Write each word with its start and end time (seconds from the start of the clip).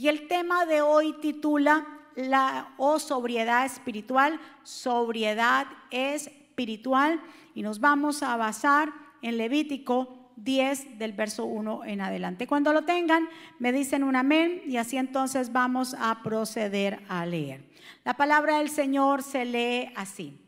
Y 0.00 0.08
el 0.08 0.28
tema 0.28 0.64
de 0.64 0.80
hoy 0.80 1.12
titula 1.20 1.86
la 2.14 2.72
o 2.78 2.98
sobriedad 2.98 3.66
espiritual, 3.66 4.40
sobriedad 4.62 5.66
espiritual 5.90 7.20
y 7.54 7.60
nos 7.60 7.80
vamos 7.80 8.22
a 8.22 8.34
basar 8.38 8.94
en 9.20 9.36
Levítico 9.36 10.30
10 10.36 10.98
del 10.98 11.12
verso 11.12 11.44
1 11.44 11.84
en 11.84 12.00
adelante. 12.00 12.46
Cuando 12.46 12.72
lo 12.72 12.84
tengan, 12.84 13.28
me 13.58 13.72
dicen 13.72 14.02
un 14.02 14.16
amén 14.16 14.62
y 14.66 14.78
así 14.78 14.96
entonces 14.96 15.52
vamos 15.52 15.94
a 16.00 16.22
proceder 16.22 17.02
a 17.06 17.26
leer. 17.26 17.62
La 18.02 18.14
palabra 18.14 18.56
del 18.56 18.70
Señor 18.70 19.22
se 19.22 19.44
lee 19.44 19.92
así. 19.96 20.40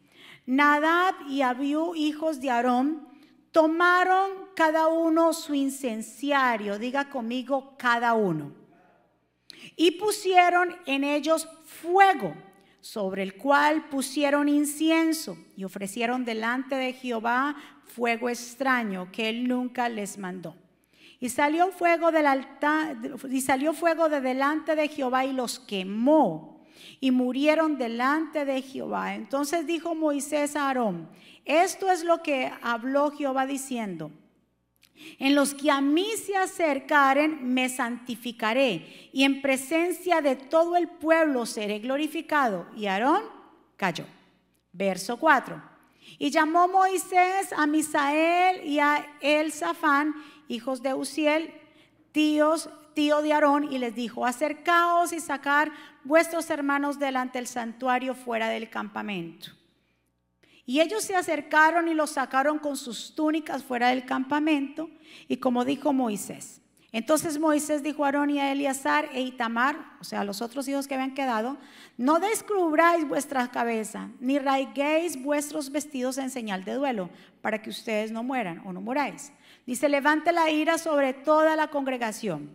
Nadab 0.47 1.29
y 1.29 1.43
Abiú, 1.43 1.95
hijos 1.95 2.41
de 2.41 2.49
Aarón, 2.49 3.07
tomaron 3.51 4.31
cada 4.57 4.89
uno 4.89 5.35
su 5.35 5.53
incenciario, 5.53 6.79
diga 6.79 7.11
conmigo 7.11 7.75
cada 7.77 8.15
uno, 8.15 8.62
y 9.77 9.93
pusieron 9.93 10.77
en 10.87 11.05
ellos 11.05 11.49
fuego, 11.65 12.35
sobre 12.81 13.23
el 13.23 13.35
cual 13.35 13.89
pusieron 13.89 14.49
incienso 14.49 15.37
y 15.57 15.65
ofrecieron 15.65 16.25
delante 16.25 16.75
de 16.75 16.93
Jehová 16.93 17.57
fuego 17.85 18.29
extraño 18.29 19.11
que 19.13 19.29
él 19.29 19.47
nunca 19.47 19.89
les 19.89 20.19
mandó. 20.19 20.57
Y 21.21 21.29
salió 21.29 21.71
fuego 21.71 22.11
del 22.11 22.27
altar 22.27 22.97
y 23.31 23.41
salió 23.41 23.73
fuego 23.75 24.09
de 24.09 24.21
delante 24.21 24.75
de 24.75 24.89
Jehová 24.89 25.25
y 25.25 25.33
los 25.33 25.61
quemó 25.61 26.61
y 27.01 27.13
murieron 27.13 27.79
delante 27.79 28.45
de 28.45 28.63
Jehová. 28.63 29.15
Entonces 29.15 29.67
dijo 29.67 29.95
Moisés 29.95 30.57
a 30.57 30.67
Aarón, 30.67 31.09
esto 31.45 31.91
es 31.91 32.03
lo 32.03 32.23
que 32.23 32.51
habló 32.63 33.11
Jehová 33.13 33.47
diciendo. 33.47 34.11
En 35.19 35.35
los 35.35 35.55
que 35.55 35.71
a 35.71 35.81
mí 35.81 36.07
se 36.25 36.37
acercaren, 36.37 37.53
me 37.53 37.69
santificaré, 37.69 39.11
y 39.13 39.25
en 39.25 39.43
presencia 39.43 40.21
de 40.21 40.37
todo 40.37 40.77
el 40.77 40.89
pueblo 40.89 41.47
seré 41.47 41.79
glorificado. 41.79 42.67
Y 42.77 42.87
Aarón 42.87 43.23
cayó. 43.77 44.05
Verso 44.73 45.17
4. 45.19 45.61
Y 46.19 46.31
llamó 46.31 46.69
Moisés 46.69 47.53
a 47.57 47.67
Misael 47.67 48.65
y 48.67 48.79
a 48.79 49.07
Elzafán, 49.21 50.15
hijos 50.49 50.83
de 50.83 50.95
Uziel, 50.95 51.53
tíos, 52.13 52.69
tío 52.95 53.23
de 53.23 53.33
Aarón, 53.33 53.73
y 53.73 53.79
les 53.79 53.95
dijo, 53.95 54.27
acercaos 54.27 55.13
y 55.13 55.21
sacar 55.21 55.73
vuestros 56.05 56.51
hermanos 56.51 56.99
delante 56.99 57.39
del 57.39 57.47
santuario 57.47 58.15
fuera 58.15 58.49
del 58.49 58.69
campamento. 58.69 59.51
Y 60.65 60.81
ellos 60.81 61.03
se 61.03 61.17
acercaron 61.17 61.89
y 61.89 61.95
los 61.95 62.11
sacaron 62.11 62.59
con 62.59 62.77
sus 62.77 63.15
túnicas 63.15 63.65
fuera 63.65 63.89
del 63.89 64.05
campamento, 64.05 64.91
y 65.29 65.39
como 65.39 65.65
dijo 65.65 65.93
Moisés. 65.93 66.63
Entonces 66.93 67.39
Moisés 67.39 67.83
dijo 67.83 68.05
a 68.05 68.09
Aarón 68.09 68.29
y 68.29 68.39
a 68.39 68.53
Eleazar 68.53 69.09
e 69.15 69.23
Itamar, 69.23 69.97
o 69.99 70.05
sea, 70.05 70.21
a 70.21 70.25
los 70.25 70.43
otros 70.43 70.69
hijos 70.69 70.87
que 70.87 70.95
habían 70.95 71.15
quedado, 71.15 71.57
no 71.97 72.21
descubráis 72.21 73.09
vuestra 73.09 73.51
cabeza, 73.51 74.11
ni 74.21 74.39
raiguéis 74.39 75.21
vuestros 75.21 75.73
vestidos 75.73 76.19
en 76.19 76.29
señal 76.29 76.65
de 76.65 76.75
duelo, 76.75 77.09
para 77.41 77.63
que 77.63 77.71
ustedes 77.71 78.13
no 78.13 78.23
mueran 78.23 78.63
o 78.67 78.75
no 78.75 78.83
muráis. 78.83 79.33
Ni 79.65 79.75
se 79.75 79.89
levante 79.89 80.33
la 80.33 80.51
ira 80.51 80.77
sobre 80.77 81.15
toda 81.15 81.57
la 81.57 81.69
congregación. 81.69 82.55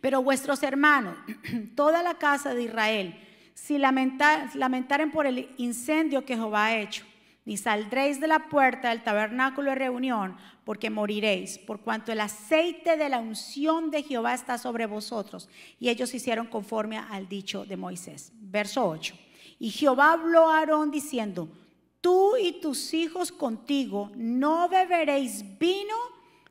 Pero 0.00 0.20
vuestros 0.20 0.64
hermanos, 0.64 1.16
toda 1.76 2.02
la 2.02 2.14
casa 2.14 2.54
de 2.54 2.64
Israel, 2.64 3.27
si 3.58 3.76
lamentaren 3.76 5.10
por 5.10 5.26
el 5.26 5.50
incendio 5.58 6.24
que 6.24 6.36
Jehová 6.36 6.66
ha 6.66 6.78
hecho, 6.78 7.04
ni 7.44 7.56
saldréis 7.56 8.20
de 8.20 8.28
la 8.28 8.48
puerta 8.48 8.90
del 8.90 9.02
tabernáculo 9.02 9.70
de 9.70 9.76
reunión, 9.76 10.36
porque 10.64 10.90
moriréis, 10.90 11.58
por 11.58 11.80
cuanto 11.80 12.12
el 12.12 12.20
aceite 12.20 12.96
de 12.96 13.08
la 13.08 13.18
unción 13.18 13.90
de 13.90 14.02
Jehová 14.02 14.34
está 14.34 14.58
sobre 14.58 14.86
vosotros. 14.86 15.48
Y 15.80 15.88
ellos 15.88 16.14
hicieron 16.14 16.46
conforme 16.46 16.98
al 16.98 17.28
dicho 17.28 17.64
de 17.64 17.76
Moisés. 17.76 18.32
Verso 18.34 18.86
8. 18.86 19.14
Y 19.58 19.70
Jehová 19.70 20.12
habló 20.12 20.48
a 20.48 20.58
Aarón 20.58 20.90
diciendo, 20.90 21.48
tú 22.00 22.36
y 22.36 22.60
tus 22.60 22.94
hijos 22.94 23.32
contigo 23.32 24.12
no 24.14 24.68
beberéis 24.68 25.44
vino 25.58 25.96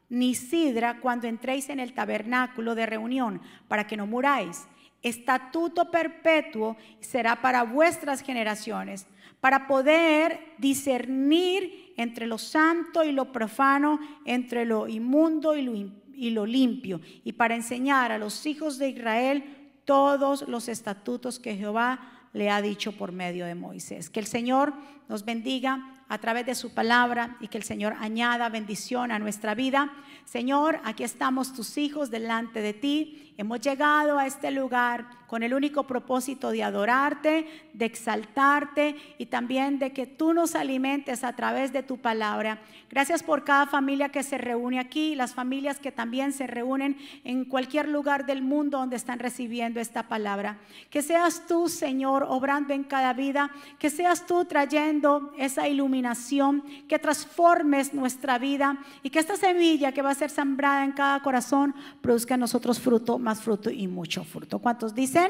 ni 0.10 0.36
sidra 0.36 1.00
cuando 1.00 1.28
entréis 1.28 1.70
en 1.70 1.80
el 1.80 1.94
tabernáculo 1.94 2.76
de 2.76 2.86
reunión, 2.86 3.42
para 3.68 3.88
que 3.88 3.98
no 3.98 4.08
muráis 4.08 4.68
estatuto 5.02 5.92
perpetuo 5.92 6.78
será 7.00 7.42
para 7.42 7.64
vuestras 7.64 8.22
generaciones, 8.22 9.08
para 9.40 9.68
poder 9.68 10.56
discernir 10.58 11.94
entre 11.98 12.28
lo 12.28 12.38
santo 12.38 13.04
y 13.04 13.12
lo 13.12 13.32
profano, 13.32 14.00
entre 14.26 14.66
lo 14.66 14.88
inmundo 14.88 15.56
y 15.56 15.62
lo, 15.62 15.74
y 16.14 16.30
lo 16.32 16.46
limpio, 16.46 17.02
y 17.24 17.34
para 17.34 17.56
enseñar 17.56 18.12
a 18.12 18.18
los 18.18 18.46
hijos 18.46 18.78
de 18.78 18.90
Israel 18.90 19.44
todos 19.86 20.48
los 20.48 20.68
estatutos 20.68 21.40
que 21.40 21.56
Jehová 21.56 22.28
le 22.34 22.50
ha 22.50 22.62
dicho 22.62 22.92
por 22.92 23.12
medio 23.12 23.46
de 23.46 23.56
Moisés. 23.56 24.10
Que 24.10 24.20
el 24.20 24.26
Señor 24.28 24.74
nos 25.08 25.26
bendiga 25.26 26.04
a 26.10 26.18
través 26.20 26.46
de 26.46 26.56
su 26.56 26.74
palabra 26.74 27.38
y 27.40 27.48
que 27.48 27.58
el 27.58 27.64
Señor 27.64 27.96
añada 28.00 28.50
bendición 28.50 29.12
a 29.12 29.20
nuestra 29.20 29.56
vida. 29.56 29.92
Señor, 30.26 30.80
aquí 30.84 31.04
estamos 31.04 31.54
tus 31.54 31.78
hijos 31.78 32.12
delante 32.12 32.62
de 32.62 32.74
ti 32.74 33.27
Hemos 33.40 33.62
llegado 33.62 34.18
a 34.18 34.26
este 34.26 34.50
lugar 34.50 35.06
con 35.28 35.44
el 35.44 35.54
único 35.54 35.84
propósito 35.84 36.50
de 36.52 36.64
adorarte, 36.64 37.46
de 37.74 37.86
exaltarte 37.86 38.96
y 39.18 39.28
también 39.28 39.78
de 39.78 39.92
que 39.92 40.08
tú 40.08 40.34
nos 40.34 40.56
alimentes 40.56 41.24
a 41.24 41.34
través 41.34 41.74
de 41.74 41.84
tu 41.84 41.98
palabra. 41.98 42.60
Gracias 42.90 43.22
por 43.22 43.44
cada 43.44 43.68
familia 43.68 44.10
que 44.10 44.24
se 44.24 44.38
reúne 44.38 44.80
aquí, 44.80 45.16
las 45.16 45.34
familias 45.34 45.80
que 45.80 45.92
también 45.92 46.32
se 46.32 46.48
reúnen 46.48 46.98
en 47.26 47.44
cualquier 47.46 47.90
lugar 47.90 48.26
del 48.26 48.42
mundo 48.42 48.80
donde 48.80 48.96
están 48.96 49.20
recibiendo 49.20 49.80
esta 49.82 50.08
palabra. 50.08 50.58
Que 50.90 51.02
seas 51.02 51.46
tú, 51.46 51.68
Señor, 51.68 52.26
obrando 52.28 52.74
en 52.74 52.86
cada 52.86 53.14
vida, 53.14 53.52
que 53.78 53.90
seas 53.90 54.26
tú 54.26 54.46
trayendo 54.46 55.34
esa 55.38 55.68
iluminación, 55.68 56.64
que 56.88 57.00
transformes 57.00 57.94
nuestra 57.94 58.40
vida 58.40 58.78
y 59.04 59.10
que 59.10 59.20
esta 59.20 59.36
semilla 59.36 59.92
que 59.92 60.02
va 60.02 60.12
a 60.12 60.16
ser 60.16 60.30
sembrada 60.30 60.86
en 60.86 60.94
cada 60.94 61.20
corazón 61.22 61.76
produzca 62.02 62.36
en 62.36 62.40
nosotros 62.40 62.80
fruto 62.80 63.20
más 63.28 63.42
fruto 63.42 63.70
y 63.70 63.90
mucho 63.90 64.24
fruto. 64.24 64.60
¿Cuántos 64.60 64.96
dicen? 64.96 65.30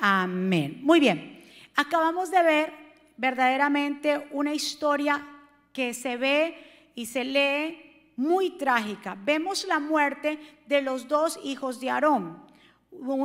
Amén. 0.00 0.80
Muy 0.82 0.98
bien. 1.00 1.44
Acabamos 1.74 2.30
de 2.30 2.42
ver 2.42 2.72
verdaderamente 3.18 4.26
una 4.30 4.54
historia 4.54 5.22
que 5.70 5.92
se 5.92 6.16
ve 6.16 6.56
y 6.94 7.04
se 7.04 7.24
lee 7.24 8.12
muy 8.16 8.56
trágica. 8.56 9.18
Vemos 9.22 9.66
la 9.66 9.78
muerte 9.78 10.38
de 10.66 10.80
los 10.80 11.08
dos 11.08 11.38
hijos 11.44 11.78
de 11.78 11.90
Aarón. 11.90 12.42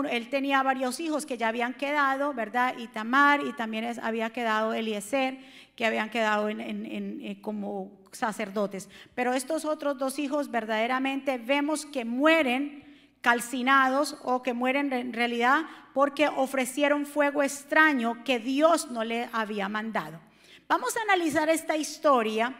Él 0.09 0.29
tenía 0.29 0.61
varios 0.61 0.99
hijos 0.99 1.25
que 1.25 1.37
ya 1.37 1.47
habían 1.47 1.73
quedado, 1.73 2.33
¿verdad? 2.33 2.75
Y 2.77 2.87
Tamar, 2.87 3.39
y 3.47 3.53
también 3.53 3.97
había 4.03 4.31
quedado 4.31 4.73
Eliezer, 4.73 5.37
que 5.77 5.85
habían 5.85 6.09
quedado 6.09 6.49
eh, 6.49 7.37
como 7.39 7.89
sacerdotes. 8.11 8.89
Pero 9.15 9.33
estos 9.33 9.63
otros 9.63 9.97
dos 9.97 10.19
hijos 10.19 10.51
verdaderamente 10.51 11.37
vemos 11.37 11.85
que 11.85 12.03
mueren 12.03 12.90
calcinados 13.21 14.17
o 14.23 14.41
que 14.41 14.53
mueren 14.53 14.91
en 14.93 15.13
realidad 15.13 15.65
porque 15.93 16.27
ofrecieron 16.27 17.05
fuego 17.05 17.43
extraño 17.43 18.23
que 18.23 18.39
Dios 18.39 18.89
no 18.91 19.03
le 19.03 19.29
había 19.31 19.69
mandado. 19.69 20.19
Vamos 20.67 20.95
a 20.97 21.01
analizar 21.01 21.49
esta 21.49 21.77
historia, 21.77 22.55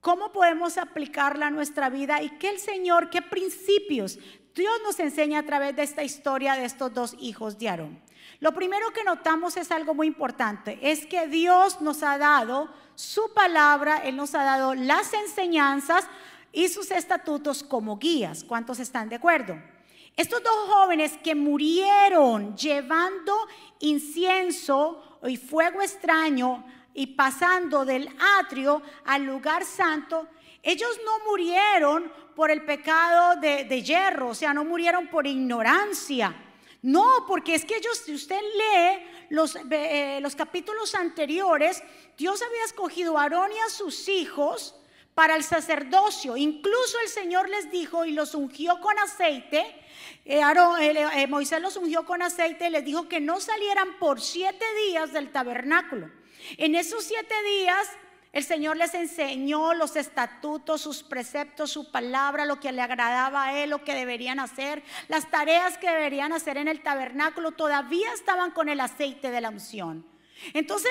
cómo 0.00 0.32
podemos 0.32 0.78
aplicarla 0.78 1.46
a 1.46 1.50
nuestra 1.50 1.88
vida 1.90 2.22
y 2.22 2.30
qué 2.38 2.50
el 2.50 2.58
Señor, 2.58 3.10
qué 3.10 3.22
principios 3.22 4.18
Dios 4.54 4.72
nos 4.84 5.00
enseña 5.00 5.40
a 5.40 5.42
través 5.42 5.74
de 5.74 5.82
esta 5.82 6.04
historia 6.04 6.54
de 6.54 6.64
estos 6.64 6.94
dos 6.94 7.16
hijos 7.18 7.58
de 7.58 7.68
Aarón. 7.68 8.00
Lo 8.40 8.52
primero 8.52 8.90
que 8.92 9.04
notamos 9.04 9.56
es 9.56 9.70
algo 9.70 9.94
muy 9.94 10.06
importante, 10.06 10.78
es 10.80 11.06
que 11.06 11.26
Dios 11.26 11.80
nos 11.80 12.02
ha 12.02 12.18
dado 12.18 12.72
su 12.94 13.32
palabra, 13.34 13.98
Él 13.98 14.16
nos 14.16 14.34
ha 14.34 14.44
dado 14.44 14.74
las 14.74 15.12
enseñanzas 15.12 16.06
y 16.52 16.68
sus 16.68 16.90
estatutos 16.90 17.62
como 17.64 17.98
guías. 17.98 18.44
¿Cuántos 18.44 18.78
están 18.78 19.08
de 19.08 19.16
acuerdo? 19.16 19.73
Estos 20.16 20.42
dos 20.44 20.68
jóvenes 20.68 21.18
que 21.24 21.34
murieron 21.34 22.56
llevando 22.56 23.36
incienso 23.80 25.18
y 25.24 25.36
fuego 25.36 25.82
extraño 25.82 26.64
y 26.94 27.08
pasando 27.08 27.84
del 27.84 28.08
atrio 28.38 28.80
al 29.06 29.24
lugar 29.24 29.64
santo, 29.64 30.28
ellos 30.62 31.00
no 31.04 31.30
murieron 31.30 32.12
por 32.36 32.52
el 32.52 32.64
pecado 32.64 33.40
de, 33.40 33.82
hierro, 33.82 34.28
o 34.28 34.34
sea, 34.34 34.54
no 34.54 34.64
murieron 34.64 35.08
por 35.08 35.26
ignorancia. 35.26 36.34
No, 36.80 37.24
porque 37.26 37.56
es 37.56 37.64
que 37.64 37.76
ellos, 37.76 37.98
si 37.98 38.14
usted 38.14 38.38
lee 38.40 39.26
los, 39.30 39.56
eh, 39.70 40.18
los 40.20 40.36
capítulos 40.36 40.94
anteriores, 40.94 41.82
Dios 42.16 42.40
había 42.40 42.64
escogido 42.64 43.18
a 43.18 43.22
Aarón 43.22 43.50
y 43.52 43.58
a 43.58 43.68
sus 43.68 44.08
hijos 44.08 44.76
para 45.14 45.36
el 45.36 45.44
sacerdocio. 45.44 46.36
Incluso 46.36 46.98
el 47.02 47.08
Señor 47.08 47.48
les 47.48 47.70
dijo 47.70 48.04
y 48.04 48.12
los 48.12 48.34
ungió 48.34 48.80
con 48.80 48.98
aceite 48.98 49.80
eh, 50.24 50.40
eh, 50.40 51.06
eh, 51.16 51.26
Moisés 51.26 51.60
los 51.60 51.76
ungió 51.76 52.06
con 52.06 52.22
aceite 52.22 52.68
y 52.68 52.70
les 52.70 52.84
dijo 52.84 53.08
que 53.08 53.20
no 53.20 53.40
salieran 53.40 53.98
por 53.98 54.20
siete 54.20 54.64
días 54.86 55.12
del 55.12 55.30
tabernáculo. 55.30 56.10
En 56.56 56.74
esos 56.74 57.04
siete 57.04 57.34
días 57.42 57.88
El 58.32 58.42
Señor 58.42 58.76
les 58.76 58.94
enseñó 58.94 59.74
los 59.74 59.94
estatutos, 59.94 60.80
sus 60.80 61.04
preceptos, 61.04 61.70
su 61.70 61.92
palabra, 61.92 62.46
lo 62.46 62.58
que 62.58 62.72
le 62.72 62.82
agradaba 62.82 63.44
a 63.44 63.62
Él, 63.62 63.70
lo 63.70 63.84
que 63.84 63.94
deberían 63.94 64.40
hacer, 64.40 64.82
las 65.06 65.30
tareas 65.30 65.78
que 65.78 65.88
deberían 65.88 66.32
hacer 66.32 66.56
en 66.56 66.66
el 66.66 66.82
tabernáculo, 66.82 67.52
todavía 67.52 68.12
estaban 68.12 68.50
con 68.50 68.68
el 68.68 68.80
aceite 68.80 69.30
de 69.30 69.40
la 69.40 69.50
unción. 69.50 70.04
Entonces, 70.52 70.90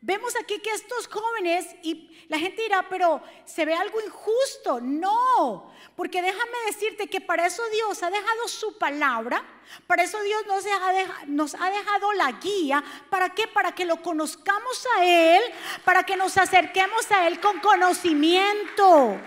vemos 0.00 0.34
aquí 0.36 0.58
que 0.60 0.70
estos 0.70 1.06
jóvenes, 1.08 1.66
y 1.82 2.10
la 2.28 2.38
gente 2.38 2.62
dirá, 2.62 2.88
pero 2.88 3.22
se 3.44 3.64
ve 3.64 3.74
algo 3.74 4.00
injusto. 4.00 4.80
No, 4.80 5.72
porque 5.96 6.22
déjame 6.22 6.58
decirte 6.66 7.08
que 7.08 7.20
para 7.20 7.46
eso 7.46 7.62
Dios 7.70 8.02
ha 8.02 8.10
dejado 8.10 8.48
su 8.48 8.78
palabra 8.78 9.44
para 9.86 10.02
eso 10.02 10.20
Dios 10.22 10.46
nos 10.46 10.64
ha, 10.66 11.26
nos 11.26 11.54
ha 11.54 11.70
dejado 11.70 12.12
la 12.14 12.32
guía. 12.32 12.82
¿Para 13.08 13.30
qué? 13.30 13.46
Para 13.46 13.72
que 13.72 13.84
lo 13.84 14.02
conozcamos 14.02 14.86
a 14.96 15.04
Él, 15.04 15.42
para 15.84 16.02
que 16.04 16.16
nos 16.16 16.36
acerquemos 16.38 17.10
a 17.10 17.28
Él 17.28 17.40
con 17.40 17.60
conocimiento. 17.60 19.18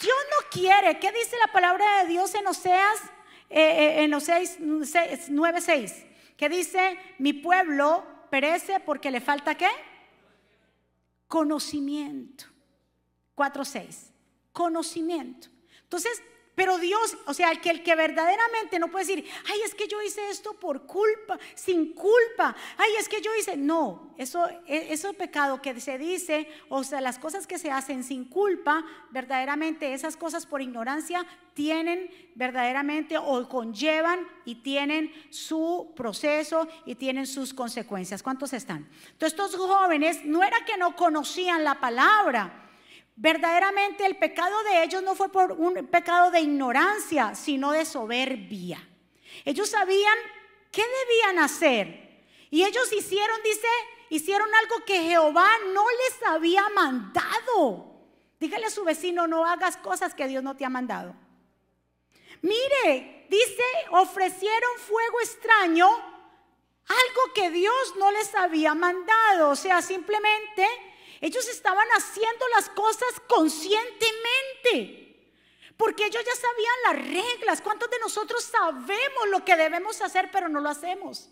Dios 0.00 0.16
no 0.30 0.48
quiere. 0.50 0.98
¿Qué 0.98 1.10
dice 1.12 1.36
la 1.44 1.52
palabra 1.52 2.02
de 2.02 2.08
Dios 2.08 2.34
en 2.34 2.46
Oseas, 2.46 3.02
eh, 3.50 3.60
eh, 3.60 4.02
en 4.04 4.14
Oseas 4.14 4.58
9:6? 4.60 6.04
Que 6.36 6.48
dice, 6.48 6.98
mi 7.18 7.32
pueblo 7.32 8.04
perece 8.30 8.80
porque 8.80 9.10
le 9.10 9.20
falta 9.20 9.56
qué? 9.56 9.70
Conocimiento. 11.28 12.44
4:6. 13.36 14.10
Conocimiento. 14.52 15.48
Entonces, 15.84 16.20
pero 16.58 16.76
Dios, 16.76 17.16
o 17.26 17.34
sea, 17.34 17.52
el 17.52 17.60
que, 17.60 17.70
el 17.70 17.84
que 17.84 17.94
verdaderamente 17.94 18.80
no 18.80 18.88
puede 18.88 19.04
decir, 19.04 19.24
ay, 19.48 19.60
es 19.64 19.76
que 19.76 19.86
yo 19.86 20.02
hice 20.02 20.28
esto 20.28 20.54
por 20.54 20.86
culpa, 20.86 21.38
sin 21.54 21.92
culpa, 21.94 22.56
ay, 22.76 22.90
es 22.98 23.08
que 23.08 23.20
yo 23.20 23.30
hice, 23.38 23.56
no, 23.56 24.12
eso, 24.18 24.44
e, 24.66 24.92
eso 24.92 25.12
pecado 25.12 25.62
que 25.62 25.78
se 25.78 25.98
dice, 25.98 26.48
o 26.68 26.82
sea, 26.82 27.00
las 27.00 27.20
cosas 27.20 27.46
que 27.46 27.58
se 27.58 27.70
hacen 27.70 28.02
sin 28.02 28.24
culpa, 28.24 28.84
verdaderamente 29.10 29.94
esas 29.94 30.16
cosas 30.16 30.46
por 30.46 30.60
ignorancia 30.60 31.24
tienen 31.54 32.10
verdaderamente 32.34 33.18
o 33.18 33.48
conllevan 33.48 34.26
y 34.44 34.56
tienen 34.56 35.12
su 35.30 35.92
proceso 35.94 36.66
y 36.84 36.96
tienen 36.96 37.28
sus 37.28 37.54
consecuencias. 37.54 38.20
¿Cuántos 38.20 38.52
están? 38.52 38.88
Entonces, 39.12 39.38
estos 39.38 39.54
jóvenes 39.54 40.24
no 40.24 40.42
era 40.42 40.56
que 40.66 40.76
no 40.76 40.96
conocían 40.96 41.62
la 41.62 41.78
palabra, 41.78 42.67
Verdaderamente 43.20 44.06
el 44.06 44.16
pecado 44.16 44.62
de 44.62 44.84
ellos 44.84 45.02
no 45.02 45.16
fue 45.16 45.28
por 45.28 45.50
un 45.50 45.88
pecado 45.88 46.30
de 46.30 46.38
ignorancia, 46.38 47.34
sino 47.34 47.72
de 47.72 47.84
soberbia. 47.84 48.80
Ellos 49.44 49.70
sabían 49.70 50.16
qué 50.70 50.82
debían 50.82 51.40
hacer. 51.40 52.22
Y 52.48 52.62
ellos 52.62 52.92
hicieron, 52.92 53.36
dice, 53.42 53.66
hicieron 54.10 54.48
algo 54.54 54.84
que 54.84 55.02
Jehová 55.02 55.48
no 55.74 55.84
les 55.90 56.28
había 56.28 56.68
mandado. 56.68 57.92
Dígale 58.38 58.66
a 58.66 58.70
su 58.70 58.84
vecino, 58.84 59.26
no 59.26 59.44
hagas 59.44 59.76
cosas 59.78 60.14
que 60.14 60.28
Dios 60.28 60.44
no 60.44 60.56
te 60.56 60.64
ha 60.64 60.70
mandado. 60.70 61.16
Mire, 62.40 63.26
dice, 63.28 63.64
ofrecieron 63.90 64.78
fuego 64.78 65.20
extraño, 65.22 65.88
algo 65.88 67.34
que 67.34 67.50
Dios 67.50 67.94
no 67.98 68.12
les 68.12 68.32
había 68.36 68.76
mandado. 68.76 69.50
O 69.50 69.56
sea, 69.56 69.82
simplemente 69.82 70.68
ellos 71.20 71.48
estaban 71.48 71.88
haciendo 71.96 72.48
las 72.48 72.68
cosas 72.70 73.08
conscientemente. 73.26 75.08
Porque 75.76 76.06
ellos 76.06 76.24
ya 76.24 76.34
sabían 76.34 76.74
las 76.84 77.24
reglas. 77.24 77.60
¿Cuántos 77.60 77.90
de 77.90 77.98
nosotros 78.00 78.42
sabemos 78.44 79.28
lo 79.30 79.44
que 79.44 79.56
debemos 79.56 80.00
hacer, 80.00 80.30
pero 80.32 80.48
no 80.48 80.60
lo 80.60 80.68
hacemos? 80.68 81.30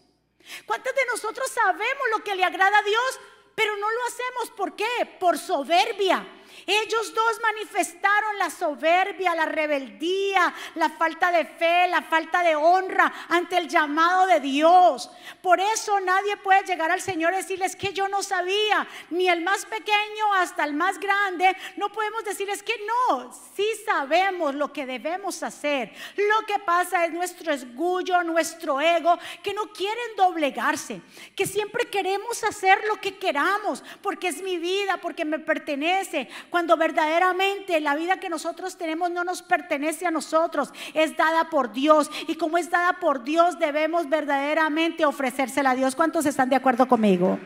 ¿Cuántos 0.65 0.95
de 0.95 1.05
nosotros 1.07 1.51
sabemos 1.51 2.05
lo 2.11 2.23
que 2.23 2.37
le 2.37 2.45
agrada 2.45 2.79
a 2.79 2.83
Dios, 2.83 3.21
pero 3.55 3.77
no 3.77 3.91
lo 3.91 4.05
hacemos? 4.07 4.51
¿Por 4.57 4.77
qué? 4.77 5.17
Por 5.19 5.39
soberbia. 5.39 6.25
Ellos 6.67 7.13
dos 7.15 7.41
manifestaron 7.43 8.39
la 8.39 8.51
soberbia, 8.51 9.35
la 9.35 9.47
rebeldía, 9.47 10.55
la 10.75 10.89
falta 10.89 11.31
de 11.31 11.45
fe, 11.45 11.87
la 11.89 12.03
falta 12.03 12.43
de 12.43 12.57
honra 12.57 13.13
ante 13.29 13.57
el 13.59 13.69
llamado 13.69 14.27
de 14.27 14.41
Dios. 14.41 15.11
Por 15.43 15.61
eso 15.61 16.01
nadie 16.01 16.37
puede 16.39 16.65
llegar 16.65 16.91
al 16.91 17.01
Señor 17.01 17.33
y 17.33 17.37
decirles 17.37 17.77
que 17.77 17.93
yo 17.93 18.09
no 18.09 18.23
sabía, 18.23 18.87
ni 19.11 19.29
el 19.29 19.43
más 19.43 19.65
pequeño 19.67 20.35
hasta 20.35 20.65
el 20.65 20.75
más 20.75 20.99
grande. 20.99 21.57
No 21.77 21.91
podemos 21.93 22.25
decirles 22.25 22.63
que 22.63 22.75
no, 22.87 23.33
sí 23.55 23.67
sabemos 23.85 24.55
lo 24.55 24.73
que 24.73 24.87
debemos 24.87 25.43
hacer. 25.43 25.93
Lo 26.17 26.47
que 26.47 26.59
pasa 26.61 27.05
es 27.05 27.13
nuestro 27.13 27.53
esgullo, 27.53 28.23
nuestro 28.23 28.81
ego, 28.81 29.19
que 29.43 29.55
no 29.55 29.73
quieren 29.73 30.17
doblegarse, 30.17 31.01
que 31.35 31.47
siempre 31.47 31.87
queremos 31.87 32.43
hacer 32.45 32.79
lo 32.89 33.01
que 33.01 33.19
queramos, 33.19 33.83
porque 34.03 34.29
es 34.29 34.43
mi 34.43 34.59
vida, 34.59 34.99
porque 34.99 35.25
me 35.25 35.39
pertenece 35.39 36.29
cuando 36.51 36.77
verdaderamente 36.77 37.81
la 37.81 37.95
vida 37.95 38.19
que 38.19 38.29
nosotros 38.29 38.77
tenemos 38.77 39.11
no 39.11 39.25
nos 39.25 39.43
pertenece 39.43 40.07
a 40.07 40.11
nosotros, 40.11 40.73
es 40.95 41.17
dada 41.17 41.51
por 41.51 41.73
Dios. 41.73 42.11
Y 42.29 42.37
como 42.37 42.59
es 42.59 42.71
dada 42.71 42.95
por 42.95 43.25
Dios, 43.25 43.59
debemos 43.59 44.09
verdaderamente 44.09 45.05
ofrecérsela 45.05 45.71
a 45.71 45.75
Dios. 45.75 45.97
¿Cuántos 45.97 46.27
están 46.27 46.49
de 46.49 46.57
acuerdo 46.57 46.87
conmigo? 46.89 47.39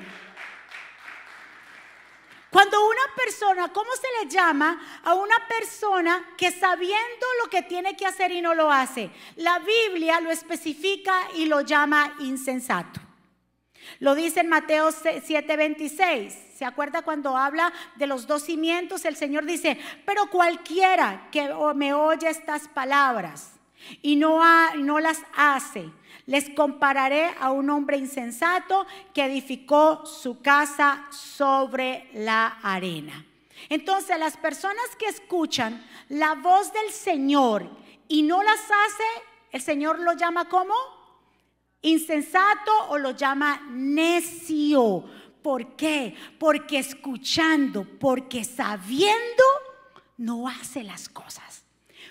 Cuando 2.50 2.84
una 2.84 3.14
persona, 3.16 3.72
¿cómo 3.72 3.90
se 3.94 4.24
le 4.24 4.30
llama 4.30 5.00
a 5.04 5.14
una 5.14 5.36
persona 5.46 6.30
que 6.36 6.50
sabiendo 6.50 7.26
lo 7.42 7.48
que 7.48 7.62
tiene 7.62 7.96
que 7.96 8.06
hacer 8.06 8.32
y 8.32 8.42
no 8.42 8.54
lo 8.54 8.72
hace? 8.72 9.10
La 9.36 9.60
Biblia 9.60 10.20
lo 10.20 10.32
especifica 10.32 11.14
y 11.36 11.46
lo 11.46 11.60
llama 11.60 12.16
insensato. 12.18 13.00
Lo 14.00 14.16
dice 14.16 14.40
en 14.40 14.48
Mateo 14.48 14.90
7:26. 14.90 16.49
¿Se 16.60 16.66
acuerda 16.66 17.00
cuando 17.00 17.38
habla 17.38 17.72
de 17.96 18.06
los 18.06 18.26
dos 18.26 18.42
cimientos? 18.42 19.06
El 19.06 19.16
Señor 19.16 19.46
dice, 19.46 19.78
pero 20.04 20.26
cualquiera 20.26 21.30
que 21.32 21.48
me 21.74 21.94
oye 21.94 22.28
estas 22.28 22.68
palabras 22.68 23.52
y 24.02 24.16
no, 24.16 24.42
las 25.00 25.22
hace, 25.34 25.90
les 26.26 26.50
compararé 26.50 27.30
a 27.40 27.50
un 27.50 27.70
hombre 27.70 27.96
insensato 27.96 28.86
que 29.14 29.24
edificó 29.24 30.04
su 30.04 30.42
casa 30.42 31.06
sobre 31.10 32.10
la 32.12 32.58
arena. 32.62 33.24
Entonces 33.70 34.18
las 34.18 34.36
personas 34.36 34.84
que 34.98 35.06
escuchan 35.06 35.82
la 36.10 36.34
voz 36.34 36.74
del 36.74 36.90
Señor 36.90 37.70
y 38.06 38.20
no 38.20 38.42
las 38.42 38.60
hace, 38.60 39.24
el 39.50 39.62
Señor 39.62 39.98
lo 39.98 40.12
llama 40.12 40.46
como 40.50 40.74
insensato 41.80 42.70
o 42.90 42.98
lo 42.98 43.12
llama 43.12 43.62
necio. 43.70 45.04
¿Por 45.42 45.76
qué? 45.76 46.14
Porque 46.38 46.78
escuchando, 46.78 47.86
porque 47.98 48.44
sabiendo, 48.44 49.44
no 50.16 50.48
hace 50.48 50.82
las 50.82 51.08
cosas. 51.08 51.64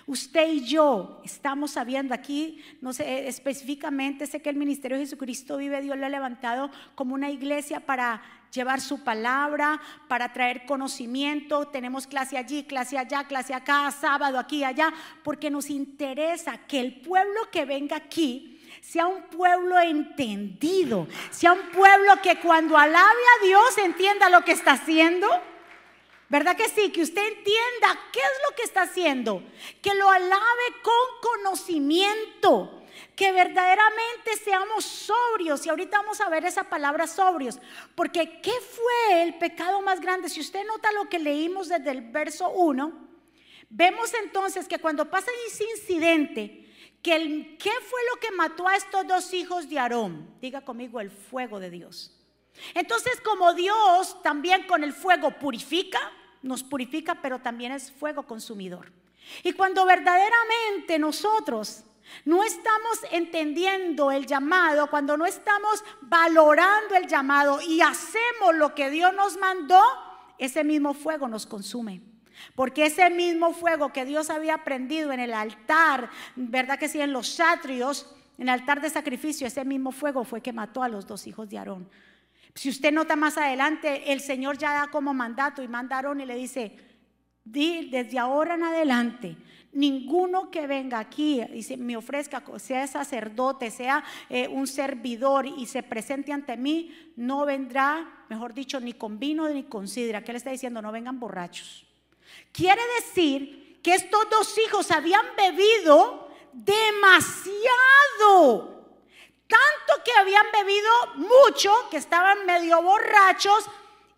Usted 0.06 0.52
y 0.52 0.64
yo 0.64 1.20
estamos 1.24 1.72
sabiendo 1.72 2.14
aquí, 2.14 2.60
no 2.80 2.92
sé 2.92 3.28
específicamente, 3.28 4.26
sé 4.26 4.42
que 4.42 4.50
el 4.50 4.56
ministerio 4.56 4.96
de 4.96 5.04
Jesucristo 5.04 5.56
vive, 5.56 5.80
Dios 5.82 5.96
lo 5.96 6.06
ha 6.06 6.08
levantado 6.08 6.70
como 6.96 7.14
una 7.14 7.30
iglesia 7.30 7.80
para 7.80 8.20
llevar 8.52 8.80
su 8.80 9.04
palabra, 9.04 9.80
para 10.08 10.32
traer 10.32 10.66
conocimiento. 10.66 11.68
Tenemos 11.68 12.06
clase 12.06 12.36
allí, 12.36 12.64
clase 12.64 12.98
allá, 12.98 13.24
clase 13.28 13.54
acá, 13.54 13.90
sábado 13.92 14.38
aquí, 14.38 14.64
allá, 14.64 14.92
porque 15.22 15.50
nos 15.50 15.70
interesa 15.70 16.58
que 16.66 16.80
el 16.80 17.00
pueblo 17.00 17.40
que 17.52 17.64
venga 17.64 17.96
aquí 17.96 18.59
sea 18.80 19.06
un 19.06 19.22
pueblo 19.24 19.78
entendido, 19.78 21.06
sea 21.30 21.52
un 21.52 21.70
pueblo 21.70 22.20
que 22.22 22.40
cuando 22.40 22.76
alabe 22.76 23.22
a 23.38 23.44
Dios 23.44 23.78
entienda 23.78 24.30
lo 24.30 24.44
que 24.44 24.52
está 24.52 24.72
haciendo. 24.72 25.28
¿Verdad 26.28 26.56
que 26.56 26.68
sí? 26.68 26.90
Que 26.90 27.02
usted 27.02 27.26
entienda 27.26 27.98
qué 28.12 28.20
es 28.20 28.40
lo 28.48 28.56
que 28.56 28.62
está 28.62 28.82
haciendo, 28.82 29.42
que 29.82 29.94
lo 29.94 30.08
alabe 30.08 30.64
con 30.82 31.32
conocimiento 31.32 32.80
que 33.20 33.32
verdaderamente 33.32 34.36
seamos 34.42 34.84
sobrios. 34.84 35.66
Y 35.66 35.68
ahorita 35.68 35.98
vamos 35.98 36.22
a 36.22 36.30
ver 36.30 36.46
esa 36.46 36.64
palabra 36.64 37.06
sobrios. 37.06 37.58
Porque 37.94 38.40
¿qué 38.40 38.52
fue 38.52 39.22
el 39.22 39.36
pecado 39.36 39.82
más 39.82 40.00
grande? 40.00 40.30
Si 40.30 40.40
usted 40.40 40.64
nota 40.64 40.90
lo 40.92 41.08
que 41.08 41.18
leímos 41.18 41.68
desde 41.68 41.90
el 41.90 42.00
verso 42.00 42.48
1, 42.48 43.08
vemos 43.68 44.14
entonces 44.14 44.66
que 44.66 44.78
cuando 44.78 45.10
pasa 45.10 45.30
ese 45.48 45.64
incidente, 45.64 46.69
¿Qué 47.02 47.18
fue 47.88 48.00
lo 48.12 48.20
que 48.20 48.30
mató 48.32 48.68
a 48.68 48.76
estos 48.76 49.06
dos 49.06 49.32
hijos 49.32 49.68
de 49.68 49.78
Aarón? 49.78 50.34
Diga 50.40 50.60
conmigo 50.60 51.00
el 51.00 51.10
fuego 51.10 51.58
de 51.58 51.70
Dios. 51.70 52.16
Entonces, 52.74 53.20
como 53.22 53.54
Dios 53.54 54.22
también 54.22 54.66
con 54.66 54.84
el 54.84 54.92
fuego 54.92 55.30
purifica, 55.30 55.98
nos 56.42 56.62
purifica, 56.62 57.20
pero 57.22 57.38
también 57.38 57.72
es 57.72 57.90
fuego 57.90 58.24
consumidor. 58.24 58.92
Y 59.42 59.52
cuando 59.52 59.84
verdaderamente 59.86 60.98
nosotros 60.98 61.84
no 62.24 62.42
estamos 62.42 62.98
entendiendo 63.12 64.10
el 64.10 64.26
llamado, 64.26 64.90
cuando 64.90 65.16
no 65.16 65.26
estamos 65.26 65.84
valorando 66.02 66.96
el 66.96 67.06
llamado 67.06 67.60
y 67.60 67.80
hacemos 67.80 68.54
lo 68.54 68.74
que 68.74 68.90
Dios 68.90 69.14
nos 69.14 69.36
mandó, 69.38 69.80
ese 70.38 70.64
mismo 70.64 70.94
fuego 70.94 71.28
nos 71.28 71.46
consume. 71.46 72.09
Porque 72.54 72.86
ese 72.86 73.10
mismo 73.10 73.52
fuego 73.52 73.92
que 73.92 74.04
Dios 74.04 74.30
había 74.30 74.64
prendido 74.64 75.12
en 75.12 75.20
el 75.20 75.32
altar, 75.32 76.10
¿verdad 76.36 76.78
que 76.78 76.88
sí? 76.88 77.00
En 77.00 77.12
los 77.12 77.40
atrios, 77.40 78.14
en 78.38 78.48
el 78.48 78.60
altar 78.60 78.80
de 78.80 78.90
sacrificio, 78.90 79.46
ese 79.46 79.64
mismo 79.64 79.92
fuego 79.92 80.24
fue 80.24 80.40
que 80.40 80.52
mató 80.52 80.82
a 80.82 80.88
los 80.88 81.06
dos 81.06 81.26
hijos 81.26 81.48
de 81.48 81.58
Aarón. 81.58 81.88
Si 82.54 82.68
usted 82.68 82.92
nota 82.92 83.16
más 83.16 83.38
adelante, 83.38 84.12
el 84.12 84.20
Señor 84.20 84.58
ya 84.58 84.72
da 84.72 84.88
como 84.88 85.14
mandato 85.14 85.62
y 85.62 85.68
mandaron 85.68 86.20
y 86.20 86.26
le 86.26 86.34
dice, 86.34 86.76
di 87.44 87.88
desde 87.90 88.18
ahora 88.18 88.54
en 88.54 88.64
adelante, 88.64 89.36
ninguno 89.72 90.50
que 90.50 90.66
venga 90.66 90.98
aquí 90.98 91.40
y 91.40 91.76
me 91.76 91.96
ofrezca, 91.96 92.42
sea 92.58 92.86
sacerdote, 92.86 93.70
sea 93.70 94.02
eh, 94.28 94.48
un 94.48 94.66
servidor 94.66 95.46
y 95.46 95.66
se 95.66 95.82
presente 95.82 96.32
ante 96.32 96.56
mí, 96.56 97.12
no 97.16 97.44
vendrá, 97.46 98.24
mejor 98.28 98.52
dicho, 98.52 98.80
ni 98.80 98.94
con 98.94 99.18
vino 99.18 99.48
ni 99.48 99.64
con 99.64 99.86
sidra. 99.86 100.24
¿Qué 100.24 100.32
le 100.32 100.38
está 100.38 100.50
diciendo? 100.50 100.82
No 100.82 100.92
vengan 100.92 101.20
borrachos. 101.20 101.86
Quiere 102.52 102.82
decir 103.00 103.80
que 103.82 103.94
estos 103.94 104.28
dos 104.30 104.58
hijos 104.58 104.90
habían 104.90 105.24
bebido 105.36 106.28
demasiado. 106.52 107.60
Tanto 109.46 110.04
que 110.04 110.12
habían 110.18 110.46
bebido 110.52 110.90
mucho, 111.16 111.72
que 111.90 111.96
estaban 111.96 112.46
medio 112.46 112.82
borrachos 112.82 113.64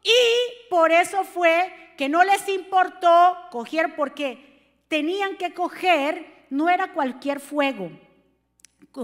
y 0.03 0.69
por 0.69 0.93
eso 0.93 1.25
fue 1.25 1.95
que 1.97 2.09
no 2.09 2.25
les 2.25 2.49
importó 2.49 3.37
coger 3.51 3.95
porque 3.97 4.83
tenían 4.89 5.37
que 5.37 5.55
coger, 5.55 6.47
no 6.51 6.69
era 6.69 6.93
cualquier 6.93 7.41
fuego, 7.41 7.91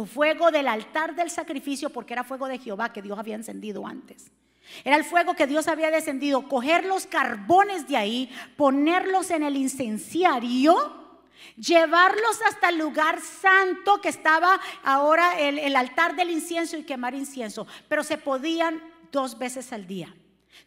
fuego 0.06 0.50
del 0.50 0.68
altar 0.68 1.14
del 1.14 1.30
sacrificio 1.30 1.88
porque 1.90 2.12
era 2.12 2.24
fuego 2.24 2.46
de 2.46 2.58
Jehová 2.58 2.92
que 2.92 3.00
Dios 3.00 3.18
había 3.18 3.36
encendido 3.36 3.86
antes. 3.86 4.30
Era 4.84 4.96
el 4.96 5.04
fuego 5.04 5.34
que 5.34 5.46
Dios 5.46 5.68
había 5.68 5.90
descendido, 5.90 6.48
coger 6.48 6.84
los 6.84 7.06
carbones 7.06 7.88
de 7.88 7.96
ahí, 7.96 8.30
ponerlos 8.56 9.30
en 9.30 9.42
el 9.42 9.56
incenciario 9.56 10.98
llevarlos 11.56 12.40
hasta 12.46 12.68
el 12.68 12.78
lugar 12.78 13.20
santo 13.20 14.00
que 14.00 14.08
estaba 14.08 14.60
ahora 14.84 15.38
el, 15.38 15.74
altar 15.76 16.16
del 16.16 16.30
incienso 16.30 16.76
y 16.76 16.84
quemar 16.84 17.14
incienso, 17.14 17.66
pero 17.88 18.04
se 18.04 18.18
podían 18.18 18.82
dos 19.10 19.38
veces 19.38 19.72
al 19.72 19.86
día. 19.86 20.14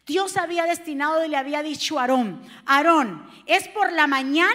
Dios 0.06 0.36
había 0.36 0.64
destinado 0.64 1.24
y 1.24 1.28
le 1.28 1.36
había 1.36 1.62
dicho 1.62 1.98
a 1.98 2.02
Aarón, 2.02 2.42
Aarón, 2.66 3.30
es 3.46 3.68
por 3.68 3.92
la 3.92 4.06
mañana 4.06 4.52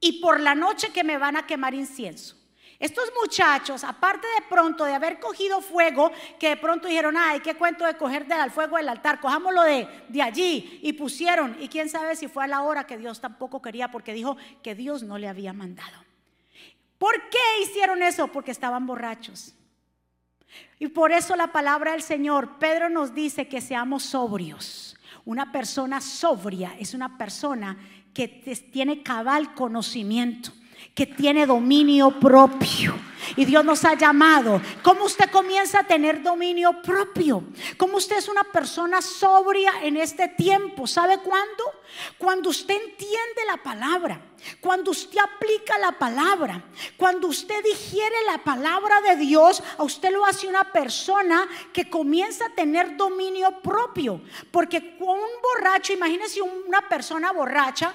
y 0.00 0.20
por 0.20 0.40
la 0.40 0.54
noche 0.54 0.92
que 0.92 1.04
me 1.04 1.18
van 1.18 1.36
a 1.36 1.46
quemar 1.46 1.74
incienso. 1.74 2.39
Estos 2.80 3.12
muchachos, 3.20 3.84
aparte 3.84 4.26
de 4.26 4.46
pronto 4.48 4.86
de 4.86 4.94
haber 4.94 5.20
cogido 5.20 5.60
fuego, 5.60 6.10
que 6.38 6.48
de 6.48 6.56
pronto 6.56 6.88
dijeron, 6.88 7.14
ay, 7.14 7.40
qué 7.40 7.54
cuento 7.54 7.84
de 7.84 7.94
coger 7.94 8.26
del 8.26 8.50
fuego 8.50 8.78
del 8.78 8.88
altar, 8.88 9.20
cojámoslo 9.20 9.62
de, 9.64 9.86
de 10.08 10.22
allí 10.22 10.80
y 10.82 10.94
pusieron, 10.94 11.58
y 11.60 11.68
quién 11.68 11.90
sabe 11.90 12.16
si 12.16 12.26
fue 12.26 12.44
a 12.44 12.46
la 12.46 12.62
hora 12.62 12.86
que 12.86 12.96
Dios 12.96 13.20
tampoco 13.20 13.60
quería, 13.60 13.90
porque 13.90 14.14
dijo 14.14 14.38
que 14.62 14.74
Dios 14.74 15.02
no 15.02 15.18
le 15.18 15.28
había 15.28 15.52
mandado. 15.52 16.02
¿Por 16.96 17.28
qué 17.28 17.38
hicieron 17.62 18.02
eso? 18.02 18.28
Porque 18.28 18.50
estaban 18.50 18.86
borrachos. 18.86 19.54
Y 20.78 20.88
por 20.88 21.12
eso 21.12 21.36
la 21.36 21.52
palabra 21.52 21.92
del 21.92 22.02
Señor, 22.02 22.58
Pedro 22.58 22.88
nos 22.88 23.14
dice 23.14 23.46
que 23.46 23.60
seamos 23.60 24.04
sobrios. 24.04 24.96
Una 25.26 25.52
persona 25.52 26.00
sobria 26.00 26.74
es 26.78 26.94
una 26.94 27.18
persona 27.18 27.78
que 28.14 28.26
tiene 28.72 29.02
cabal 29.02 29.54
conocimiento 29.54 30.52
que 31.00 31.06
tiene 31.06 31.46
dominio 31.46 32.10
propio. 32.20 32.94
Y 33.34 33.46
Dios 33.46 33.64
nos 33.64 33.86
ha 33.86 33.94
llamado. 33.94 34.60
¿Cómo 34.82 35.06
usted 35.06 35.30
comienza 35.30 35.80
a 35.80 35.84
tener 35.84 36.22
dominio 36.22 36.82
propio? 36.82 37.42
¿Cómo 37.78 37.96
usted 37.96 38.18
es 38.18 38.28
una 38.28 38.44
persona 38.44 39.00
sobria 39.00 39.72
en 39.82 39.96
este 39.96 40.28
tiempo? 40.28 40.86
¿Sabe 40.86 41.16
cuándo? 41.20 41.64
Cuando 42.18 42.50
usted 42.50 42.74
entiende 42.74 43.46
la 43.46 43.56
palabra. 43.62 44.20
Cuando 44.60 44.90
usted 44.90 45.20
aplica 45.20 45.78
la 45.78 45.92
palabra, 45.92 46.64
cuando 46.98 47.28
usted 47.28 47.64
digiere 47.64 48.16
la 48.26 48.44
palabra 48.44 49.00
de 49.00 49.16
Dios, 49.16 49.62
a 49.78 49.84
usted 49.84 50.12
lo 50.12 50.26
hace 50.26 50.48
una 50.48 50.70
persona 50.70 51.48
que 51.72 51.88
comienza 51.88 52.44
a 52.44 52.54
tener 52.54 52.98
dominio 52.98 53.62
propio. 53.62 54.20
Porque 54.50 54.98
un 55.00 55.30
borracho, 55.42 55.94
imagínese 55.94 56.42
una 56.42 56.86
persona 56.90 57.32
borracha, 57.32 57.94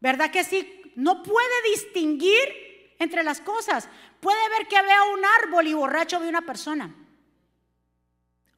¿verdad 0.00 0.28
que 0.32 0.42
sí? 0.42 0.81
No 0.96 1.22
puede 1.22 1.62
distinguir 1.70 2.94
entre 2.98 3.22
las 3.22 3.40
cosas. 3.40 3.88
Puede 4.20 4.48
ver 4.50 4.68
que 4.68 4.80
vea 4.80 5.02
un 5.04 5.24
árbol 5.42 5.66
y 5.66 5.74
borracho 5.74 6.20
ve 6.20 6.28
una 6.28 6.42
persona. 6.42 6.94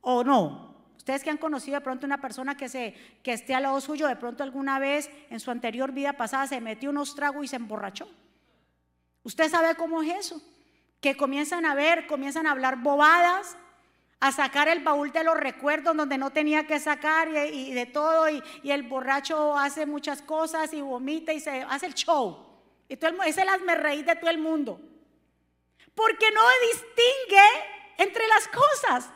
¿O 0.00 0.22
no? 0.22 0.74
Ustedes 0.96 1.22
que 1.22 1.30
han 1.30 1.38
conocido 1.38 1.78
de 1.78 1.84
pronto 1.84 2.06
una 2.06 2.20
persona 2.20 2.56
que, 2.56 2.68
se, 2.68 2.94
que 3.22 3.32
esté 3.32 3.54
al 3.54 3.64
lado 3.64 3.80
suyo, 3.80 4.06
de 4.06 4.16
pronto 4.16 4.42
alguna 4.42 4.78
vez 4.78 5.10
en 5.30 5.40
su 5.40 5.50
anterior 5.50 5.92
vida 5.92 6.14
pasada 6.14 6.46
se 6.46 6.60
metió 6.60 6.90
unos 6.90 7.14
tragos 7.14 7.44
y 7.44 7.48
se 7.48 7.56
emborrachó. 7.56 8.08
Usted 9.22 9.50
sabe 9.50 9.74
cómo 9.74 10.02
es 10.02 10.26
eso. 10.26 10.42
Que 11.00 11.16
comienzan 11.16 11.66
a 11.66 11.74
ver, 11.74 12.06
comienzan 12.06 12.46
a 12.46 12.52
hablar 12.52 12.76
bobadas, 12.76 13.56
a 14.24 14.32
sacar 14.32 14.68
el 14.68 14.80
baúl 14.80 15.12
de 15.12 15.22
los 15.22 15.36
recuerdos 15.36 15.94
donde 15.94 16.16
no 16.16 16.30
tenía 16.30 16.66
que 16.66 16.80
sacar 16.80 17.28
y, 17.28 17.74
de 17.74 17.84
todo, 17.84 18.30
y, 18.30 18.42
el 18.64 18.82
borracho 18.84 19.54
hace 19.54 19.84
muchas 19.84 20.22
cosas 20.22 20.72
y 20.72 20.80
vomita 20.80 21.34
y 21.34 21.40
se 21.40 21.60
hace 21.68 21.84
el 21.84 21.92
show. 21.92 22.38
Y 22.88 22.96
todo 22.96 23.10
el, 23.10 23.20
es 23.28 23.36
el 23.36 23.46
hazme 23.50 23.76
de 23.76 24.16
todo 24.16 24.30
el 24.30 24.38
mundo. 24.38 24.80
Porque 25.94 26.30
no 26.30 26.40
distingue 26.72 27.44
entre 27.98 28.26
las 28.28 28.48
cosas. 28.48 29.10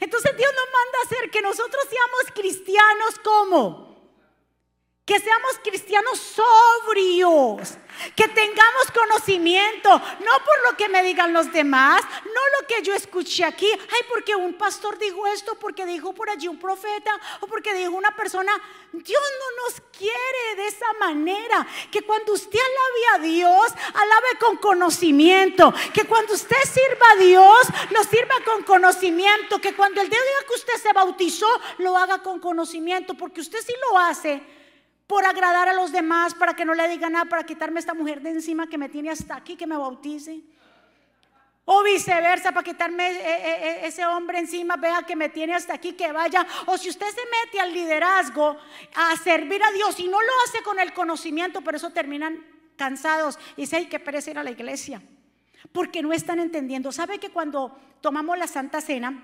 Entonces 0.00 0.34
Dios 0.34 0.50
nos 0.54 0.64
manda 0.64 0.98
a 0.98 1.04
hacer 1.04 1.30
que 1.30 1.42
nosotros 1.42 1.84
seamos 1.86 2.32
cristianos 2.34 3.18
como 3.22 3.83
que 5.04 5.20
seamos 5.20 5.58
cristianos 5.62 6.18
sobrios, 6.18 7.76
que 8.16 8.26
tengamos 8.26 8.90
conocimiento, 8.94 9.90
no 9.90 10.44
por 10.44 10.70
lo 10.70 10.76
que 10.78 10.88
me 10.88 11.02
digan 11.02 11.34
los 11.34 11.52
demás, 11.52 12.02
no 12.24 12.60
lo 12.60 12.66
que 12.66 12.82
yo 12.82 12.94
escuché 12.94 13.44
aquí, 13.44 13.70
ay, 13.70 14.00
porque 14.08 14.34
un 14.34 14.54
pastor 14.54 14.98
dijo 14.98 15.26
esto, 15.26 15.56
porque 15.56 15.84
dijo 15.84 16.14
por 16.14 16.30
allí 16.30 16.48
un 16.48 16.58
profeta, 16.58 17.20
o 17.40 17.46
porque 17.46 17.74
dijo 17.74 17.92
una 17.92 18.16
persona. 18.16 18.50
Dios 18.92 19.22
no 19.40 19.64
nos 19.64 19.82
quiere 19.98 20.56
de 20.56 20.68
esa 20.68 20.90
manera, 20.98 21.66
que 21.90 22.00
cuando 22.00 22.32
usted 22.32 22.58
alabe 22.58 23.14
a 23.14 23.28
Dios, 23.28 23.72
alabe 23.92 24.38
con 24.40 24.56
conocimiento, 24.56 25.74
que 25.92 26.04
cuando 26.04 26.32
usted 26.32 26.56
sirva 26.64 27.06
a 27.12 27.16
Dios, 27.16 27.66
lo 27.90 28.02
sirva 28.04 28.36
con 28.46 28.62
conocimiento, 28.62 29.60
que 29.60 29.74
cuando 29.74 30.00
el 30.00 30.08
día 30.08 30.18
que 30.48 30.54
usted 30.54 30.76
se 30.82 30.94
bautizó, 30.94 31.60
lo 31.78 31.94
haga 31.98 32.22
con 32.22 32.40
conocimiento, 32.40 33.12
porque 33.12 33.42
usted 33.42 33.58
sí 33.60 33.74
lo 33.90 33.98
hace 33.98 34.63
por 35.14 35.24
agradar 35.24 35.68
a 35.68 35.72
los 35.72 35.92
demás, 35.92 36.34
para 36.34 36.54
que 36.54 36.64
no 36.64 36.74
le 36.74 36.88
digan 36.88 37.12
nada, 37.12 37.26
para 37.26 37.46
quitarme 37.46 37.78
esta 37.78 37.94
mujer 37.94 38.20
de 38.20 38.30
encima 38.30 38.66
que 38.66 38.76
me 38.76 38.88
tiene 38.88 39.10
hasta 39.10 39.36
aquí, 39.36 39.54
que 39.54 39.64
me 39.64 39.76
bautice. 39.76 40.40
O 41.66 41.84
viceversa, 41.84 42.50
para 42.50 42.64
quitarme 42.64 43.12
eh, 43.12 43.20
eh, 43.20 43.40
eh, 43.44 43.80
ese 43.84 44.04
hombre 44.04 44.40
encima, 44.40 44.74
vea 44.74 45.04
que 45.06 45.14
me 45.14 45.28
tiene 45.28 45.54
hasta 45.54 45.74
aquí, 45.74 45.92
que 45.92 46.10
vaya. 46.10 46.44
O 46.66 46.76
si 46.76 46.88
usted 46.88 47.06
se 47.06 47.20
mete 47.30 47.60
al 47.60 47.72
liderazgo, 47.72 48.56
a 48.96 49.16
servir 49.18 49.62
a 49.62 49.70
Dios 49.70 50.00
y 50.00 50.08
no 50.08 50.20
lo 50.20 50.32
hace 50.48 50.64
con 50.64 50.80
el 50.80 50.92
conocimiento, 50.92 51.60
por 51.60 51.76
eso 51.76 51.90
terminan 51.90 52.44
cansados 52.74 53.38
y 53.56 53.60
dicen, 53.60 53.84
hay 53.84 53.86
que 53.86 54.00
perecer 54.00 54.36
a 54.36 54.42
la 54.42 54.50
iglesia. 54.50 55.00
Porque 55.70 56.02
no 56.02 56.12
están 56.12 56.40
entendiendo. 56.40 56.90
¿Sabe 56.90 57.20
que 57.20 57.30
cuando 57.30 57.78
tomamos 58.00 58.36
la 58.36 58.48
Santa 58.48 58.80
Cena, 58.80 59.22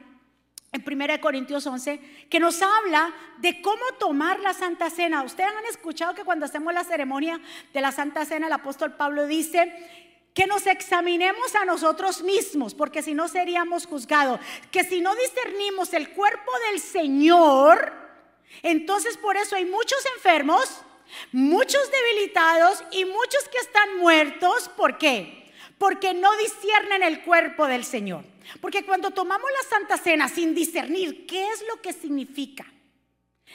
en 0.73 0.85
1 0.87 1.21
Corintios 1.21 1.67
11, 1.67 2.01
que 2.29 2.39
nos 2.39 2.63
habla 2.63 3.13
de 3.39 3.61
cómo 3.61 3.83
tomar 3.99 4.39
la 4.39 4.55
Santa 4.55 4.89
Cena. 4.89 5.23
Ustedes 5.25 5.51
han 5.51 5.67
escuchado 5.67 6.15
que 6.15 6.25
cuando 6.25 6.47
hacemos 6.47 6.73
la 6.73 6.85
ceremonia 6.85 7.41
de 7.73 7.81
la 7.81 7.91
Santa 7.91 8.25
Cena, 8.25 8.47
el 8.47 8.53
apóstol 8.53 8.95
Pablo 8.95 9.27
dice 9.27 9.73
que 10.33 10.47
nos 10.47 10.69
examinemos 10.69 11.57
a 11.57 11.65
nosotros 11.65 12.23
mismos, 12.23 12.75
porque 12.75 13.03
si 13.03 13.15
no 13.15 13.27
seríamos 13.27 13.87
juzgados, 13.87 14.39
que 14.71 14.85
si 14.85 15.01
no 15.01 15.15
discernimos 15.17 15.93
el 15.93 16.11
cuerpo 16.11 16.53
del 16.71 16.81
Señor, 16.81 17.93
entonces 18.63 19.17
por 19.17 19.37
eso 19.37 19.57
hay 19.57 19.65
muchos 19.65 19.99
enfermos, 20.17 20.83
muchos 21.33 21.83
debilitados 21.91 22.85
y 22.93 23.05
muchos 23.07 23.49
que 23.51 23.59
están 23.59 23.99
muertos. 23.99 24.69
¿Por 24.77 24.99
qué? 24.99 25.40
Porque 25.81 26.13
no 26.13 26.37
disciernen 26.37 27.03
el 27.03 27.23
cuerpo 27.23 27.67
del 27.67 27.85
Señor. 27.85 28.23
Porque 28.61 28.85
cuando 28.85 29.13
tomamos 29.13 29.51
la 29.51 29.67
Santa 29.67 29.97
Cena 29.97 30.29
sin 30.29 30.55
discernir 30.55 31.25
qué 31.27 31.49
es 31.49 31.65
lo 31.67 31.81
que 31.81 31.95
significa, 31.95 32.71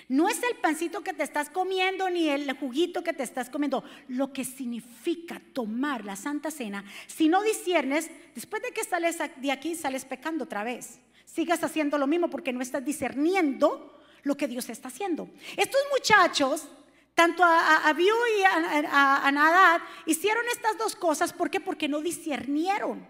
no 0.10 0.28
es 0.28 0.42
el 0.42 0.58
pancito 0.58 1.04
que 1.04 1.14
te 1.14 1.22
estás 1.22 1.52
comiendo 1.52 2.10
ni 2.10 2.28
el 2.28 2.52
juguito 2.58 3.04
que 3.04 3.14
te 3.14 3.22
estás 3.22 3.52
comiendo, 3.52 3.84
lo 4.08 4.34
que 4.34 4.44
significa 4.44 5.40
tomar 5.54 6.04
la 6.04 6.16
Santa 6.16 6.50
Cena, 6.50 6.84
si 7.06 7.30
no 7.30 7.44
discernes, 7.44 8.10
después 8.34 8.64
de 8.64 8.72
que 8.72 8.84
sales 8.84 9.20
de 9.36 9.52
aquí, 9.52 9.76
sales 9.76 10.04
pecando 10.04 10.46
otra 10.46 10.64
vez. 10.64 11.00
Sigas 11.26 11.64
haciendo 11.64 12.00
lo 12.00 12.08
mismo 12.08 12.32
porque 12.32 12.54
no 12.54 12.62
estás 12.62 12.84
discerniendo 12.84 14.02
lo 14.24 14.36
que 14.36 14.48
Dios 14.48 14.68
está 14.70 14.88
haciendo. 14.88 15.30
Estos 15.56 15.82
muchachos, 15.92 16.68
tanto 17.16 17.44
a, 17.44 17.88
Abiú 17.88 18.14
y 18.38 18.44
a, 18.44 19.32
Nadad, 19.32 19.82
hicieron 20.06 20.46
estas 20.52 20.78
dos 20.78 20.96
cosas. 20.96 21.32
¿Por 21.34 21.50
qué? 21.50 21.60
Porque 21.60 21.88
no 21.88 22.02
discernieron. 22.02 23.08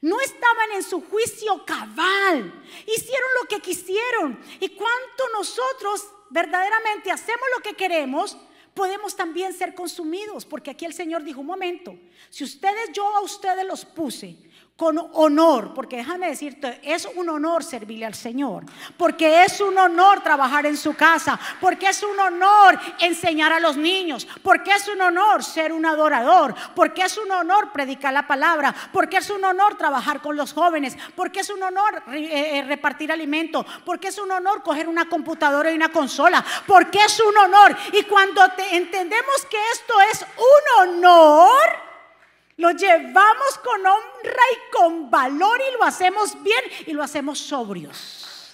No 0.00 0.20
estaban 0.20 0.72
en 0.72 0.82
su 0.82 1.00
juicio 1.00 1.64
cabal. 1.64 2.62
Hicieron 2.86 3.30
lo 3.40 3.48
que 3.48 3.60
quisieron. 3.60 4.38
Y 4.60 4.70
cuánto 4.70 5.28
nosotros 5.32 6.06
verdaderamente 6.30 7.10
hacemos 7.10 7.44
lo 7.56 7.62
que 7.62 7.74
queremos, 7.74 8.36
podemos 8.74 9.14
también 9.14 9.52
ser 9.54 9.74
consumidos. 9.74 10.44
Porque 10.44 10.72
aquí 10.72 10.84
el 10.84 10.92
Señor 10.92 11.22
dijo, 11.22 11.40
un 11.40 11.46
momento, 11.46 11.96
si 12.30 12.44
ustedes, 12.44 12.90
yo 12.92 13.06
a 13.16 13.20
ustedes 13.20 13.64
los 13.64 13.84
puse 13.84 14.36
con 14.76 14.98
honor, 15.12 15.72
porque 15.72 15.98
déjame 15.98 16.28
decirte, 16.28 16.80
es 16.82 17.06
un 17.14 17.28
honor 17.28 17.62
servirle 17.62 18.06
al 18.06 18.14
Señor, 18.14 18.64
porque 18.96 19.44
es 19.44 19.60
un 19.60 19.78
honor 19.78 20.20
trabajar 20.20 20.66
en 20.66 20.76
su 20.76 20.94
casa, 20.94 21.38
porque 21.60 21.90
es 21.90 22.02
un 22.02 22.18
honor 22.18 22.80
enseñar 22.98 23.52
a 23.52 23.60
los 23.60 23.76
niños, 23.76 24.26
porque 24.42 24.72
es 24.72 24.88
un 24.88 25.00
honor 25.00 25.44
ser 25.44 25.72
un 25.72 25.86
adorador, 25.86 26.56
porque 26.74 27.02
es 27.02 27.16
un 27.16 27.30
honor 27.30 27.70
predicar 27.70 28.12
la 28.12 28.26
palabra, 28.26 28.74
porque 28.92 29.18
es 29.18 29.30
un 29.30 29.44
honor 29.44 29.76
trabajar 29.76 30.20
con 30.20 30.36
los 30.36 30.52
jóvenes, 30.52 30.96
porque 31.14 31.40
es 31.40 31.50
un 31.50 31.62
honor 31.62 32.02
eh, 32.12 32.58
eh, 32.58 32.62
repartir 32.62 33.12
alimento, 33.12 33.64
porque 33.84 34.08
es 34.08 34.18
un 34.18 34.32
honor 34.32 34.64
coger 34.64 34.88
una 34.88 35.08
computadora 35.08 35.70
y 35.70 35.76
una 35.76 35.92
consola, 35.92 36.44
porque 36.66 36.98
es 36.98 37.20
un 37.20 37.36
honor. 37.36 37.76
Y 37.92 38.02
cuando 38.02 38.42
entendemos 38.72 39.46
que 39.48 39.58
esto 39.72 39.94
es 40.10 40.26
un 40.36 40.88
honor, 40.88 41.83
lo 42.56 42.70
llevamos 42.70 43.58
con 43.62 43.84
honra 43.84 44.42
y 44.52 44.70
con 44.70 45.10
valor 45.10 45.60
y 45.60 45.76
lo 45.76 45.84
hacemos 45.84 46.40
bien 46.42 46.62
y 46.86 46.92
lo 46.92 47.02
hacemos 47.02 47.38
sobrios. 47.38 48.52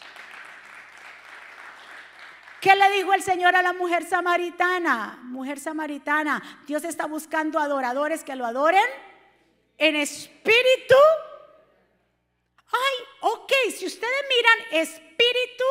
¿Qué 2.61 2.75
le 2.77 2.91
dijo 2.91 3.15
el 3.15 3.23
Señor 3.23 3.57
a 3.57 3.63
la 3.63 3.73
mujer 3.73 4.05
samaritana? 4.05 5.19
Mujer 5.25 5.59
samaritana, 5.59 6.63
Dios 6.67 6.85
está 6.85 7.07
buscando 7.07 7.59
adoradores 7.59 8.23
que 8.23 8.37
lo 8.37 8.45
adoren 8.45 8.85
en 9.79 9.97
espíritu. 9.97 10.97
Ay, 12.67 13.05
ok, 13.21 13.53
si 13.77 13.87
ustedes 13.87 14.25
miran 14.29 14.83
espíritu 14.83 15.65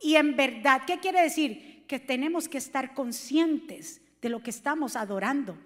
y 0.00 0.14
en 0.14 0.36
verdad, 0.36 0.82
¿qué 0.86 1.00
quiere 1.00 1.22
decir? 1.22 1.84
Que 1.88 1.98
tenemos 1.98 2.48
que 2.48 2.58
estar 2.58 2.94
conscientes 2.94 4.00
de 4.20 4.28
lo 4.28 4.40
que 4.40 4.50
estamos 4.50 4.94
adorando. 4.94 5.58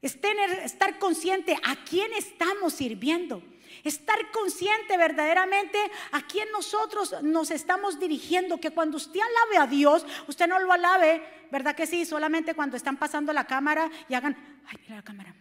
Estar 0.00 0.98
consciente 0.98 1.56
a 1.64 1.76
quién 1.84 2.12
estamos 2.12 2.74
sirviendo. 2.74 3.42
Estar 3.84 4.30
consciente 4.30 4.96
verdaderamente 4.96 5.78
a 6.12 6.22
quién 6.22 6.50
nosotros 6.52 7.22
nos 7.22 7.50
estamos 7.50 7.98
dirigiendo. 7.98 8.60
Que 8.60 8.70
cuando 8.70 8.96
usted 8.96 9.20
alabe 9.20 9.58
a 9.58 9.66
Dios, 9.66 10.06
usted 10.26 10.46
no 10.46 10.58
lo 10.58 10.72
alabe, 10.72 11.22
¿verdad 11.50 11.74
que 11.74 11.86
sí? 11.86 12.04
Solamente 12.04 12.54
cuando 12.54 12.76
están 12.76 12.96
pasando 12.96 13.32
la 13.32 13.46
cámara 13.46 13.90
y 14.08 14.14
hagan, 14.14 14.36
ay, 14.66 14.76
mira 14.82 14.96
la 14.96 15.02
cámara. 15.02 15.34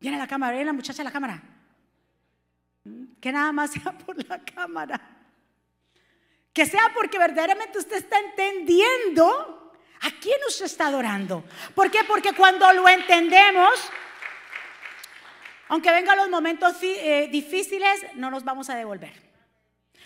Viene 0.00 0.18
la 0.18 0.28
cámara, 0.28 0.52
viene 0.52 0.66
la 0.66 0.72
muchacha 0.72 1.02
a 1.02 1.04
la 1.04 1.12
cámara. 1.12 1.42
Que 3.20 3.32
nada 3.32 3.52
más 3.52 3.70
sea 3.72 3.92
por 3.92 4.16
la 4.28 4.42
cámara. 4.44 5.00
Que 6.52 6.66
sea 6.66 6.92
porque 6.94 7.18
verdaderamente 7.18 7.78
usted 7.78 7.96
está 7.96 8.18
entendiendo 8.18 9.57
¿A 10.02 10.10
quién 10.20 10.38
usted 10.46 10.66
está 10.66 10.86
adorando? 10.86 11.44
¿Por 11.74 11.90
qué? 11.90 12.04
Porque 12.04 12.32
cuando 12.32 12.72
lo 12.72 12.88
entendemos, 12.88 13.70
aunque 15.68 15.90
vengan 15.90 16.16
los 16.16 16.28
momentos 16.28 16.76
eh, 16.82 17.28
difíciles, 17.30 18.06
no 18.14 18.30
nos 18.30 18.44
vamos 18.44 18.70
a 18.70 18.76
devolver. 18.76 19.27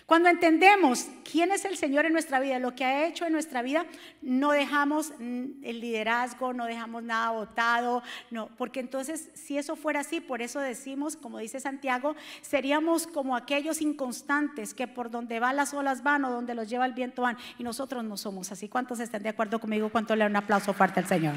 Cuando 0.07 0.29
entendemos 0.29 1.07
quién 1.31 1.53
es 1.53 1.65
el 1.65 1.77
Señor 1.77 2.07
en 2.07 2.13
nuestra 2.13 2.41
vida, 2.41 2.59
lo 2.59 2.75
que 2.75 2.85
ha 2.85 3.07
hecho 3.07 3.25
en 3.25 3.33
nuestra 3.33 3.63
vida, 3.63 3.87
no 4.21 4.51
dejamos 4.51 5.13
el 5.21 5.81
liderazgo, 5.81 6.53
no 6.53 6.67
dejamos 6.67 7.03
nada 7.03 7.31
votado, 7.31 8.03
no, 8.31 8.49
porque 8.59 8.81
entonces 8.81 9.31
si 9.35 9.59
eso 9.59 9.77
fuera 9.77 10.01
así, 10.01 10.21
por 10.21 10.43
eso 10.43 10.61
decimos, 10.61 11.17
como 11.17 11.39
dice 11.39 11.61
Santiago, 11.61 12.17
seríamos 12.41 13.07
como 13.07 13.37
aquellos 13.37 13.81
inconstantes 13.81 14.75
que 14.75 14.89
por 14.89 15.11
donde 15.11 15.41
van 15.41 15.57
las 15.57 15.73
olas 15.73 16.03
van 16.03 16.25
o 16.25 16.31
donde 16.31 16.55
los 16.55 16.69
lleva 16.69 16.85
el 16.85 16.93
viento 16.93 17.23
van, 17.23 17.39
y 17.59 17.63
nosotros 17.63 18.03
no 18.05 18.17
somos 18.17 18.51
así. 18.51 18.69
¿Cuántos 18.69 19.01
están 19.01 19.23
de 19.23 19.29
acuerdo 19.29 19.61
conmigo? 19.61 19.89
¿Cuánto 19.89 20.17
le 20.17 20.25
dan 20.25 20.33
un 20.33 20.37
aplauso 20.37 20.73
fuerte 20.73 21.01
al 21.01 21.07
Señor? 21.07 21.35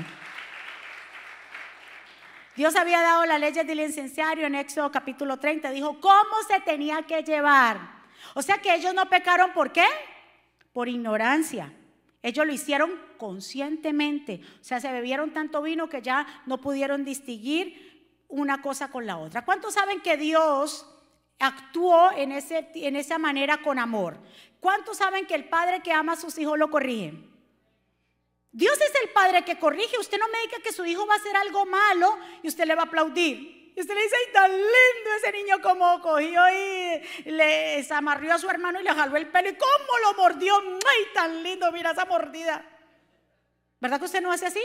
Dios 2.56 2.76
había 2.78 3.02
dado 3.02 3.26
la 3.26 3.38
ley 3.38 3.52
del 3.52 3.82
incenciario 3.82 4.48
en 4.48 4.56
Éxodo 4.56 4.90
capítulo 4.90 5.38
30, 5.38 5.72
dijo 5.72 6.00
cómo 6.00 6.36
se 6.48 6.62
tenía 6.62 7.04
que 7.04 7.22
llevar 7.22 8.05
o 8.34 8.42
sea 8.42 8.58
que 8.60 8.74
ellos 8.74 8.94
no 8.94 9.08
pecaron, 9.10 9.54
¿por 9.54 9.72
qué? 9.72 9.86
Por 10.74 10.90
ignorancia. 10.90 11.72
Ellos 12.22 12.46
lo 12.46 12.52
hicieron 12.52 12.92
conscientemente. 13.18 14.42
O 14.60 14.64
sea, 14.64 14.80
se 14.80 14.92
bebieron 14.92 15.32
tanto 15.32 15.62
vino 15.62 15.88
que 15.88 16.02
ya 16.02 16.26
no 16.46 16.60
pudieron 16.60 17.06
distinguir 17.06 18.26
una 18.28 18.62
cosa 18.62 18.90
con 18.90 19.06
la 19.06 19.18
otra. 19.18 19.46
¿Cuántos 19.46 19.76
saben 19.76 20.02
que 20.02 20.18
Dios 20.18 20.88
actuó 21.40 22.12
en, 22.14 22.32
ese, 22.32 22.72
en 22.74 22.96
esa 22.96 23.18
manera 23.18 23.62
con 23.62 23.78
amor? 23.78 24.18
¿Cuántos 24.60 24.98
saben 24.98 25.28
que 25.28 25.36
el 25.36 25.48
padre 25.48 25.82
que 25.82 25.92
ama 25.92 26.14
a 26.14 26.18
sus 26.18 26.38
hijos 26.40 26.58
lo 26.58 26.72
corrige? 26.72 27.14
Dios 28.52 28.80
es 28.82 28.94
el 29.04 29.10
padre 29.10 29.44
que 29.44 29.60
corrige. 29.60 30.00
Usted 30.00 30.18
no 30.18 30.28
me 30.30 30.40
diga 30.42 30.58
que 30.64 30.72
su 30.72 30.86
hijo 30.86 31.06
va 31.06 31.14
a 31.14 31.18
hacer 31.18 31.36
algo 31.36 31.66
malo 31.66 32.18
y 32.42 32.48
usted 32.48 32.66
le 32.66 32.74
va 32.74 32.84
a 32.84 32.86
aplaudir. 32.86 33.65
Y 33.76 33.82
usted 33.82 33.94
le 33.94 34.04
dice, 34.04 34.16
ay, 34.16 34.34
tan 34.34 34.52
lindo 34.52 35.10
ese 35.18 35.32
niño 35.34 35.62
como 35.62 36.02
cogió 36.02 36.42
y 36.50 37.30
le 37.30 37.86
amarrió 37.90 38.34
a 38.34 38.40
su 38.40 38.50
hermano 38.50 38.80
y 38.80 38.84
le 38.84 38.92
jaló 38.92 39.18
el 39.18 39.28
pelo. 39.28 39.50
¿Y 39.50 39.56
cómo 39.56 40.00
lo 40.02 40.14
mordió? 40.14 40.58
Ay, 40.58 41.06
tan 41.14 41.44
lindo, 41.44 41.70
mira 41.74 41.92
esa 41.92 42.06
mordida. 42.06 42.64
¿Verdad 43.82 44.00
que 44.00 44.06
usted 44.06 44.22
no 44.22 44.32
hace 44.32 44.46
así? 44.46 44.62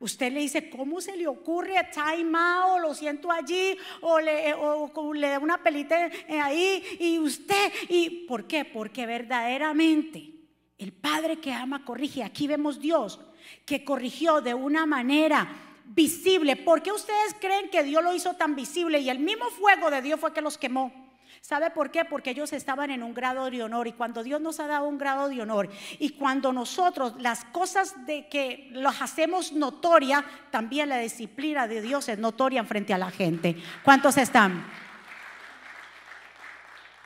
Usted 0.00 0.32
le 0.32 0.40
dice, 0.40 0.68
¿cómo 0.68 1.00
se 1.00 1.16
le 1.16 1.28
ocurre 1.28 1.78
a 1.78 1.88
time 1.88 2.36
out? 2.36 2.80
Lo 2.80 2.92
siento 2.92 3.30
allí, 3.30 3.78
o 4.00 4.18
le, 4.18 4.52
o, 4.54 5.14
le 5.14 5.28
da 5.28 5.38
una 5.38 5.62
pelita 5.62 6.10
ahí, 6.42 6.84
y 6.98 7.20
usted, 7.20 7.72
¿y 7.88 8.26
por 8.26 8.48
qué? 8.48 8.64
Porque 8.64 9.06
verdaderamente 9.06 10.32
el 10.76 10.92
Padre 10.92 11.38
que 11.38 11.52
ama 11.52 11.84
corrige. 11.84 12.24
Aquí 12.24 12.48
vemos 12.48 12.80
Dios 12.80 13.20
que 13.64 13.84
corrigió 13.84 14.40
de 14.40 14.54
una 14.54 14.86
manera 14.86 15.71
visible. 15.84 16.56
¿Por 16.56 16.82
qué 16.82 16.92
ustedes 16.92 17.34
creen 17.40 17.70
que 17.70 17.82
Dios 17.82 18.02
lo 18.02 18.14
hizo 18.14 18.34
tan 18.34 18.54
visible 18.54 19.00
y 19.00 19.10
el 19.10 19.18
mismo 19.18 19.46
fuego 19.46 19.90
de 19.90 20.02
Dios 20.02 20.20
fue 20.20 20.32
que 20.32 20.40
los 20.40 20.58
quemó? 20.58 20.92
¿Sabe 21.40 21.70
por 21.70 21.90
qué? 21.90 22.04
Porque 22.04 22.30
ellos 22.30 22.52
estaban 22.52 22.92
en 22.92 23.02
un 23.02 23.14
grado 23.14 23.50
de 23.50 23.62
honor 23.64 23.88
y 23.88 23.92
cuando 23.92 24.22
Dios 24.22 24.40
nos 24.40 24.60
ha 24.60 24.68
dado 24.68 24.86
un 24.86 24.96
grado 24.96 25.28
de 25.28 25.42
honor 25.42 25.68
y 25.98 26.10
cuando 26.10 26.52
nosotros 26.52 27.14
las 27.18 27.44
cosas 27.46 28.06
de 28.06 28.28
que 28.28 28.68
los 28.70 29.02
hacemos 29.02 29.52
notoria, 29.52 30.24
también 30.52 30.88
la 30.88 30.98
disciplina 30.98 31.66
de 31.66 31.82
Dios 31.82 32.08
es 32.08 32.18
notoria 32.18 32.62
frente 32.62 32.94
a 32.94 32.98
la 32.98 33.10
gente. 33.10 33.56
¿Cuántos 33.82 34.18
están? 34.18 34.64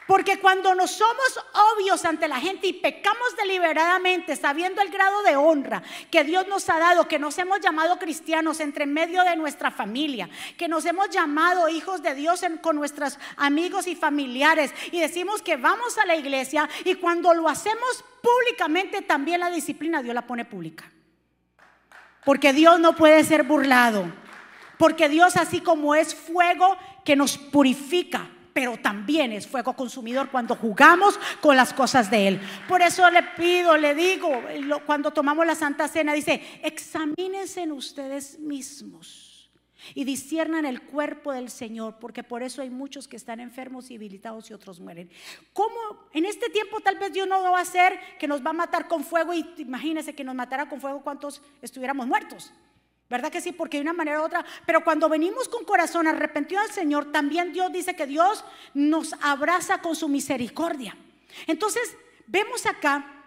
Porque 0.07 0.38
cuando 0.38 0.75
no 0.75 0.87
somos 0.87 1.40
obvios 1.75 2.05
ante 2.05 2.29
la 2.29 2.38
gente 2.38 2.69
y 2.69 2.73
pecamos 2.75 3.37
deliberadamente, 3.37 4.37
sabiendo 4.37 4.81
el 4.81 4.90
grado 4.90 5.23
de 5.23 5.35
honra 5.35 5.83
que 6.11 6.23
Dios 6.23 6.47
nos 6.47 6.69
ha 6.71 6.79
dado, 6.79 7.09
que 7.09 7.19
nos 7.19 7.37
hemos 7.38 7.61
llamado 7.61 7.99
cristianos 7.99 8.61
entre 8.61 8.87
medio 8.87 9.25
de 9.25 9.35
nuestra 9.35 9.73
familia, 9.73 10.31
que 10.57 10.69
nos 10.69 10.85
hemos 10.85 11.11
llamado 11.11 11.69
hijos 11.69 12.03
de 12.03 12.14
Dios 12.14 12.42
con 12.62 12.77
nuestros 12.77 13.19
amigos 13.37 13.88
y 13.88 13.97
familiares, 13.97 14.73
y 14.92 15.01
decimos 15.01 15.42
que 15.42 15.57
vamos 15.57 15.99
a 15.99 16.07
la 16.07 16.14
iglesia, 16.14 16.69
y 16.85 16.95
cuando 16.95 17.35
lo 17.35 17.49
hacemos 17.49 18.05
públicamente, 18.23 19.03
también 19.03 19.40
la 19.40 19.51
disciplina 19.51 20.03
Dios 20.03 20.14
la 20.14 20.27
pone 20.27 20.45
pública. 20.45 20.85
Porque 22.25 22.53
Dios 22.53 22.79
no 22.79 22.95
puede 22.95 23.25
ser 23.25 23.42
burlado. 23.42 24.05
Porque 24.79 25.09
Dios, 25.09 25.37
así 25.37 25.61
como 25.61 25.95
es 25.95 26.14
fuego 26.14 26.77
que 27.05 27.16
nos 27.16 27.38
purifica, 27.38 28.29
pero 28.57 28.79
también 28.79 29.33
es 29.33 29.47
fuego 29.47 29.75
consumidor 29.75 30.31
cuando 30.31 30.57
jugamos 30.57 31.21
con 31.42 31.55
las 31.57 31.75
cosas 31.75 32.11
de 32.11 32.27
Él. 32.27 32.40
Por 32.66 32.81
eso 32.81 33.11
le 33.11 33.23
pido, 33.37 33.77
le 33.77 33.95
digo, 33.95 34.31
cuando 34.87 35.11
tomamos 35.11 35.45
la 35.45 35.55
Santa 35.55 35.87
Cena, 35.88 36.14
dice, 36.14 36.40
examínense 36.62 37.61
en 37.61 37.73
ustedes 37.73 38.38
mismos 38.38 39.51
y 39.95 40.05
disciernan 40.05 40.64
el 40.64 40.81
cuerpo 40.81 41.35
del 41.35 41.51
Señor, 41.51 41.99
porque 42.01 42.25
por 42.25 42.42
eso 42.42 42.62
hay 42.62 42.71
muchos 42.71 43.07
que 43.07 43.16
están 43.16 43.40
enfermos 43.40 43.90
y 43.90 43.99
debilitados 43.99 44.49
y 44.49 44.55
otros 44.55 44.81
mueren. 44.81 45.11
¿Cómo 45.53 46.09
en 46.14 46.25
este 46.25 46.49
tiempo 46.49 46.81
tal 46.81 46.97
vez 46.97 47.12
Dios 47.12 47.29
no 47.29 47.42
va 47.42 47.59
a 47.59 47.61
hacer 47.61 48.01
que 48.19 48.27
nos 48.27 48.42
va 48.42 48.51
a 48.51 48.55
matar 48.55 48.88
con 48.88 49.05
fuego 49.05 49.35
y 49.35 49.47
imagínense 49.59 50.14
que 50.14 50.25
nos 50.25 50.35
matara 50.35 50.66
con 50.66 50.81
fuego 50.81 51.03
cuántos 51.03 51.42
estuviéramos 51.61 52.07
muertos? 52.07 52.55
¿Verdad 53.09 53.31
que 53.31 53.40
sí? 53.40 53.53
Porque 53.53 53.77
de 53.77 53.83
una 53.83 53.92
manera 53.92 54.21
u 54.21 54.25
otra. 54.25 54.45
Pero 54.66 54.83
cuando 54.83 55.09
venimos 55.09 55.49
con 55.49 55.64
corazón 55.64 56.09
arrepentido 56.09 56.61
al 56.61 56.71
Señor, 56.71 57.12
también 57.12 57.53
Dios 57.53 57.73
dice 57.73 57.95
que 57.95 58.07
Dios 58.07 58.45
nos 58.75 59.14
abraza 59.21 59.81
con 59.81 59.95
su 59.95 60.09
misericordia. 60.09 60.97
Entonces, 61.47 61.97
vemos 62.27 62.66
acá 62.66 63.25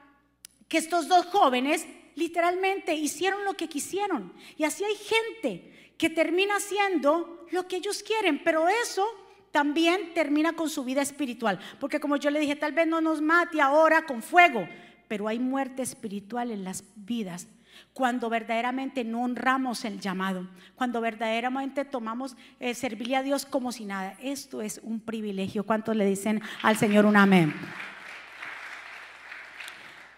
que 0.67 0.77
estos 0.77 1.07
dos 1.07 1.27
jóvenes 1.27 1.85
literalmente 2.15 2.93
hicieron 2.93 3.45
lo 3.45 3.55
que 3.55 3.69
quisieron. 3.69 4.33
Y 4.57 4.65
así 4.65 4.83
hay 4.83 4.95
gente 4.95 5.93
que 5.97 6.09
termina 6.09 6.57
haciendo 6.57 7.45
lo 7.51 7.67
que 7.67 7.77
ellos 7.77 8.03
quieren, 8.03 8.43
pero 8.43 8.67
eso 8.67 9.07
también 9.51 10.13
termina 10.13 10.53
con 10.53 10.69
su 10.69 10.83
vida 10.83 11.01
espiritual. 11.01 11.57
Porque 11.79 12.01
como 12.01 12.17
yo 12.17 12.29
le 12.29 12.39
dije, 12.41 12.57
tal 12.57 12.73
vez 12.73 12.85
no 12.85 12.99
nos 12.99 13.21
mate 13.21 13.61
ahora 13.61 14.05
con 14.05 14.21
fuego, 14.21 14.67
pero 15.07 15.29
hay 15.29 15.39
muerte 15.39 15.81
espiritual 15.81 16.51
en 16.51 16.65
las 16.65 16.83
vidas 16.95 17.47
cuando 17.93 18.29
verdaderamente 18.29 19.03
no 19.03 19.23
honramos 19.23 19.85
el 19.85 19.99
llamado, 19.99 20.47
cuando 20.75 21.01
verdaderamente 21.01 21.85
tomamos 21.85 22.35
eh, 22.59 22.73
servirle 22.73 23.15
a 23.15 23.23
Dios 23.23 23.45
como 23.45 23.71
si 23.71 23.85
nada. 23.85 24.15
Esto 24.21 24.61
es 24.61 24.79
un 24.83 24.99
privilegio. 24.99 25.65
¿Cuántos 25.65 25.95
le 25.95 26.05
dicen 26.05 26.41
al 26.61 26.77
Señor 26.77 27.05
un 27.05 27.17
amén? 27.17 27.53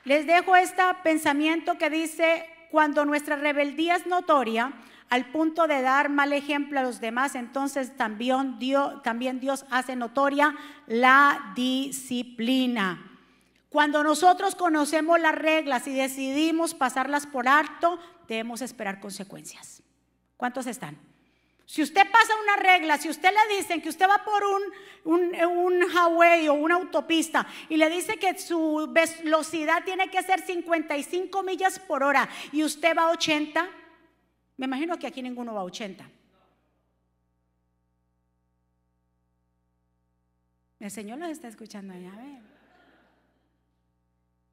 Les 0.03 0.25
dejo 0.25 0.55
este 0.55 0.81
pensamiento 1.03 1.77
que 1.77 1.89
dice, 1.89 2.45
cuando 2.71 3.05
nuestra 3.05 3.35
rebeldía 3.35 3.97
es 3.97 4.07
notoria, 4.07 4.73
al 5.09 5.25
punto 5.25 5.67
de 5.67 5.81
dar 5.81 6.09
mal 6.09 6.31
ejemplo 6.31 6.79
a 6.79 6.83
los 6.83 7.01
demás, 7.01 7.35
entonces 7.35 7.95
también 7.97 8.57
Dios, 8.59 9.03
también 9.03 9.41
Dios 9.41 9.65
hace 9.69 9.97
notoria 9.97 10.55
la 10.87 11.51
disciplina. 11.53 13.10
Cuando 13.71 14.03
nosotros 14.03 14.53
conocemos 14.55 15.17
las 15.21 15.33
reglas 15.33 15.87
y 15.87 15.93
decidimos 15.93 16.73
pasarlas 16.73 17.25
por 17.25 17.47
alto, 17.47 17.97
debemos 18.27 18.61
esperar 18.61 18.99
consecuencias. 18.99 19.81
¿Cuántos 20.35 20.67
están? 20.67 20.97
Si 21.65 21.81
usted 21.81 22.01
pasa 22.11 22.33
una 22.43 22.57
regla, 22.57 22.97
si 22.97 23.07
usted 23.07 23.29
le 23.29 23.55
dicen 23.55 23.81
que 23.81 23.87
usted 23.87 24.09
va 24.09 24.25
por 24.25 24.43
un, 24.43 25.47
un, 25.47 25.83
highway 25.83 26.49
o 26.49 26.53
una 26.53 26.75
autopista 26.75 27.47
y 27.69 27.77
le 27.77 27.89
dice 27.89 28.17
que 28.17 28.37
su 28.37 28.89
velocidad 28.91 29.85
tiene 29.85 30.11
que 30.11 30.21
ser 30.21 30.41
55 30.41 31.41
millas 31.41 31.79
por 31.79 32.03
hora 32.03 32.27
y 32.51 32.65
usted 32.65 32.93
va 32.93 33.03
a 33.03 33.11
80, 33.11 33.69
me 34.57 34.65
imagino 34.65 34.99
que 34.99 35.07
aquí 35.07 35.21
ninguno 35.21 35.53
va 35.53 35.61
a 35.61 35.63
80. 35.63 36.09
El 40.81 40.91
Señor 40.91 41.19
los 41.19 41.29
está 41.29 41.47
escuchando 41.47 41.93
allá. 41.93 42.11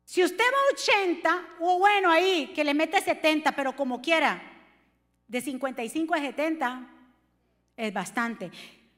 Si 0.09 0.25
usted 0.25 0.43
va 0.43 0.57
a 0.57 0.73
80, 0.73 1.49
o 1.61 1.79
bueno, 1.79 2.11
ahí, 2.11 2.51
que 2.55 2.65
le 2.65 2.73
mete 2.73 2.99
70, 2.99 3.53
pero 3.53 3.77
como 3.77 4.01
quiera, 4.01 4.41
de 5.27 5.39
55 5.39 6.15
a 6.15 6.19
70 6.19 6.91
es 7.77 7.93
bastante. 7.93 8.51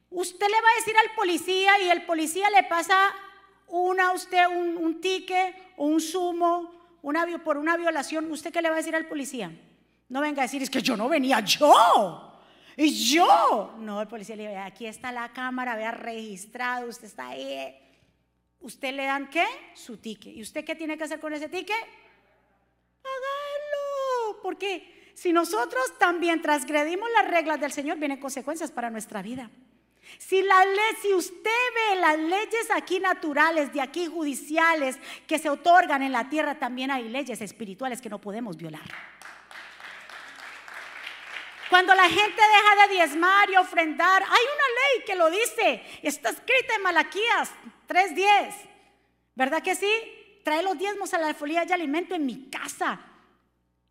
Usted 0.09 0.47
le 0.47 0.61
va 0.61 0.69
a 0.69 0.75
decir 0.79 0.95
al 0.95 1.13
policía 1.13 1.81
y 1.81 1.89
el 1.89 2.03
policía 2.03 2.49
le 2.49 2.63
pasa 2.63 3.13
una 3.67 4.07
a 4.07 4.11
usted 4.13 4.47
un, 4.47 5.01
ticket 5.01 5.53
o 5.75 5.87
un 5.87 5.99
sumo 5.99 6.71
una, 7.01 7.27
por 7.43 7.57
una 7.57 7.75
violación. 7.75 8.31
¿Usted 8.31 8.53
qué 8.53 8.61
le 8.61 8.69
va 8.69 8.75
a 8.75 8.77
decir 8.77 8.95
al 8.95 9.07
policía? 9.07 9.51
No 10.07 10.21
venga 10.21 10.43
a 10.43 10.45
decir, 10.45 10.63
es 10.63 10.69
que 10.69 10.81
yo 10.81 10.95
no 10.95 11.09
venía, 11.09 11.41
yo. 11.41 12.39
Y 12.77 12.89
yo. 12.89 13.75
No, 13.79 13.99
el 13.99 14.07
policía 14.07 14.37
le 14.37 14.43
dice, 14.43 14.57
aquí 14.59 14.85
está 14.85 15.11
la 15.11 15.27
cámara, 15.33 15.75
vea 15.75 15.91
registrado, 15.91 16.87
usted 16.87 17.07
está 17.07 17.27
ahí. 17.27 17.77
¿Usted 18.61 18.93
le 18.93 19.05
dan 19.05 19.29
qué? 19.29 19.45
Su 19.73 19.97
ticket. 19.97 20.35
¿Y 20.35 20.41
usted 20.41 20.63
qué 20.63 20.75
tiene 20.75 20.97
que 20.97 21.03
hacer 21.03 21.19
con 21.19 21.33
ese 21.33 21.49
ticket? 21.49 21.75
Hágalo. 23.03 24.41
Porque 24.41 25.11
si 25.15 25.33
nosotros 25.33 25.97
también 25.97 26.41
transgredimos 26.41 27.09
las 27.11 27.29
reglas 27.29 27.59
del 27.59 27.71
Señor, 27.71 27.97
vienen 27.97 28.19
consecuencias 28.19 28.71
para 28.71 28.89
nuestra 28.89 29.21
vida. 29.21 29.49
Si, 30.17 30.41
la 30.41 30.65
ley, 30.65 30.95
si 31.01 31.13
usted 31.13 31.51
ve 31.75 31.95
las 31.95 32.19
leyes 32.19 32.69
aquí 32.75 32.99
naturales, 32.99 33.73
de 33.73 33.81
aquí 33.81 34.07
judiciales, 34.07 34.97
que 35.25 35.39
se 35.39 35.49
otorgan 35.49 36.03
en 36.03 36.11
la 36.11 36.29
tierra, 36.29 36.59
también 36.59 36.91
hay 36.91 37.09
leyes 37.09 37.41
espirituales 37.41 38.01
que 38.01 38.09
no 38.09 38.19
podemos 38.19 38.57
violar. 38.57 38.81
Cuando 41.69 41.95
la 41.95 42.09
gente 42.09 42.41
deja 42.41 42.87
de 42.87 42.93
diezmar 42.93 43.49
y 43.49 43.55
ofrendar, 43.55 44.21
hay 44.21 44.29
una 44.29 44.67
ley 44.67 45.05
que 45.05 45.15
lo 45.15 45.31
dice. 45.31 45.81
Está 46.03 46.29
escrita 46.29 46.75
en 46.75 46.81
Malaquías 46.81 47.51
3:10. 47.91 48.53
¿Verdad 49.35 49.61
que 49.61 49.75
sí? 49.75 49.91
Trae 50.43 50.63
los 50.63 50.77
diezmos 50.77 51.13
a 51.13 51.19
la 51.19 51.33
folía 51.33 51.65
y 51.67 51.71
alimento 51.71 52.15
en 52.15 52.25
mi 52.25 52.49
casa. 52.49 52.99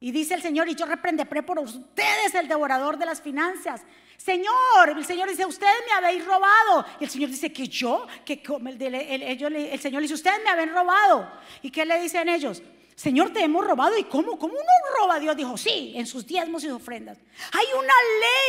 Y 0.01 0.13
dice 0.13 0.33
el 0.33 0.41
Señor, 0.41 0.67
y 0.69 0.75
yo 0.75 0.87
reprenderé 0.87 1.43
por 1.43 1.59
ustedes 1.59 2.35
el 2.35 2.49
devorador 2.49 2.97
de 2.97 3.05
las 3.05 3.21
finanzas. 3.21 3.83
Señor, 4.17 4.91
el 4.97 5.05
Señor 5.05 5.29
dice, 5.29 5.45
ustedes 5.45 5.83
me 5.87 5.93
habéis 5.93 6.25
robado. 6.25 6.87
Y 6.99 7.05
el 7.05 7.11
Señor 7.11 7.29
dice, 7.29 7.53
que 7.53 7.69
yo, 7.69 8.07
que 8.25 8.43
el, 8.43 8.95
el, 8.95 9.23
el 9.23 9.81
Señor 9.81 10.01
dice, 10.01 10.15
ustedes 10.15 10.41
me 10.43 10.51
habéis 10.51 10.73
robado. 10.73 11.31
¿Y 11.61 11.71
qué 11.71 11.85
le 11.85 12.01
dicen 12.01 12.31
ellos? 12.31 12.63
Señor, 12.95 13.33
te 13.33 13.43
hemos 13.43 13.67
robado. 13.67 13.97
¿Y 13.99 14.05
cómo? 14.05 14.39
¿Cómo 14.39 14.55
uno 14.55 14.99
roba? 14.99 15.21
Dios 15.21 15.37
dijo, 15.37 15.57
sí, 15.59 15.93
en 15.95 16.07
sus 16.07 16.27
diezmos 16.27 16.65
y 16.65 16.71
ofrendas. 16.71 17.19
Hay 17.53 17.67
una 17.79 17.95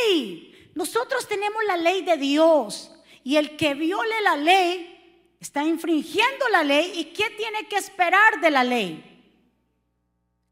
ley. 0.08 0.70
Nosotros 0.74 1.28
tenemos 1.28 1.62
la 1.66 1.76
ley 1.76 2.02
de 2.02 2.16
Dios. 2.16 2.94
Y 3.24 3.36
el 3.36 3.56
que 3.56 3.74
viole 3.74 4.20
la 4.22 4.36
ley 4.36 4.91
está 5.42 5.64
infringiendo 5.64 6.48
la 6.48 6.64
ley. 6.64 6.92
¿Y 6.96 7.04
qué 7.12 7.30
tiene 7.30 7.66
que 7.68 7.76
esperar 7.76 8.40
de 8.40 8.50
la 8.50 8.64
ley? 8.64 9.08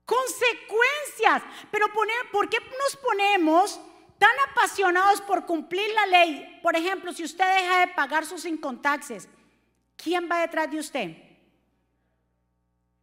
Consecuencias. 0.05 1.43
Pero 1.71 1.87
¿por 2.33 2.49
qué 2.51 2.59
nos 2.59 2.97
ponemos 2.97 3.81
tan 4.19 4.33
apasionados 4.51 5.21
por 5.23 5.47
cumplir 5.47 5.91
la 5.95 6.07
ley? 6.07 6.61
Por 6.63 6.77
ejemplo, 6.77 7.13
si 7.13 7.25
usted 7.25 7.47
deja 7.55 7.81
de 7.81 7.89
pagar 7.95 8.27
sus 8.27 8.45
incontaxes, 8.45 9.29
¿quién 9.97 10.29
va 10.31 10.41
detrás 10.41 10.71
de 10.71 10.79
usted? 10.79 11.31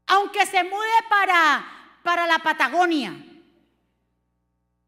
aunque 0.08 0.46
se 0.46 0.64
mude 0.64 0.88
para, 1.10 1.66
para 2.02 2.26
la 2.26 2.40
Patagonia. 2.40 3.14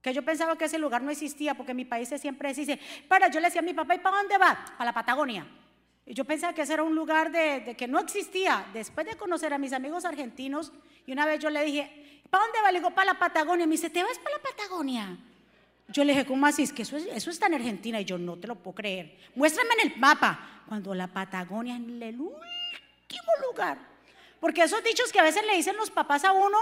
Que 0.02 0.14
yo 0.14 0.24
pensaba 0.24 0.58
que 0.58 0.66
ese 0.66 0.80
lugar 0.80 1.02
no 1.02 1.12
existía 1.12 1.56
porque 1.56 1.74
mi 1.74 1.84
país 1.84 2.10
siempre 2.18 2.54
dice, 2.54 2.80
para, 3.08 3.28
yo 3.28 3.42
le 3.42 3.48
decía 3.48 3.60
a 3.60 3.66
mi 3.66 3.74
papá, 3.74 3.96
¿y 3.96 4.00
para 4.00 4.18
dónde 4.18 4.38
va? 4.38 4.66
Para 4.78 4.86
la 4.86 4.94
Patagonia. 4.94 5.46
Yo 6.14 6.26
pensaba 6.26 6.54
que 6.54 6.64
ese 6.64 6.74
era 6.74 6.84
un 6.84 6.96
lugar 6.96 7.32
de, 7.32 7.76
que 7.78 7.88
no 7.88 8.00
existía. 8.00 8.66
Después 8.74 9.06
de 9.06 9.16
conocer 9.16 9.54
a 9.54 9.60
mis 9.60 9.74
amigos 9.74 10.06
argentinos, 10.06 10.72
y 11.06 11.12
una 11.12 11.26
vez 11.26 11.40
yo 11.40 11.52
le 11.52 11.64
dije, 11.64 12.22
¿para 12.30 12.46
dónde 12.46 12.62
va? 12.62 12.72
Le 12.72 12.80
digo, 12.80 12.92
para 12.92 13.14
la 13.14 13.20
Patagonia. 13.20 13.68
Me 13.68 13.74
dice, 13.74 13.92
¿te 13.92 14.04
vas 14.04 14.18
para 14.18 14.38
la 14.38 14.42
Patagonia? 14.42 15.18
Yo 15.90 16.04
le 16.04 16.14
dije, 16.14 16.26
¿cómo 16.26 16.48
así? 16.48 16.64
Es 16.64 16.74
que 16.74 16.82
eso, 16.82 16.98
eso 16.98 17.30
está 17.30 17.46
en 17.46 17.56
Argentina 17.56 18.02
y 18.02 18.06
yo 18.06 18.18
no 18.18 18.38
te 18.38 18.48
lo 18.48 18.56
puedo 18.56 18.76
creer. 18.76 19.18
Muéstrame 19.36 19.70
en 19.82 19.92
el 19.92 19.98
mapa. 19.98 20.64
Cuando 20.68 20.94
la 20.96 21.08
Patagonia 21.08 21.76
en 21.76 22.02
el 22.02 22.20
último 22.20 23.32
lugar. 23.48 23.78
Porque 24.40 24.64
esos 24.64 24.84
dichos 24.84 25.12
que 25.12 25.20
a 25.20 25.24
veces 25.24 25.46
le 25.46 25.56
dicen 25.56 25.76
los 25.76 25.92
papás 25.92 26.24
a 26.26 26.32
uno, 26.32 26.58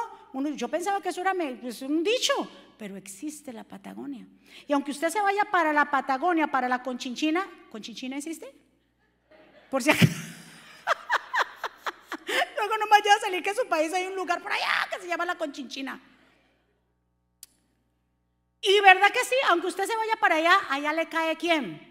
yo 0.56 0.68
pensaba 0.68 1.02
que 1.02 1.10
eso 1.10 1.22
era 1.22 1.34
pues, 1.62 1.82
un 1.82 2.04
dicho, 2.04 2.34
pero 2.78 2.98
existe 2.98 3.54
la 3.54 3.64
Patagonia. 3.64 4.26
Y 4.68 4.74
aunque 4.74 4.92
usted 4.92 5.10
se 5.10 5.22
vaya 5.22 5.46
para 5.46 5.72
la 5.72 5.90
Patagonia, 5.90 6.48
para 6.48 6.68
la 6.68 6.82
Conchinchina, 6.82 7.46
¿Conchinchina 7.70 8.18
existe? 8.18 8.67
Por 9.70 9.84
si 9.84 9.92
acaso. 9.92 10.08
Luego 12.58 12.78
no 12.78 12.86
me 12.86 12.92
vaya 12.92 13.16
a 13.16 13.20
salir 13.20 13.44
que 13.44 13.50
en 13.50 13.56
su 13.56 13.68
país 13.68 13.94
hay 13.94 14.08
un 14.08 14.16
lugar 14.16 14.42
por 14.42 14.52
allá 14.52 14.88
que 14.92 15.00
se 15.00 15.08
llama 15.08 15.26
la 15.26 15.36
Conchinchina. 15.36 16.00
Y 18.62 18.80
verdad 18.82 19.12
que 19.12 19.24
sí, 19.24 19.36
aunque 19.50 19.68
usted 19.68 19.86
se 19.86 19.96
vaya 19.96 20.16
para 20.20 20.36
allá, 20.36 20.60
allá 20.70 20.94
le 20.94 21.08
cae 21.08 21.36
quién? 21.38 21.88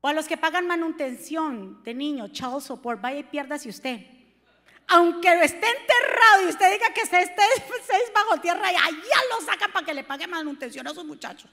O 0.00 0.08
a 0.08 0.12
los 0.12 0.26
que 0.26 0.36
pagan 0.36 0.66
manutención 0.66 1.82
de 1.82 1.94
niño, 1.94 2.28
child 2.28 2.60
support, 2.60 3.00
vaya 3.00 3.18
y 3.18 3.24
piérdase 3.24 3.68
usted. 3.68 4.00
Aunque 4.88 5.28
esté 5.42 5.66
enterrado 5.68 6.42
y 6.44 6.46
usted 6.46 6.70
diga 6.72 6.92
que 6.92 7.06
se 7.06 7.20
esté 7.22 7.42
seis 7.86 8.12
bajo 8.14 8.40
tierra, 8.40 8.68
allá 8.68 9.20
lo 9.30 9.44
sacan 9.44 9.72
para 9.72 9.84
que 9.84 9.94
le 9.94 10.04
pague 10.04 10.26
manutención 10.26 10.86
a 10.86 10.94
sus 10.94 11.04
muchachos. 11.04 11.50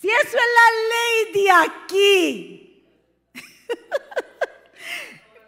Si 0.00 0.08
eso 0.08 0.20
es 0.26 0.32
la 0.34 0.70
ley 0.88 1.32
de 1.32 1.50
aquí. 1.50 2.67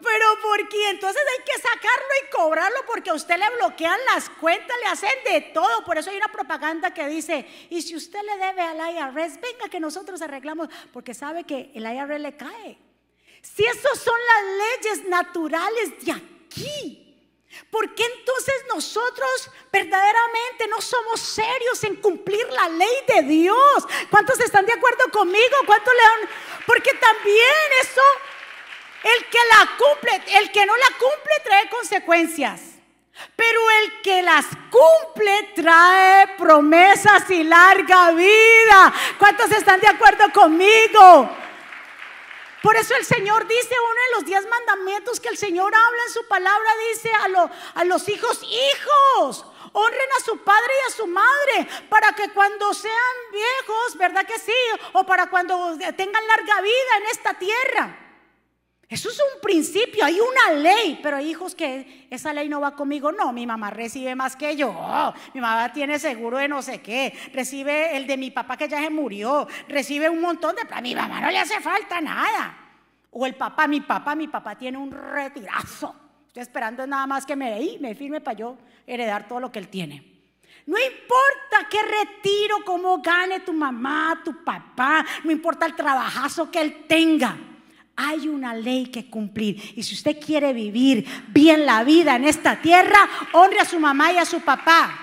Pero 0.03 0.25
¿por 0.43 0.69
qué? 0.69 0.91
Entonces 0.91 1.23
hay 1.31 1.45
que 1.45 1.61
sacarlo 1.61 2.09
y 2.25 2.31
cobrarlo 2.31 2.79
porque 2.87 3.11
a 3.11 3.15
usted 3.15 3.37
le 3.37 3.51
bloquean 3.57 3.99
las 4.07 4.31
cuentas, 4.31 4.77
le 4.83 4.87
hacen 4.89 5.25
de 5.25 5.41
todo. 5.53 5.85
Por 5.85 5.99
eso 5.99 6.11
hay 6.11 6.17
una 6.17 6.33
propaganda 6.33 6.95
que 6.95 7.07
dice, 7.07 7.47
y 7.69 7.83
si 7.83 7.95
usted 7.95 8.21
le 8.23 8.47
debe 8.47 8.63
al 8.63 8.79
IRS, 8.79 9.41
venga 9.41 9.69
que 9.71 9.79
nosotros 9.79 10.23
arreglamos, 10.23 10.69
porque 10.93 11.13
sabe 11.13 11.45
que 11.45 11.71
el 11.75 11.85
IRS 11.85 12.21
le 12.21 12.37
cae. 12.37 12.79
Si 13.43 13.65
esas 13.65 13.99
son 13.99 14.19
las 14.27 14.45
leyes 14.85 15.09
naturales 15.09 16.05
de 16.05 16.13
aquí, 16.13 17.10
¿por 17.71 17.95
qué 17.95 18.05
entonces 18.05 18.55
nosotros 18.69 19.51
verdaderamente 19.73 20.69
no 20.69 20.81
somos 20.81 21.21
serios 21.21 21.83
en 21.85 21.97
cumplir 21.97 22.49
la 22.51 22.69
ley 22.69 22.97
de 23.09 23.23
Dios? 23.23 23.87
¿Cuántos 24.11 24.41
están 24.41 24.67
de 24.67 24.73
acuerdo 24.73 25.11
conmigo? 25.13 25.57
¿Cuántos 25.67 25.93
le 25.95 26.01
dan? 26.01 26.31
Porque 26.67 26.93
también 26.95 27.47
eso 27.81 28.03
el 29.03 29.25
que 29.27 29.39
la 29.51 29.71
cumple, 29.79 30.39
el 30.39 30.53
que 30.53 30.67
no 30.67 30.77
la 30.77 30.89
cumple 30.99 31.33
trae 31.45 31.69
consecuencias. 31.71 32.61
Pero 33.37 33.71
el 33.83 34.01
que 34.03 34.23
las 34.23 34.47
cumple 34.71 35.53
trae 35.55 36.37
promesas 36.39 37.29
y 37.31 37.45
larga 37.45 38.13
vida. 38.13 38.95
¿Cuántos 39.19 39.51
están 39.51 39.81
de 39.81 39.89
acuerdo 39.89 40.33
conmigo? 40.33 41.37
Por 42.63 42.77
eso 42.77 42.95
el 42.95 43.05
Señor 43.05 43.47
dice 43.47 43.75
uno 43.81 43.95
de 43.95 44.17
los 44.17 44.25
diez 44.27 44.47
mandamientos 44.47 45.19
que 45.19 45.29
el 45.29 45.39
Señor 45.39 45.73
habla 45.75 46.03
en 46.07 46.13
su 46.13 46.27
palabra, 46.29 46.71
dice 46.91 47.11
a, 47.13 47.81
a 47.81 47.85
los 47.85 48.09
hijos, 48.09 48.43
hijos, 48.43 49.47
honren 49.73 50.09
a 50.19 50.25
su 50.25 50.39
padre 50.39 50.73
y 50.83 50.93
a 50.93 50.97
su 50.97 51.07
madre 51.07 51.69
para 51.89 52.13
que 52.13 52.31
cuando 52.33 52.75
sean 52.75 53.17
viejos, 53.33 53.97
¿verdad 53.97 54.27
que 54.27 54.39
sí? 54.39 54.53
O 54.93 55.05
para 55.05 55.31
cuando 55.31 55.77
tengan 55.97 56.27
larga 56.27 56.61
vida 56.61 56.97
en 56.99 57.07
esta 57.07 57.35
tierra 57.35 58.10
eso 58.91 59.09
es 59.09 59.21
un 59.21 59.41
principio, 59.41 60.05
hay 60.05 60.19
una 60.19 60.59
ley, 60.59 60.99
pero 61.01 61.19
hay 61.19 61.31
hijos 61.31 61.55
que 61.55 62.09
esa 62.11 62.33
ley 62.33 62.49
no 62.49 62.61
va 62.61 62.75
conmigo. 62.75 63.13
No, 63.13 63.33
mi 63.33 63.47
mamá 63.47 63.71
recibe 63.71 64.17
más 64.17 64.35
que 64.35 64.57
yo. 64.57 64.75
mi 65.33 65.41
mamá 65.41 65.73
tiene 65.73 65.97
seguro 66.01 66.39
de 66.39 66.49
no 66.49 66.61
sé 66.61 66.83
qué. 66.83 67.17
Recibe 67.33 67.97
el 67.97 68.09
de 68.09 68.17
mi 68.17 68.33
papá 68.33 68.57
que 68.57 68.69
ya 68.69 68.81
se 68.81 68.91
murió. 68.91 69.47
Recibe 69.69 70.11
un 70.11 70.21
montón 70.21 70.57
de... 70.57 70.63
A 70.75 70.81
mi 70.81 70.97
mamá 70.97 71.21
no 71.21 71.31
le 71.31 71.39
hace 71.39 71.61
falta 71.61 72.01
nada. 72.01 72.59
O 73.13 73.25
el 73.27 73.37
papá, 73.37 73.69
mi 73.69 73.81
papá, 73.81 74.17
mi 74.17 74.27
papá 74.27 74.59
tiene 74.59 74.77
un 74.77 74.91
retirazo. 74.91 75.95
Estoy 76.27 76.43
esperando 76.43 76.85
nada 76.85 77.07
más 77.07 77.25
que 77.25 77.37
me, 77.37 77.79
me 77.81 77.95
firme 77.95 78.21
para 78.21 78.39
yo 78.39 78.59
heredar 78.89 79.29
todo 79.29 79.39
lo 79.39 79.53
que 79.53 79.61
él 79.61 79.69
tiene. 79.69 80.05
No 80.67 80.77
importa 80.77 81.69
qué 81.71 81.79
retiro, 81.81 82.57
cómo 82.67 83.01
gane 83.01 83.39
tu 83.39 83.53
mamá, 83.53 84.21
tu 84.25 84.43
papá, 84.43 85.07
no 85.23 85.31
importa 85.31 85.65
el 85.65 85.77
trabajazo 85.77 86.51
que 86.51 86.61
él 86.61 86.87
tenga. 86.89 87.50
Hay 88.03 88.29
una 88.29 88.55
ley 88.55 88.87
que 88.87 89.11
cumplir. 89.11 89.75
Y 89.77 89.83
si 89.83 89.95
usted 89.95 90.19
quiere 90.19 90.55
vivir 90.55 91.07
bien 91.29 91.67
la 91.67 91.85
vida 91.85 92.17
en 92.17 92.25
esta 92.25 92.61
tierra, 92.63 92.99
honre 93.35 93.61
a 93.61 93.67
su 93.67 93.79
mamá 93.79 94.11
y 94.11 94.17
a 94.17 94.25
su 94.25 94.41
papá. 94.41 94.99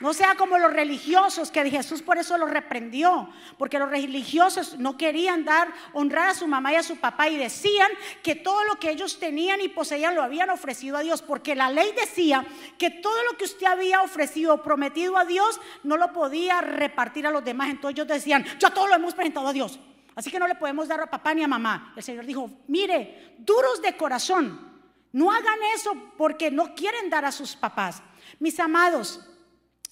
No 0.00 0.14
sea 0.14 0.34
como 0.34 0.56
los 0.56 0.72
religiosos 0.72 1.50
que 1.50 1.70
Jesús 1.70 2.00
por 2.00 2.16
eso 2.16 2.38
los 2.38 2.50
reprendió, 2.50 3.28
porque 3.58 3.78
los 3.78 3.90
religiosos 3.90 4.78
no 4.78 4.96
querían 4.96 5.44
dar 5.44 5.68
honrar 5.92 6.28
a 6.28 6.34
su 6.34 6.48
mamá 6.48 6.72
y 6.72 6.76
a 6.76 6.82
su 6.82 6.96
papá 6.96 7.28
y 7.28 7.36
decían 7.36 7.90
que 8.22 8.34
todo 8.34 8.64
lo 8.64 8.76
que 8.76 8.90
ellos 8.90 9.18
tenían 9.18 9.60
y 9.60 9.68
poseían 9.68 10.14
lo 10.14 10.22
habían 10.22 10.48
ofrecido 10.50 10.96
a 10.96 11.02
Dios, 11.02 11.20
porque 11.20 11.54
la 11.54 11.70
ley 11.70 11.92
decía 11.98 12.46
que 12.78 12.90
todo 12.90 13.22
lo 13.30 13.36
que 13.36 13.44
usted 13.44 13.66
había 13.66 14.00
ofrecido 14.00 14.62
prometido 14.62 15.18
a 15.18 15.26
Dios 15.26 15.60
no 15.82 15.98
lo 15.98 16.12
podía 16.14 16.62
repartir 16.62 17.26
a 17.26 17.30
los 17.30 17.44
demás. 17.44 17.68
Entonces 17.68 17.98
ellos 17.98 18.08
decían, 18.08 18.44
ya 18.58 18.70
todo 18.70 18.88
lo 18.88 18.94
hemos 18.94 19.14
presentado 19.14 19.48
a 19.48 19.52
Dios, 19.52 19.78
así 20.14 20.30
que 20.30 20.38
no 20.38 20.46
le 20.46 20.54
podemos 20.54 20.88
dar 20.88 21.00
a 21.00 21.10
papá 21.10 21.34
ni 21.34 21.42
a 21.42 21.48
mamá. 21.48 21.92
El 21.96 22.02
Señor 22.02 22.26
dijo, 22.26 22.50
mire, 22.68 23.34
duros 23.38 23.80
de 23.82 23.96
corazón, 23.96 24.72
no 25.12 25.30
hagan 25.30 25.58
eso 25.74 25.94
porque 26.16 26.50
no 26.50 26.74
quieren 26.74 27.08
dar 27.10 27.24
a 27.24 27.32
sus 27.32 27.54
papás. 27.54 28.02
Mis 28.40 28.58
amados, 28.58 29.20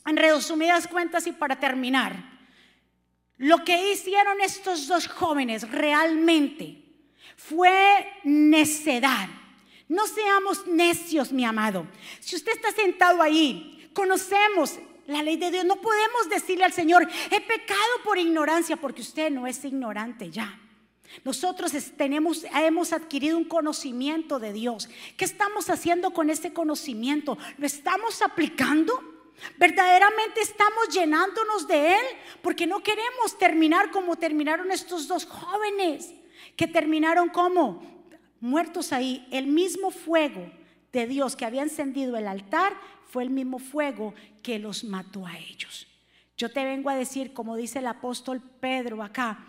en 0.05 0.17
resumidas 0.17 0.89
cuentas 0.89 1.27
y 1.27 1.33
para 1.33 1.61
terminar, 1.61 2.33
lo 3.37 3.65
que 3.65 3.93
hicieron 3.93 4.41
estos 4.41 4.87
dos 4.87 5.09
jóvenes 5.09 5.71
realmente 5.71 6.83
fue 7.37 8.21
necedad. 8.25 9.29
No 9.89 10.07
seamos 10.07 10.67
necios, 10.67 11.33
mi 11.33 11.45
amado. 11.45 11.87
Si 12.21 12.37
usted 12.37 12.53
está 12.53 12.71
sentado 12.73 13.21
ahí, 13.21 13.91
conocemos 13.93 14.79
la 15.07 15.23
ley 15.23 15.37
de 15.37 15.51
Dios, 15.51 15.65
no 15.65 15.77
podemos 15.77 16.29
decirle 16.31 16.65
al 16.65 16.73
Señor, 16.73 17.09
he 17.31 17.41
pecado 17.41 17.81
por 18.05 18.19
ignorancia, 18.19 18.77
porque 18.77 19.03
usted 19.03 19.31
no 19.31 19.47
es 19.47 19.65
ignorante 19.65 20.31
ya. 20.31 20.59
Nosotros 21.25 21.73
tenemos, 21.97 22.45
hemos 22.55 22.93
adquirido 22.93 23.37
un 23.37 23.45
conocimiento 23.45 24.39
de 24.39 24.53
Dios. 24.53 24.89
¿Qué 25.17 25.25
estamos 25.25 25.69
haciendo 25.69 26.13
con 26.13 26.31
ese 26.31 26.53
conocimiento? 26.53 27.37
¿Lo 27.59 27.67
estamos 27.67 28.23
aplicando? 28.23 29.13
Verdaderamente 29.59 30.41
estamos 30.41 30.89
llenándonos 30.91 31.67
de 31.67 31.95
Él 31.95 32.07
porque 32.43 32.67
no 32.67 32.83
queremos 32.83 33.37
terminar 33.39 33.91
como 33.91 34.17
terminaron 34.17 34.71
estos 34.71 35.09
dos 35.09 35.27
jóvenes, 35.27 36.13
que 36.57 36.67
terminaron 36.67 37.29
como 37.29 37.83
muertos 38.41 38.93
ahí. 38.93 39.27
El 39.31 39.49
mismo 39.49 39.91
fuego 39.91 40.51
de 40.93 41.07
Dios 41.07 41.37
que 41.37 41.45
había 41.45 41.63
encendido 41.63 42.17
el 42.17 42.29
altar 42.29 42.75
fue 43.13 43.25
el 43.25 43.31
mismo 43.31 43.59
fuego 43.59 44.15
que 44.43 44.59
los 44.59 44.85
mató 44.85 45.27
a 45.27 45.37
ellos. 45.37 45.87
Yo 46.35 46.51
te 46.51 46.65
vengo 46.65 46.89
a 46.89 46.95
decir, 46.95 47.35
como 47.35 47.57
dice 47.57 47.81
el 47.81 47.87
apóstol 47.87 48.41
Pedro 48.41 49.03
acá, 49.03 49.45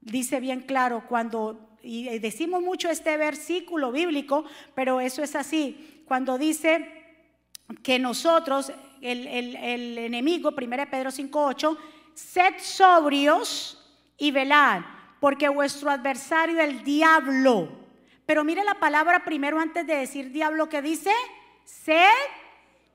dice 0.00 0.40
bien 0.40 0.62
claro 0.62 1.04
cuando, 1.08 1.78
y 1.84 2.18
decimos 2.18 2.62
mucho 2.62 2.90
este 2.90 3.16
versículo 3.16 3.92
bíblico, 3.92 4.44
pero 4.74 5.00
eso 5.00 5.22
es 5.22 5.36
así, 5.36 6.02
cuando 6.04 6.36
dice 6.36 7.20
que 7.84 8.00
nosotros, 8.00 8.72
el, 9.00 9.98
enemigo, 9.98 10.48
1 10.50 10.90
Pedro 10.90 11.10
5.8, 11.10 11.78
sed 12.12 12.54
sobrios 12.58 13.88
y 14.18 14.32
velad, 14.32 14.82
porque 15.20 15.48
vuestro 15.48 15.90
adversario, 15.90 16.60
el 16.60 16.82
diablo, 16.82 17.68
pero 18.26 18.42
mire 18.42 18.64
la 18.64 18.80
palabra 18.80 19.24
primero 19.24 19.60
antes 19.60 19.86
de 19.86 19.94
decir 19.94 20.32
diablo 20.32 20.68
que 20.68 20.82
dice, 20.82 21.12
sed 21.64 22.10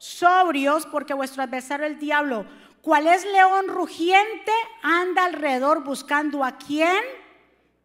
sobrios, 0.02 0.86
porque 0.88 1.14
vuestro 1.14 1.44
adversario, 1.44 1.86
el 1.86 2.00
diablo, 2.00 2.46
cual 2.82 3.08
es 3.08 3.26
león 3.26 3.68
rugiente, 3.68 4.52
anda 4.82 5.26
alrededor 5.26 5.84
buscando 5.84 6.44
a 6.44 6.58
quien 6.58 7.04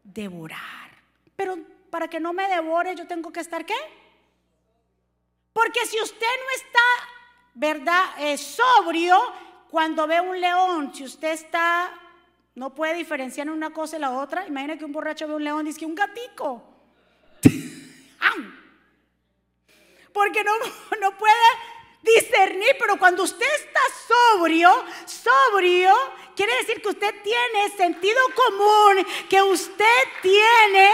devorar. 0.02 0.90
Pero 1.36 1.58
para 1.90 2.08
que 2.08 2.20
no 2.20 2.32
me 2.32 2.48
devore, 2.48 2.94
yo 2.94 3.06
tengo 3.06 3.32
que 3.32 3.40
estar 3.40 3.66
qué? 3.66 3.74
Porque 5.52 5.84
si 5.86 6.00
usted 6.00 6.20
no 6.20 6.56
está 6.56 6.80
¿verdad? 7.56 8.04
Es 8.18 8.40
sobrio 8.42 9.18
cuando 9.70 10.06
ve 10.06 10.20
un 10.20 10.40
león. 10.40 10.94
Si 10.94 11.04
usted 11.04 11.32
está, 11.32 11.90
no 12.54 12.74
puede 12.74 12.94
diferenciar 12.94 13.50
una 13.50 13.70
cosa 13.70 13.96
y 13.96 14.00
la 14.00 14.12
otra. 14.12 14.46
Imagina 14.46 14.76
que 14.76 14.84
un 14.84 14.92
borracho 14.92 15.26
ve 15.26 15.34
un 15.34 15.42
león 15.44 15.62
y 15.62 15.70
dice 15.70 15.80
que 15.80 15.86
un 15.86 15.94
gatico. 15.94 16.62
Porque 20.12 20.44
no, 20.44 20.52
no 21.00 21.16
puede 21.18 21.34
discernir, 22.14 22.76
pero 22.78 22.98
cuando 22.98 23.24
usted 23.24 23.46
está 23.56 23.80
sobrio, 24.06 24.70
sobrio, 25.04 25.92
quiere 26.34 26.56
decir 26.56 26.80
que 26.80 26.88
usted 26.88 27.14
tiene 27.22 27.76
sentido 27.76 28.20
común, 28.34 29.06
que 29.28 29.42
usted 29.42 30.02
tiene 30.22 30.90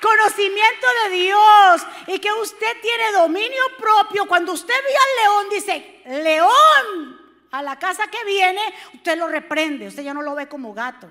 conocimiento 0.00 0.86
de 1.04 1.16
Dios 1.16 1.86
y 2.06 2.18
que 2.18 2.32
usted 2.32 2.76
tiene 2.80 3.12
dominio 3.12 3.62
propio, 3.78 4.26
cuando 4.26 4.52
usted 4.52 4.74
ve 4.74 4.94
al 4.96 5.24
león, 5.24 5.46
dice, 5.50 6.02
león, 6.22 7.20
a 7.50 7.62
la 7.62 7.78
casa 7.78 8.06
que 8.08 8.24
viene, 8.24 8.60
usted 8.94 9.18
lo 9.18 9.28
reprende, 9.28 9.88
usted 9.88 10.02
ya 10.02 10.14
no 10.14 10.22
lo 10.22 10.34
ve 10.34 10.48
como 10.48 10.72
gato, 10.72 11.08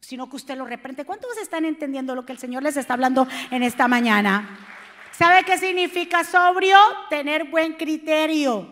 sino 0.00 0.30
que 0.30 0.36
usted 0.36 0.56
lo 0.56 0.64
reprende. 0.64 1.04
¿Cuántos 1.04 1.36
están 1.36 1.64
entendiendo 1.64 2.14
lo 2.14 2.24
que 2.24 2.32
el 2.32 2.38
Señor 2.38 2.62
les 2.62 2.76
está 2.76 2.94
hablando 2.94 3.26
en 3.50 3.62
esta 3.62 3.88
mañana? 3.88 4.77
¿Sabe 5.12 5.44
qué 5.44 5.58
significa 5.58 6.24
sobrio? 6.24 6.76
Tener 7.10 7.44
buen 7.44 7.74
criterio, 7.74 8.68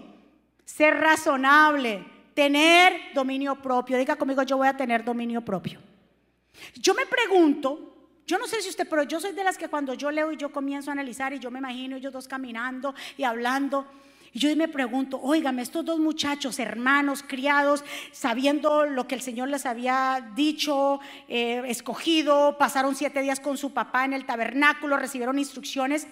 ser 0.65 0.95
razonable, 0.99 2.05
tener 2.35 3.13
dominio 3.15 3.57
propio. 3.57 3.99
Diga 3.99 4.17
conmigo, 4.17 4.43
yo 4.43 4.57
voy 4.57 4.69
a 4.69 4.77
tener 4.77 5.05
dominio 5.05 5.41
propio. 5.41 5.81
Yo 6.75 6.95
me 6.95 7.07
pregunto, 7.07 7.97
yo 8.27 8.39
no 8.39 8.47
sé 8.47 8.61
si 8.61 8.69
usted, 8.69 8.89
pero 8.89 9.03
yo 9.05 9.21
soy 9.21 9.33
de 9.33 9.45
las 9.45 9.57
que 9.57 9.69
cuando 9.69 9.95
yo 9.95 10.11
leo 10.11 10.33
y 10.33 10.37
yo 10.37 10.51
comienzo 10.51 10.91
a 10.91 10.93
analizar 10.93 11.33
y 11.33 11.39
yo 11.39 11.51
me 11.51 11.59
imagino 11.59 11.97
ellos 11.97 12.13
dos 12.13 12.29
caminando 12.29 12.95
y 13.17 13.25
hablando. 13.25 13.87
Y 14.33 14.39
yo 14.39 14.55
me 14.55 14.69
pregunto, 14.69 15.19
óigame, 15.23 15.63
estos 15.63 15.85
dos 15.85 15.99
muchachos, 15.99 16.59
hermanos, 16.59 17.25
criados, 17.27 17.85
sabiendo 18.13 18.85
lo 18.85 19.07
que 19.07 19.15
el 19.15 19.23
Señor 19.23 19.49
les 19.49 19.65
había 19.65 20.33
dicho, 20.35 21.01
eh, 21.29 21.63
escogido, 21.67 22.59
pasaron 22.59 22.95
siete 22.95 23.23
días 23.23 23.41
con 23.41 23.57
su 23.57 23.73
papá 23.73 24.05
en 24.05 24.13
el 24.13 24.27
tabernáculo, 24.27 24.99
recibieron 24.99 25.39
instrucciones, 25.39 26.07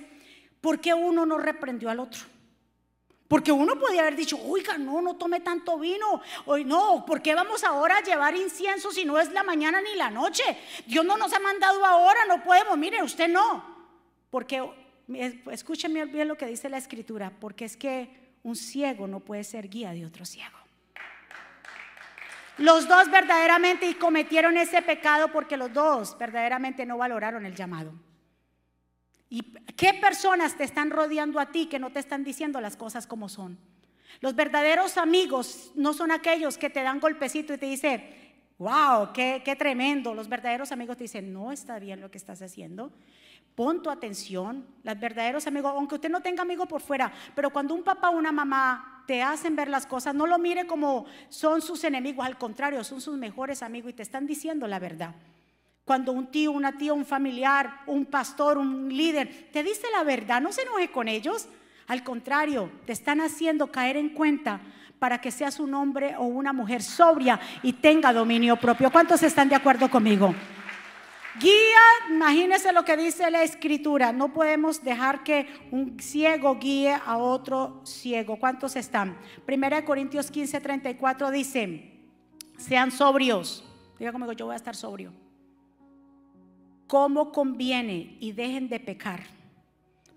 ¿por 0.65 0.81
qué 0.81 0.95
uno 0.95 1.27
no 1.27 1.37
reprendió 1.37 1.91
al 1.91 2.01
otro? 2.01 2.23
Porque 3.29 3.53
uno 3.53 3.79
podía 3.79 4.01
haber 4.01 4.17
dicho, 4.17 4.39
oiga, 4.47 4.79
no, 4.79 5.03
no 5.03 5.17
tome 5.17 5.41
tanto 5.41 5.79
vino. 5.79 6.23
Hoy 6.47 6.65
no, 6.65 7.05
¿por 7.05 7.21
qué 7.21 7.35
vamos 7.35 7.63
ahora 7.65 7.99
a 7.99 8.03
llevar 8.03 8.35
incienso 8.35 8.91
si 8.91 9.05
no 9.05 9.19
es 9.19 9.31
la 9.33 9.43
mañana 9.43 9.83
ni 9.83 9.95
la 9.95 10.09
noche? 10.09 10.43
Dios 10.87 11.05
no 11.05 11.19
nos 11.19 11.35
ha 11.35 11.39
mandado 11.39 11.85
ahora, 11.85 12.21
no 12.27 12.43
podemos. 12.43 12.79
Mire, 12.79 13.03
usted 13.03 13.29
no. 13.29 13.63
Porque, 14.31 14.67
escúcheme 15.51 16.07
bien 16.07 16.29
lo 16.29 16.39
que 16.39 16.47
dice 16.47 16.71
la 16.71 16.79
escritura, 16.79 17.31
porque 17.39 17.67
es 17.67 17.77
que 17.77 18.09
un 18.43 18.57
ciego 18.57 19.07
no 19.07 19.21
puede 19.21 19.45
ser 19.45 19.69
guía 19.69 19.93
de 19.93 20.07
otro 20.07 20.25
ciego. 20.25 20.57
Los 22.57 22.89
dos 22.89 23.11
verdaderamente 23.11 23.99
cometieron 23.99 24.57
ese 24.57 24.81
pecado 24.81 25.29
porque 25.29 25.59
los 25.59 25.71
dos 25.75 26.17
verdaderamente 26.17 26.87
no 26.87 26.97
valoraron 26.97 27.45
el 27.45 27.55
llamado. 27.55 27.93
¿Y 29.35 29.43
qué 29.75 29.95
personas 29.95 30.57
te 30.57 30.63
están 30.63 30.91
rodeando 30.91 31.41
a 31.41 31.51
ti 31.51 31.67
que 31.67 31.81
no 31.81 31.91
te 31.91 31.99
están 31.99 32.23
diciendo 32.23 32.61
las 32.61 32.77
cosas 32.77 33.09
como 33.09 33.29
son? 33.29 33.59
Los 34.21 34.37
verdaderos 34.37 34.97
amigos 34.97 35.73
no 35.75 35.93
son 35.93 36.13
aquellos 36.13 36.57
que 36.57 36.71
te 36.71 36.85
dan 36.85 37.01
golpecito 37.01 37.53
y 37.53 37.59
te 37.59 37.67
dicen, 37.67 38.05
wow, 38.59 39.13
qué, 39.13 39.43
qué 39.45 39.57
tremendo. 39.57 40.15
Los 40.15 40.29
verdaderos 40.29 40.71
amigos 40.71 40.99
te 40.99 41.03
dicen, 41.03 41.33
no 41.33 41.51
está 41.51 41.81
bien 41.81 42.01
lo 42.01 42.13
que 42.13 42.19
estás 42.19 42.43
haciendo. 42.43 42.93
Pon 43.57 43.83
tu 43.83 43.91
atención. 43.91 44.65
Los 44.85 45.01
verdaderos 45.01 45.49
amigos, 45.49 45.73
aunque 45.75 45.97
usted 45.97 46.11
no 46.11 46.21
tenga 46.21 46.43
amigos 46.43 46.69
por 46.69 46.81
fuera, 46.81 47.13
pero 47.35 47.51
cuando 47.51 47.75
un 47.75 47.83
papá 47.83 48.11
o 48.11 48.17
una 48.17 48.31
mamá 48.31 49.03
te 49.09 49.21
hacen 49.21 49.57
ver 49.57 49.67
las 49.67 49.85
cosas, 49.85 50.15
no 50.15 50.29
lo 50.29 50.39
mire 50.39 50.65
como 50.69 51.07
son 51.29 51.61
sus 51.61 51.83
enemigos, 51.83 52.25
al 52.25 52.39
contrario, 52.39 52.85
son 52.85 53.01
sus 53.01 53.19
mejores 53.19 53.65
amigos 53.65 53.91
y 53.91 53.95
te 53.95 54.05
están 54.05 54.29
diciendo 54.29 54.69
la 54.69 54.79
verdad. 54.79 55.17
Cuando 55.85 56.13
un 56.13 56.29
tío, 56.29 56.51
una 56.51 56.73
tía, 56.73 56.95
un 56.95 57.05
familiar, 57.05 57.83
un 57.87 58.07
pastor, 58.07 58.57
un 58.57 58.89
líder 58.89 59.51
te 59.53 59.63
dice 59.63 59.87
la 59.93 60.03
verdad, 60.03 60.41
no 60.41 60.51
se 60.51 60.63
enoje 60.63 60.91
con 60.91 61.09
ellos. 61.09 61.47
Al 61.87 62.03
contrario, 62.03 62.71
te 62.87 62.93
están 62.93 63.21
haciendo 63.21 63.67
caer 63.71 63.99
en 63.99 64.09
cuenta 64.09 64.63
para 64.99 65.21
que 65.21 65.31
seas 65.31 65.61
un 65.61 65.75
hombre 65.75 66.17
o 66.17 66.25
una 66.25 66.55
mujer 66.55 66.83
sobria 66.83 67.39
y 67.63 67.75
tenga 67.75 68.15
dominio 68.15 68.57
propio. 68.57 68.91
¿Cuántos 68.91 69.23
están 69.23 69.51
de 69.51 69.57
acuerdo 69.57 69.91
conmigo? 69.91 70.35
Guía, 71.39 72.09
imagínese 72.09 72.73
lo 72.73 72.87
que 72.87 72.97
dice 72.97 73.31
la 73.31 73.43
escritura. 73.43 74.11
No 74.11 74.33
podemos 74.33 74.83
dejar 74.83 75.23
que 75.23 75.47
un 75.71 76.01
ciego 76.01 76.59
guíe 76.59 76.95
a 76.95 77.19
otro 77.19 77.83
ciego. 77.85 78.39
¿Cuántos 78.39 78.77
están? 78.77 79.19
Primera 79.45 79.77
de 79.77 79.85
Corintios 79.85 80.31
15, 80.31 80.63
34 80.63 81.31
dice, 81.31 81.93
sean 82.57 82.91
sobrios. 82.91 83.63
Diga 83.99 84.13
conmigo, 84.13 84.33
yo 84.33 84.47
voy 84.47 84.55
a 84.55 84.57
estar 84.57 84.75
sobrio 84.75 85.24
como 86.87 87.33
conviene 87.33 88.17
y 88.21 88.33
dejen 88.33 88.69
de 88.69 88.81
pecar, 88.81 89.25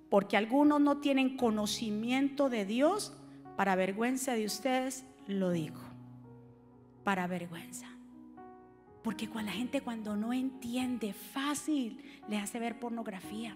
porque 0.09 0.37
algunos 0.37 0.81
no 0.81 0.97
tienen 0.97 1.37
conocimiento 1.37 2.49
de 2.49 2.65
Dios 2.65 3.13
para 3.55 3.75
vergüenza 3.75 4.33
de 4.33 4.45
ustedes 4.45 5.05
lo 5.27 5.51
digo 5.51 5.87
para 7.07 7.25
vergüenza. 7.25 7.87
Porque 9.01 9.29
cuando 9.29 9.51
la 9.51 9.57
gente 9.57 9.79
cuando 9.79 10.17
no 10.17 10.33
entiende, 10.33 11.13
fácil 11.13 12.03
le 12.27 12.37
hace 12.37 12.59
ver 12.59 12.77
pornografía. 12.77 13.55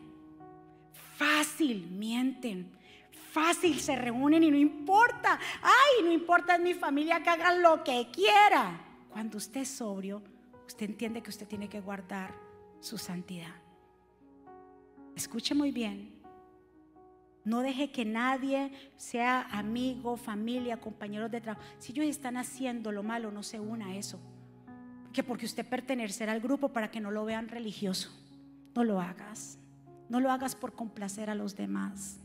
Fácil 1.18 1.86
mienten. 1.92 2.72
Fácil 3.34 3.78
se 3.82 3.98
reúnen 3.98 4.42
y 4.42 4.52
no 4.52 4.56
importa. 4.56 5.38
Ay, 5.62 6.06
no 6.06 6.14
importa 6.14 6.56
es 6.56 6.62
mi 6.62 6.74
familia 6.74 7.22
que 7.22 7.30
hagan 7.30 7.62
lo 7.62 7.84
que 7.84 8.08
quiera. 8.14 8.80
Cuando 9.10 9.38
usted 9.38 9.64
es 9.64 9.68
sobrio, 9.68 10.24
usted 10.66 10.86
entiende 10.86 11.22
que 11.22 11.30
usted 11.30 11.46
tiene 11.46 11.68
que 11.68 11.82
guardar 11.82 12.34
su 12.82 12.98
santidad. 12.98 13.56
Escuche 15.16 15.56
muy 15.56 15.72
bien. 15.72 16.20
No 17.44 17.62
deje 17.62 17.92
que 17.92 18.06
nadie, 18.06 18.72
sea 18.98 19.44
amigo, 19.52 20.18
familia, 20.18 20.80
compañeros 20.80 21.32
de 21.32 21.42
trabajo, 21.42 21.66
si 21.80 21.92
ellos 21.92 22.06
están 22.06 22.38
haciendo 22.38 22.92
lo 22.92 23.02
malo, 23.02 23.32
no 23.32 23.42
se 23.42 23.60
una 23.60 23.88
a 23.88 23.96
eso. 23.96 24.20
Que 25.14 25.24
porque 25.24 25.46
usted 25.46 25.66
pertenecerá 25.66 26.34
al 26.34 26.42
grupo 26.42 26.70
para 26.70 26.92
que 26.92 27.00
no 27.00 27.10
lo 27.10 27.26
vean 27.26 27.48
religioso. 27.48 28.12
No 28.76 28.84
lo 28.84 29.02
hagas. 29.02 29.58
No 30.10 30.20
lo 30.20 30.32
hagas 30.32 30.56
por 30.56 30.74
complacer 30.74 31.30
a 31.30 31.36
los 31.36 31.56
demás. 31.56 32.20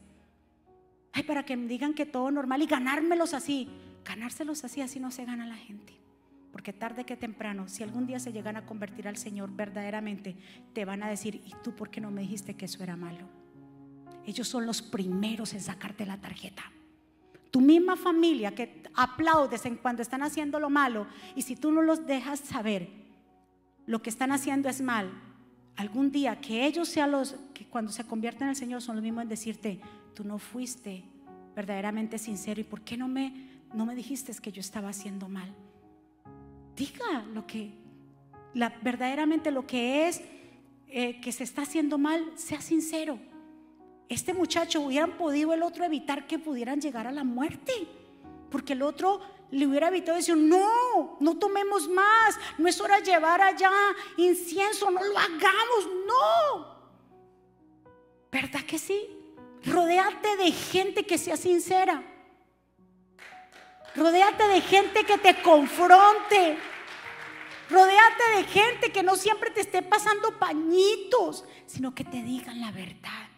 Ay, 1.13 1.23
para 1.23 1.45
que 1.45 1.57
me 1.57 1.67
digan 1.67 1.95
que 1.95 2.05
todo 2.05 2.31
normal 2.31 2.63
y 2.63 2.67
ganármelos 2.67 3.33
así. 3.33 3.71
Ganárselos 4.05 4.65
así, 4.65 4.83
así 4.83 5.01
no 5.01 5.11
se 5.11 5.25
gana 5.25 5.47
la 5.47 5.57
gente. 5.57 5.95
Porque 6.53 6.73
tarde 6.73 7.05
que 7.05 7.17
temprano, 7.17 7.69
si 7.69 7.83
algún 7.83 8.07
día 8.07 8.19
se 8.19 8.33
llegan 8.33 8.57
a 8.57 8.67
convertir 8.67 9.09
al 9.09 9.17
Señor 9.17 9.51
verdaderamente, 9.55 10.37
te 10.73 10.85
van 10.85 11.03
a 11.03 11.09
decir, 11.09 11.43
¿y 11.45 11.53
tú 11.63 11.75
por 11.75 11.91
qué 11.91 12.01
no 12.01 12.11
me 12.11 12.23
dijiste 12.23 12.55
que 12.55 12.65
eso 12.65 12.83
era 12.83 12.97
malo? 12.97 13.29
ellos 14.27 14.49
son 14.49 14.67
los 14.67 14.83
primeros 14.83 15.55
en 15.55 15.61
sacarte 15.61 16.05
la 16.05 16.21
tarjeta. 16.21 16.65
Tu 17.51 17.61
misma 17.61 17.97
familia 17.97 18.55
que 18.55 18.83
aplaudes 18.95 19.65
en 19.65 19.77
cuando 19.77 20.03
están 20.03 20.23
haciendo 20.23 20.59
lo 20.59 20.69
malo 20.69 21.07
y 21.35 21.43
si 21.43 21.57
tú 21.57 21.71
no 21.71 21.81
los 21.81 22.07
dejas 22.07 22.41
saber 22.41 22.89
lo 23.87 24.03
que 24.03 24.11
están 24.11 24.33
haciendo 24.33 24.69
es 24.69 24.83
mal, 24.83 25.11
algún 25.77 26.11
día 26.11 26.41
que 26.41 26.67
ellos 26.67 26.89
sean 26.89 27.13
los 27.13 27.37
que 27.55 27.67
cuando 27.67 27.93
se 27.93 28.05
convierten 28.05 28.43
en 28.45 28.51
el 28.51 28.57
Señor 28.57 28.83
son 28.83 28.97
los 28.97 29.03
mismos 29.03 29.23
en 29.23 29.29
decirte, 29.29 29.81
tú 30.13 30.25
no 30.25 30.39
fuiste 30.39 31.05
verdaderamente 31.55 32.19
sincero 32.19 32.61
y 32.61 32.65
por 32.65 32.83
qué 32.83 32.97
no 32.97 33.09
me 33.09 33.55
no 33.73 33.85
me 33.85 33.95
dijiste 33.95 34.33
que 34.41 34.53
yo 34.53 34.61
estaba 34.61 34.89
haciendo 34.89 35.29
mal. 35.29 35.53
Diga 36.77 37.25
lo 37.33 37.47
que 37.47 37.73
verdaderamente 38.83 39.51
lo 39.51 39.67
que 39.67 40.09
es 40.09 40.23
eh, 40.89 41.21
que 41.21 41.33
se 41.33 41.45
está 41.45 41.63
haciendo 41.63 41.99
mal, 41.99 42.33
sea 42.37 42.61
sincero 42.61 43.19
este 44.09 44.33
muchacho 44.33 44.81
hubieran 44.81 45.13
podido 45.13 45.53
el 45.53 45.63
otro 45.63 45.85
evitar 45.85 46.27
que 46.27 46.39
pudieran 46.39 46.81
llegar 46.81 47.07
a 47.07 47.13
la 47.13 47.25
muerte. 47.25 47.73
Porque 48.51 48.75
el 48.75 48.83
otro 48.83 49.21
le 49.51 49.67
hubiera 49.67 49.89
evitado 49.89 50.17
decir, 50.17 50.37
no, 50.37 51.17
no 51.21 51.39
tomemos 51.39 51.89
más, 51.89 52.39
no 52.59 52.69
es 52.69 52.81
hora 52.81 53.01
de 53.01 53.07
llevar 53.07 53.41
allá 53.41 53.71
incienso, 54.17 54.91
no 54.91 55.03
lo 55.03 55.19
hagamos, 55.19 55.89
no. 56.07 56.77
¿Verdad 58.31 58.61
que 58.63 58.79
sí? 58.79 59.09
Rodéate 59.65 60.37
de 60.37 60.53
gente 60.53 61.05
que 61.05 61.19
sea 61.19 61.37
sincera. 61.37 62.03
Rodéate 63.97 64.47
de 64.49 64.61
gente 64.61 65.05
que 65.05 65.19
te 65.19 65.43
confronte. 65.43 66.59
Rodéate 67.71 68.37
de 68.37 68.45
gente 68.45 68.93
que 68.93 69.03
no 69.03 69.17
siempre 69.17 69.51
te 69.51 69.61
esté 69.61 69.83
pasando 69.83 70.39
pañitos, 70.39 71.45
sino 71.67 71.95
que 71.95 72.05
te 72.05 72.23
digan 72.23 72.61
la 72.61 72.71
verdad. 72.71 73.29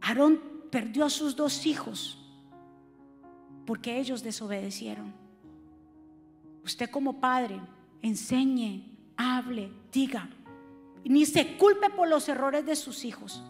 Aarón 0.00 0.42
perdió 0.70 1.04
a 1.04 1.10
sus 1.10 1.36
dos 1.36 1.64
hijos 1.64 2.18
porque 3.64 3.98
ellos 3.98 4.22
desobedecieron. 4.22 5.14
Usted 6.64 6.90
como 6.90 7.20
padre, 7.20 7.60
enseñe, 8.02 8.98
hable, 9.16 9.70
diga. 9.92 10.28
Ni 11.04 11.24
se 11.24 11.56
culpe 11.56 11.88
por 11.90 12.08
los 12.08 12.28
errores 12.28 12.66
de 12.66 12.76
sus 12.76 13.04
hijos. 13.04 13.42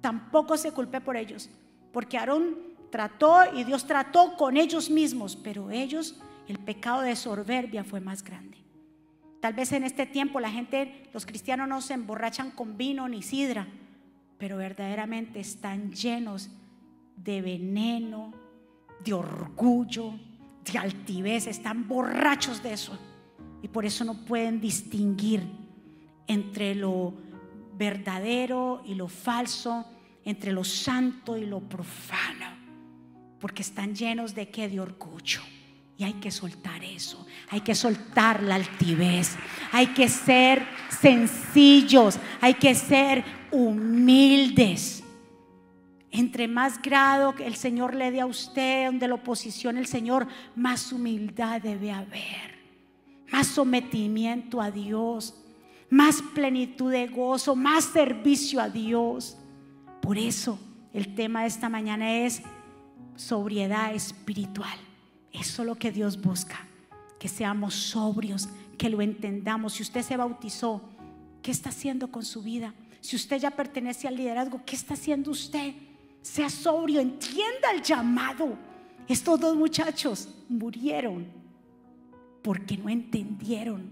Tampoco 0.00 0.56
se 0.56 0.72
culpe 0.72 1.00
por 1.00 1.16
ellos. 1.16 1.48
Porque 1.92 2.18
Aarón 2.18 2.71
trató 2.92 3.40
y 3.56 3.64
Dios 3.64 3.86
trató 3.86 4.36
con 4.36 4.56
ellos 4.56 4.90
mismos, 4.90 5.34
pero 5.34 5.70
ellos, 5.70 6.20
el 6.46 6.58
pecado 6.58 7.00
de 7.00 7.16
soberbia 7.16 7.82
fue 7.82 8.00
más 8.00 8.22
grande. 8.22 8.58
Tal 9.40 9.54
vez 9.54 9.72
en 9.72 9.82
este 9.82 10.06
tiempo 10.06 10.38
la 10.38 10.50
gente, 10.50 11.08
los 11.12 11.26
cristianos 11.26 11.66
no 11.66 11.80
se 11.80 11.94
emborrachan 11.94 12.52
con 12.52 12.76
vino 12.76 13.08
ni 13.08 13.22
sidra, 13.22 13.66
pero 14.38 14.58
verdaderamente 14.58 15.40
están 15.40 15.90
llenos 15.92 16.50
de 17.16 17.40
veneno, 17.40 18.32
de 19.04 19.14
orgullo, 19.14 20.12
de 20.70 20.78
altivez, 20.78 21.46
están 21.46 21.88
borrachos 21.88 22.62
de 22.62 22.74
eso. 22.74 22.96
Y 23.62 23.68
por 23.68 23.86
eso 23.86 24.04
no 24.04 24.24
pueden 24.24 24.60
distinguir 24.60 25.42
entre 26.26 26.74
lo 26.74 27.14
verdadero 27.74 28.82
y 28.84 28.94
lo 28.94 29.08
falso, 29.08 29.86
entre 30.24 30.52
lo 30.52 30.62
santo 30.62 31.36
y 31.36 31.46
lo 31.46 31.60
profano, 31.60 32.61
porque 33.42 33.62
están 33.62 33.92
llenos 33.96 34.36
de 34.36 34.48
qué? 34.48 34.68
De 34.68 34.78
orgullo. 34.78 35.40
Y 35.98 36.04
hay 36.04 36.14
que 36.14 36.30
soltar 36.30 36.82
eso, 36.84 37.26
hay 37.50 37.60
que 37.60 37.74
soltar 37.74 38.40
la 38.40 38.54
altivez, 38.54 39.36
hay 39.72 39.88
que 39.88 40.08
ser 40.08 40.64
sencillos, 40.88 42.18
hay 42.40 42.54
que 42.54 42.72
ser 42.76 43.24
humildes. 43.50 45.02
Entre 46.12 46.46
más 46.46 46.80
grado 46.80 47.34
el 47.44 47.56
Señor 47.56 47.96
le 47.96 48.12
dé 48.12 48.20
a 48.20 48.26
usted, 48.26 48.86
donde 48.86 49.08
lo 49.08 49.24
posicione 49.24 49.80
el 49.80 49.86
Señor, 49.86 50.28
más 50.54 50.92
humildad 50.92 51.60
debe 51.60 51.90
haber, 51.90 52.60
más 53.32 53.48
sometimiento 53.48 54.60
a 54.60 54.70
Dios, 54.70 55.34
más 55.90 56.22
plenitud 56.34 56.92
de 56.92 57.08
gozo, 57.08 57.56
más 57.56 57.84
servicio 57.86 58.60
a 58.60 58.68
Dios. 58.68 59.36
Por 60.00 60.16
eso 60.16 60.60
el 60.94 61.14
tema 61.16 61.42
de 61.42 61.48
esta 61.48 61.68
mañana 61.68 62.18
es 62.18 62.42
sobriedad 63.16 63.94
espiritual. 63.94 64.78
Eso 65.32 65.62
es 65.62 65.68
lo 65.68 65.74
que 65.76 65.90
Dios 65.90 66.20
busca, 66.20 66.66
que 67.18 67.28
seamos 67.28 67.74
sobrios, 67.74 68.48
que 68.76 68.90
lo 68.90 69.00
entendamos. 69.00 69.74
Si 69.74 69.82
usted 69.82 70.02
se 70.02 70.16
bautizó, 70.16 70.82
¿qué 71.42 71.50
está 71.50 71.70
haciendo 71.70 72.10
con 72.10 72.24
su 72.24 72.42
vida? 72.42 72.74
Si 73.00 73.16
usted 73.16 73.38
ya 73.38 73.50
pertenece 73.50 74.06
al 74.06 74.16
liderazgo, 74.16 74.60
¿qué 74.64 74.76
está 74.76 74.94
haciendo 74.94 75.30
usted? 75.30 75.74
Sea 76.20 76.48
sobrio, 76.50 77.00
entienda 77.00 77.72
el 77.74 77.82
llamado. 77.82 78.56
Estos 79.08 79.40
dos 79.40 79.56
muchachos 79.56 80.28
murieron 80.48 81.26
porque 82.42 82.76
no 82.76 82.88
entendieron, 82.88 83.90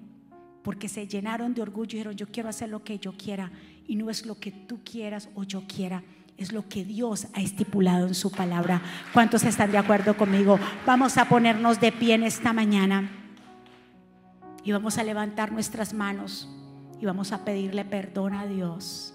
porque 0.62 0.88
se 0.88 1.06
llenaron 1.06 1.54
de 1.54 1.62
orgullo 1.62 1.90
y 1.90 1.98
dijeron, 1.98 2.16
yo 2.16 2.26
quiero 2.26 2.48
hacer 2.48 2.68
lo 2.68 2.84
que 2.84 2.98
yo 2.98 3.12
quiera 3.16 3.50
y 3.86 3.96
no 3.96 4.10
es 4.10 4.26
lo 4.26 4.38
que 4.38 4.52
tú 4.52 4.80
quieras 4.84 5.28
o 5.34 5.42
yo 5.44 5.64
quiera 5.66 6.02
es 6.40 6.52
lo 6.52 6.66
que 6.66 6.86
Dios 6.86 7.26
ha 7.34 7.42
estipulado 7.42 8.06
en 8.06 8.14
su 8.14 8.32
palabra. 8.32 8.80
¿Cuántos 9.12 9.44
están 9.44 9.70
de 9.70 9.78
acuerdo 9.78 10.16
conmigo? 10.16 10.58
Vamos 10.86 11.18
a 11.18 11.26
ponernos 11.26 11.80
de 11.80 11.92
pie 11.92 12.14
en 12.14 12.22
esta 12.22 12.54
mañana 12.54 13.10
y 14.64 14.72
vamos 14.72 14.96
a 14.96 15.04
levantar 15.04 15.52
nuestras 15.52 15.92
manos 15.92 16.48
y 16.98 17.04
vamos 17.04 17.32
a 17.32 17.44
pedirle 17.44 17.84
perdón 17.84 18.32
a 18.32 18.46
Dios. 18.46 19.14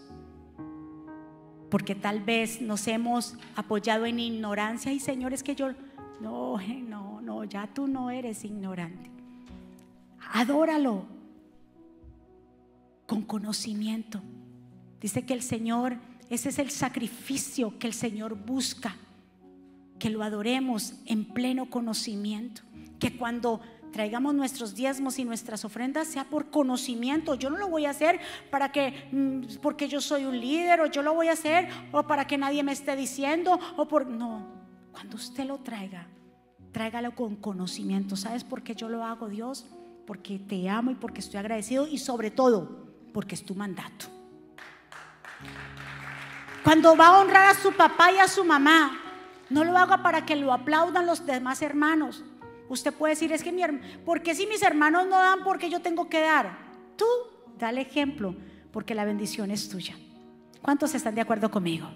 Porque 1.71 1.95
tal 1.95 2.21
vez 2.21 2.61
nos 2.61 2.87
hemos 2.87 3.35
apoyado 3.55 4.05
en 4.05 4.19
ignorancia 4.19 4.93
y 4.93 4.99
Señor, 4.99 5.33
es 5.33 5.41
que 5.41 5.55
yo, 5.55 5.71
no, 6.21 6.59
no, 6.87 7.21
no, 7.21 7.43
ya 7.43 7.65
tú 7.73 7.87
no 7.87 8.11
eres 8.11 8.45
ignorante. 8.45 9.09
Adóralo 10.31 11.07
con 13.07 13.23
conocimiento. 13.23 14.21
Dice 15.01 15.25
que 15.25 15.33
el 15.33 15.41
Señor 15.41 15.97
ese 16.29 16.49
es 16.49 16.59
el 16.59 16.71
sacrificio 16.71 17.77
que 17.77 17.87
el 17.87 17.93
Señor 17.93 18.35
busca, 18.35 18.95
que 19.99 20.09
lo 20.09 20.23
adoremos 20.23 20.93
en 21.05 21.25
pleno 21.25 21.69
conocimiento, 21.69 22.61
que 22.99 23.15
cuando 23.17 23.61
traigamos 23.95 24.35
nuestros 24.35 24.75
diezmos 24.75 25.19
y 25.19 25.23
nuestras 25.23 25.63
ofrendas 25.63 26.09
sea 26.09 26.25
por 26.25 26.49
conocimiento. 26.49 27.35
Yo 27.35 27.49
no 27.49 27.57
lo 27.57 27.69
voy 27.69 27.85
a 27.85 27.91
hacer 27.91 28.19
para 28.51 28.69
que 28.69 29.07
mm, 29.13 29.61
porque 29.61 29.87
yo 29.87 30.01
soy 30.01 30.25
un 30.25 30.37
líder 30.37 30.81
o 30.81 30.87
yo 30.87 31.01
lo 31.01 31.13
voy 31.13 31.29
a 31.29 31.31
hacer 31.31 31.69
o 31.93 32.03
para 32.03 32.27
que 32.27 32.37
nadie 32.37 32.61
me 32.61 32.73
esté 32.73 32.97
diciendo 32.97 33.57
o 33.77 33.87
por 33.87 34.05
no, 34.05 34.47
cuando 34.91 35.15
usted 35.15 35.45
lo 35.45 35.59
traiga, 35.59 36.09
tráigalo 36.73 37.15
con 37.15 37.37
conocimiento. 37.37 38.17
¿Sabes 38.17 38.43
por 38.43 38.63
qué 38.63 38.75
yo 38.75 38.89
lo 38.89 39.01
hago, 39.05 39.29
Dios? 39.29 39.65
Porque 40.05 40.39
te 40.39 40.67
amo 40.67 40.91
y 40.91 40.95
porque 40.95 41.21
estoy 41.21 41.39
agradecido 41.39 41.87
y 41.87 41.97
sobre 41.97 42.31
todo 42.31 42.89
porque 43.13 43.35
es 43.35 43.45
tu 43.45 43.55
mandato. 43.55 44.07
Cuando 46.65 46.97
va 46.97 47.09
a 47.09 47.19
honrar 47.19 47.45
a 47.55 47.61
su 47.61 47.73
papá 47.73 48.11
y 48.11 48.17
a 48.17 48.27
su 48.27 48.43
mamá, 48.43 48.99
no 49.51 49.63
lo 49.63 49.77
haga 49.77 50.01
para 50.01 50.25
que 50.25 50.35
lo 50.35 50.51
aplaudan 50.51 51.05
los 51.05 51.23
demás 51.23 51.61
hermanos. 51.61 52.23
Usted 52.69 52.91
puede 52.91 53.13
decir, 53.13 53.31
es 53.31 53.43
que 53.43 53.51
mi 53.51 53.61
¿por 54.03 54.23
qué 54.23 54.33
si 54.33 54.47
mis 54.47 54.63
hermanos 54.63 55.05
no 55.05 55.19
dan, 55.19 55.43
porque 55.43 55.69
yo 55.69 55.81
tengo 55.81 56.09
que 56.09 56.21
dar? 56.21 56.57
Tú 56.95 57.05
dale 57.59 57.81
ejemplo, 57.81 58.35
porque 58.71 58.95
la 58.95 59.05
bendición 59.05 59.51
es 59.51 59.69
tuya. 59.69 59.95
¿Cuántos 60.63 60.95
están 60.95 61.13
de 61.13 61.21
acuerdo 61.21 61.51
conmigo? 61.51 61.87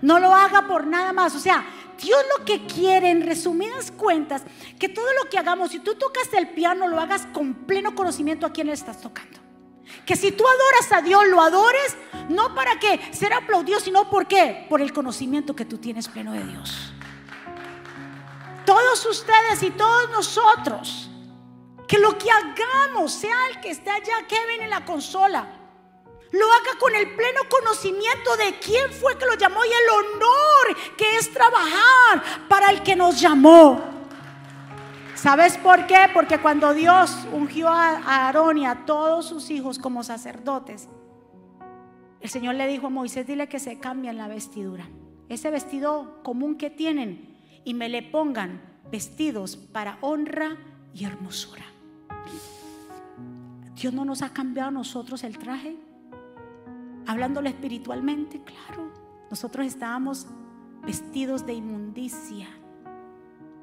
No 0.00 0.18
lo 0.18 0.34
haga 0.34 0.66
por 0.66 0.86
nada 0.86 1.12
más. 1.12 1.34
O 1.34 1.38
sea, 1.38 1.62
Dios 2.02 2.18
lo 2.38 2.46
que 2.46 2.64
quiere, 2.64 3.10
en 3.10 3.20
resumidas 3.20 3.90
cuentas, 3.90 4.44
que 4.78 4.88
todo 4.88 5.12
lo 5.22 5.28
que 5.28 5.36
hagamos, 5.36 5.72
si 5.72 5.80
tú 5.80 5.94
tocas 5.94 6.32
el 6.32 6.48
piano, 6.48 6.88
lo 6.88 6.98
hagas 7.00 7.26
con 7.34 7.52
pleno 7.52 7.94
conocimiento 7.94 8.46
a 8.46 8.52
quién 8.52 8.68
le 8.68 8.72
estás 8.72 9.02
tocando. 9.02 9.43
Que 10.06 10.16
si 10.16 10.32
tú 10.32 10.44
adoras 10.46 10.92
a 10.92 11.02
Dios, 11.02 11.26
lo 11.28 11.40
adores 11.40 11.96
no 12.28 12.54
para 12.54 12.78
que 12.78 13.00
ser 13.12 13.32
aplaudido, 13.32 13.80
sino 13.80 14.08
por 14.10 14.26
qué? 14.26 14.66
Por 14.68 14.80
el 14.80 14.92
conocimiento 14.92 15.54
que 15.54 15.64
tú 15.64 15.78
tienes 15.78 16.08
pleno 16.08 16.32
de 16.32 16.44
Dios. 16.44 16.92
Todos 18.64 19.04
ustedes 19.06 19.62
y 19.62 19.70
todos 19.70 20.10
nosotros, 20.10 21.10
que 21.86 21.98
lo 21.98 22.16
que 22.16 22.28
hagamos, 22.30 23.12
sea 23.12 23.36
el 23.50 23.60
que 23.60 23.70
esté 23.70 23.90
allá, 23.90 24.26
Kevin 24.26 24.62
en 24.62 24.70
la 24.70 24.84
consola, 24.84 25.60
lo 26.32 26.52
haga 26.52 26.78
con 26.80 26.94
el 26.94 27.14
pleno 27.14 27.42
conocimiento 27.48 28.36
de 28.36 28.58
quién 28.58 28.90
fue 28.92 29.16
que 29.16 29.26
lo 29.26 29.34
llamó 29.34 29.64
y 29.64 29.68
el 29.68 29.88
honor 29.90 30.94
que 30.96 31.16
es 31.16 31.32
trabajar 31.32 32.48
para 32.48 32.70
el 32.70 32.82
que 32.82 32.96
nos 32.96 33.20
llamó. 33.20 33.93
¿Sabes 35.24 35.56
por 35.56 35.86
qué? 35.86 36.10
Porque 36.12 36.36
cuando 36.36 36.74
Dios 36.74 37.26
ungió 37.32 37.70
a 37.70 37.96
Aarón 37.96 38.58
y 38.58 38.66
a 38.66 38.84
todos 38.84 39.24
sus 39.24 39.48
hijos 39.48 39.78
como 39.78 40.02
sacerdotes, 40.02 40.86
el 42.20 42.28
Señor 42.28 42.56
le 42.56 42.66
dijo 42.66 42.88
a 42.88 42.90
Moisés, 42.90 43.26
dile 43.26 43.48
que 43.48 43.58
se 43.58 43.78
cambien 43.78 44.18
la 44.18 44.28
vestidura. 44.28 44.86
Ese 45.30 45.50
vestido 45.50 46.22
común 46.22 46.56
que 46.56 46.68
tienen 46.68 47.38
y 47.64 47.72
me 47.72 47.88
le 47.88 48.02
pongan 48.02 48.60
vestidos 48.92 49.56
para 49.56 49.96
honra 50.02 50.58
y 50.92 51.06
hermosura. 51.06 51.64
Dios 53.76 53.94
no 53.94 54.04
nos 54.04 54.20
ha 54.20 54.34
cambiado 54.34 54.68
a 54.68 54.72
nosotros 54.72 55.24
el 55.24 55.38
traje. 55.38 55.74
Hablándolo 57.06 57.48
espiritualmente, 57.48 58.42
claro. 58.42 58.92
Nosotros 59.30 59.66
estábamos 59.66 60.26
vestidos 60.82 61.46
de 61.46 61.54
inmundicia 61.54 62.46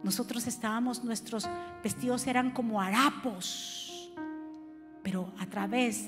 nosotros 0.03 0.47
estábamos, 0.47 1.03
nuestros 1.03 1.47
vestidos 1.83 2.25
eran 2.27 2.51
como 2.51 2.81
harapos, 2.81 4.11
pero 5.03 5.31
a 5.39 5.45
través 5.45 6.07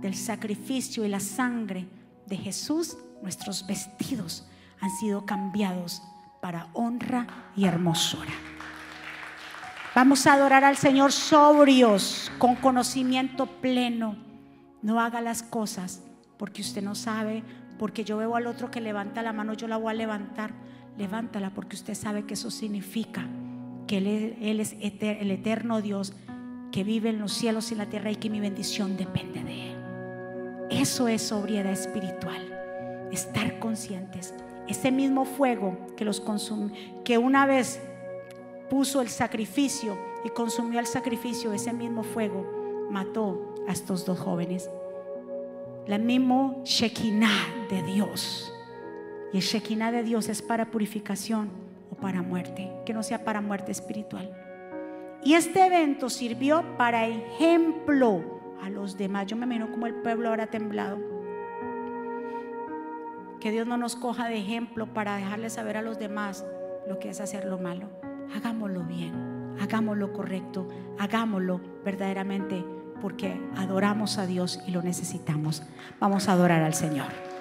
del 0.00 0.14
sacrificio 0.14 1.04
y 1.04 1.08
la 1.08 1.20
sangre 1.20 1.86
de 2.26 2.36
Jesús, 2.36 2.96
nuestros 3.22 3.66
vestidos 3.66 4.46
han 4.80 4.90
sido 4.90 5.26
cambiados 5.26 6.02
para 6.40 6.68
honra 6.72 7.26
y 7.56 7.66
hermosura. 7.66 8.32
Vamos 9.94 10.26
a 10.26 10.34
adorar 10.34 10.64
al 10.64 10.76
Señor 10.76 11.12
sobrios, 11.12 12.30
con 12.38 12.54
conocimiento 12.54 13.46
pleno. 13.46 14.16
No 14.82 15.00
haga 15.00 15.20
las 15.20 15.42
cosas 15.42 16.02
porque 16.38 16.62
usted 16.62 16.82
no 16.82 16.94
sabe, 16.94 17.42
porque 17.78 18.04
yo 18.04 18.16
veo 18.16 18.36
al 18.36 18.46
otro 18.46 18.70
que 18.70 18.80
levanta 18.80 19.22
la 19.22 19.32
mano, 19.32 19.54
yo 19.54 19.66
la 19.66 19.76
voy 19.76 19.90
a 19.90 19.94
levantar 19.94 20.52
levántala 20.98 21.50
porque 21.50 21.76
usted 21.76 21.94
sabe 21.94 22.24
que 22.24 22.34
eso 22.34 22.50
significa 22.50 23.26
que 23.86 23.98
Él, 23.98 24.60
es 24.60 24.76
el 24.80 25.30
eterno 25.30 25.80
Dios 25.80 26.12
que 26.72 26.84
vive 26.84 27.10
en 27.10 27.20
los 27.20 27.32
cielos 27.32 27.72
y 27.72 27.76
la 27.76 27.86
tierra 27.86 28.10
y 28.10 28.16
que 28.16 28.28
mi 28.28 28.40
bendición 28.40 28.96
depende 28.96 29.42
de 29.42 29.70
Él. 29.70 29.76
Eso 30.70 31.08
es 31.08 31.22
sobriedad 31.22 31.72
espiritual, 31.72 33.08
estar 33.10 33.58
conscientes. 33.58 34.34
Ese 34.66 34.90
mismo 34.90 35.24
fuego 35.24 35.78
que 35.96 36.04
los 36.04 36.20
que 37.04 37.16
una 37.16 37.46
vez 37.46 37.80
puso 38.68 39.00
el 39.00 39.08
sacrificio 39.08 39.96
y 40.24 40.28
consumió 40.30 40.78
el 40.78 40.86
sacrificio, 40.86 41.54
ese 41.54 41.72
mismo 41.72 42.02
fuego 42.02 42.86
mató 42.90 43.54
a 43.66 43.72
estos 43.72 44.04
dos 44.04 44.18
jóvenes. 44.18 44.68
La 45.86 45.96
mismo 45.96 46.60
Shekinah 46.64 47.68
de 47.70 47.82
Dios 47.82 48.52
y 49.32 49.36
el 49.36 49.42
Shekinah 49.42 49.92
de 49.92 50.02
Dios 50.02 50.28
es 50.28 50.42
para 50.42 50.70
purificación 50.70 51.50
o 51.90 51.96
para 51.96 52.22
muerte, 52.22 52.70
que 52.86 52.94
no 52.94 53.02
sea 53.02 53.24
para 53.24 53.40
muerte 53.40 53.72
espiritual. 53.72 54.30
Y 55.22 55.34
este 55.34 55.66
evento 55.66 56.08
sirvió 56.10 56.64
para 56.76 57.06
ejemplo 57.06 58.56
a 58.62 58.70
los 58.70 58.96
demás. 58.96 59.26
Yo 59.26 59.36
me 59.36 59.44
imagino 59.44 59.70
como 59.70 59.86
el 59.86 59.94
pueblo 59.94 60.28
habrá 60.28 60.46
temblado. 60.46 60.98
Que 63.40 63.50
Dios 63.50 63.66
no 63.66 63.76
nos 63.76 63.96
coja 63.96 64.28
de 64.28 64.38
ejemplo 64.38 64.92
para 64.92 65.16
dejarle 65.16 65.50
saber 65.50 65.76
a 65.76 65.82
los 65.82 65.98
demás 65.98 66.44
lo 66.88 66.98
que 66.98 67.10
es 67.10 67.20
hacer 67.20 67.44
lo 67.44 67.58
malo. 67.58 67.88
Hagámoslo 68.34 68.84
bien, 68.84 69.54
hagámoslo 69.60 70.12
correcto, 70.12 70.68
hagámoslo 70.98 71.60
verdaderamente 71.84 72.64
porque 73.00 73.40
adoramos 73.56 74.18
a 74.18 74.26
Dios 74.26 74.60
y 74.66 74.72
lo 74.72 74.82
necesitamos. 74.82 75.62
Vamos 76.00 76.28
a 76.28 76.32
adorar 76.32 76.62
al 76.62 76.74
Señor. 76.74 77.37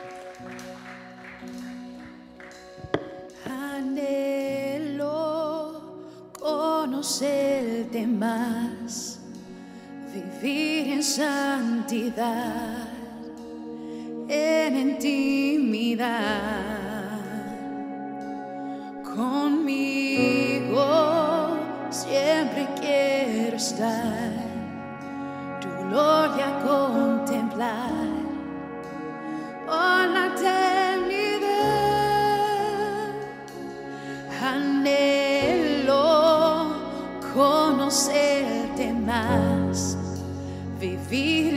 Conocerte 6.47 8.07
más, 8.07 9.19
vivir 10.13 10.93
en 10.93 11.03
santidad, 11.03 12.87
en 14.29 14.77
intimidad. 14.77 16.07
Conmigo 19.03 20.85
siempre 21.89 22.65
quiero 22.79 23.57
estar, 23.57 24.31
tu 25.59 25.67
gloria 25.89 26.47
contemplar. 26.63 27.96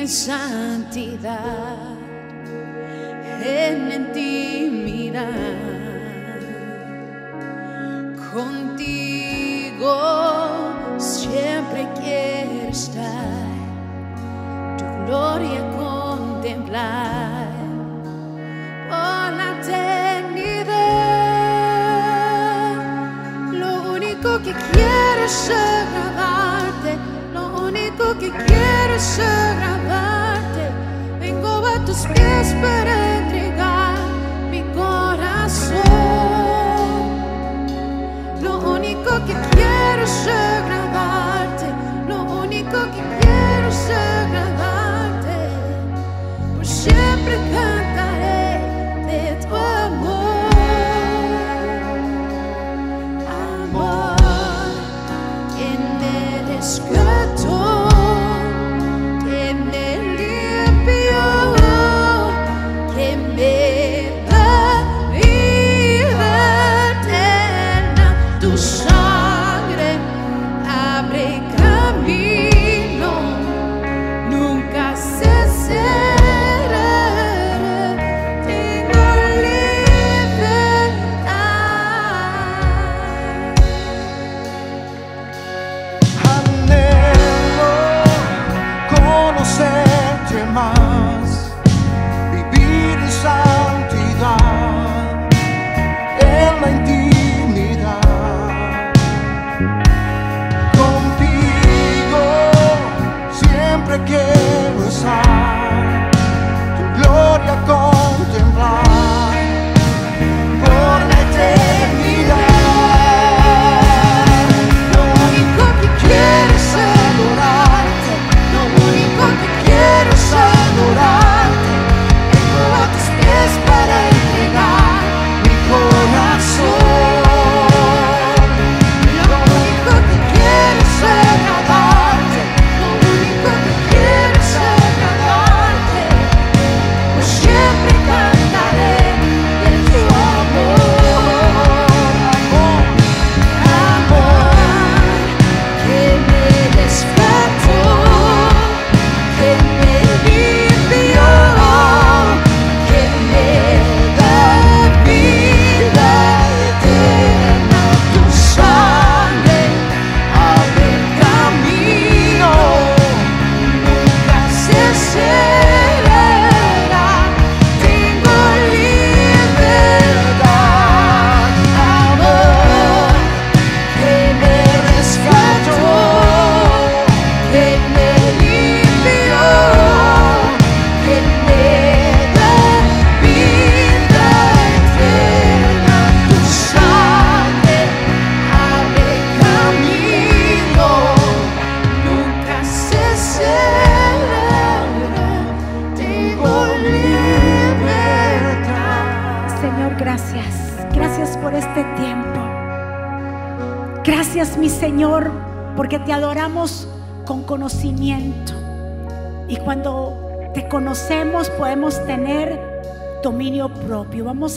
En 0.00 0.08
santidad, 0.08 1.76
en 3.44 3.92
intimidad. 3.92 5.69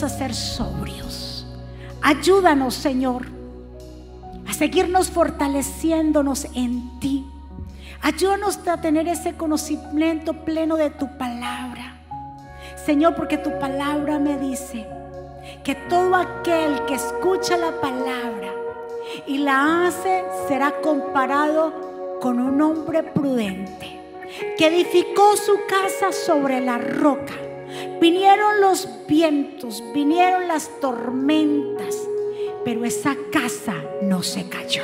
A 0.02 0.08
ser 0.08 0.34
sobrios. 0.34 1.46
Ayúdanos, 2.02 2.74
Señor, 2.74 3.26
a 4.48 4.52
seguirnos 4.52 5.10
fortaleciéndonos 5.10 6.46
en 6.54 6.98
ti. 7.00 7.24
Ayúdanos 8.02 8.58
a 8.66 8.80
tener 8.80 9.08
ese 9.08 9.34
conocimiento 9.34 10.44
pleno 10.44 10.76
de 10.76 10.90
tu 10.90 11.16
palabra. 11.16 12.00
Señor, 12.84 13.14
porque 13.14 13.38
tu 13.38 13.58
palabra 13.58 14.18
me 14.18 14.36
dice 14.36 14.86
que 15.62 15.74
todo 15.74 16.14
aquel 16.16 16.84
que 16.86 16.94
escucha 16.94 17.56
la 17.56 17.80
palabra 17.80 18.52
y 19.26 19.38
la 19.38 19.86
hace 19.86 20.24
será 20.48 20.72
comparado 20.82 22.18
con 22.20 22.38
un 22.38 22.60
hombre 22.60 23.02
prudente 23.02 24.00
que 24.58 24.66
edificó 24.66 25.36
su 25.36 25.60
casa 25.66 26.12
sobre 26.12 26.60
la 26.60 26.78
roca. 26.78 27.34
Vinieron 28.00 28.60
los 28.60 28.88
vientos, 29.06 29.82
vinieron 29.94 30.48
las 30.48 30.68
tormentas, 30.80 31.96
pero 32.64 32.84
esa 32.84 33.16
casa 33.32 33.74
no 34.02 34.22
se 34.22 34.48
cayó. 34.48 34.82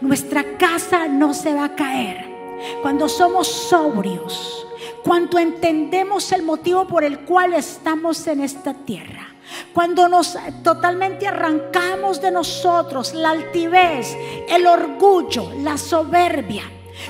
Nuestra 0.00 0.56
casa 0.58 1.08
no 1.08 1.34
se 1.34 1.54
va 1.54 1.64
a 1.64 1.74
caer. 1.74 2.24
Cuando 2.82 3.08
somos 3.08 3.48
sobrios, 3.48 4.66
cuando 5.02 5.38
entendemos 5.38 6.30
el 6.32 6.42
motivo 6.42 6.86
por 6.86 7.04
el 7.04 7.20
cual 7.20 7.54
estamos 7.54 8.26
en 8.26 8.40
esta 8.42 8.74
tierra. 8.74 9.34
Cuando 9.72 10.08
nos 10.08 10.38
totalmente 10.62 11.26
arrancamos 11.26 12.20
de 12.20 12.30
nosotros 12.30 13.14
la 13.14 13.30
altivez, 13.30 14.16
el 14.48 14.66
orgullo, 14.66 15.50
la 15.62 15.76
soberbia 15.76 16.64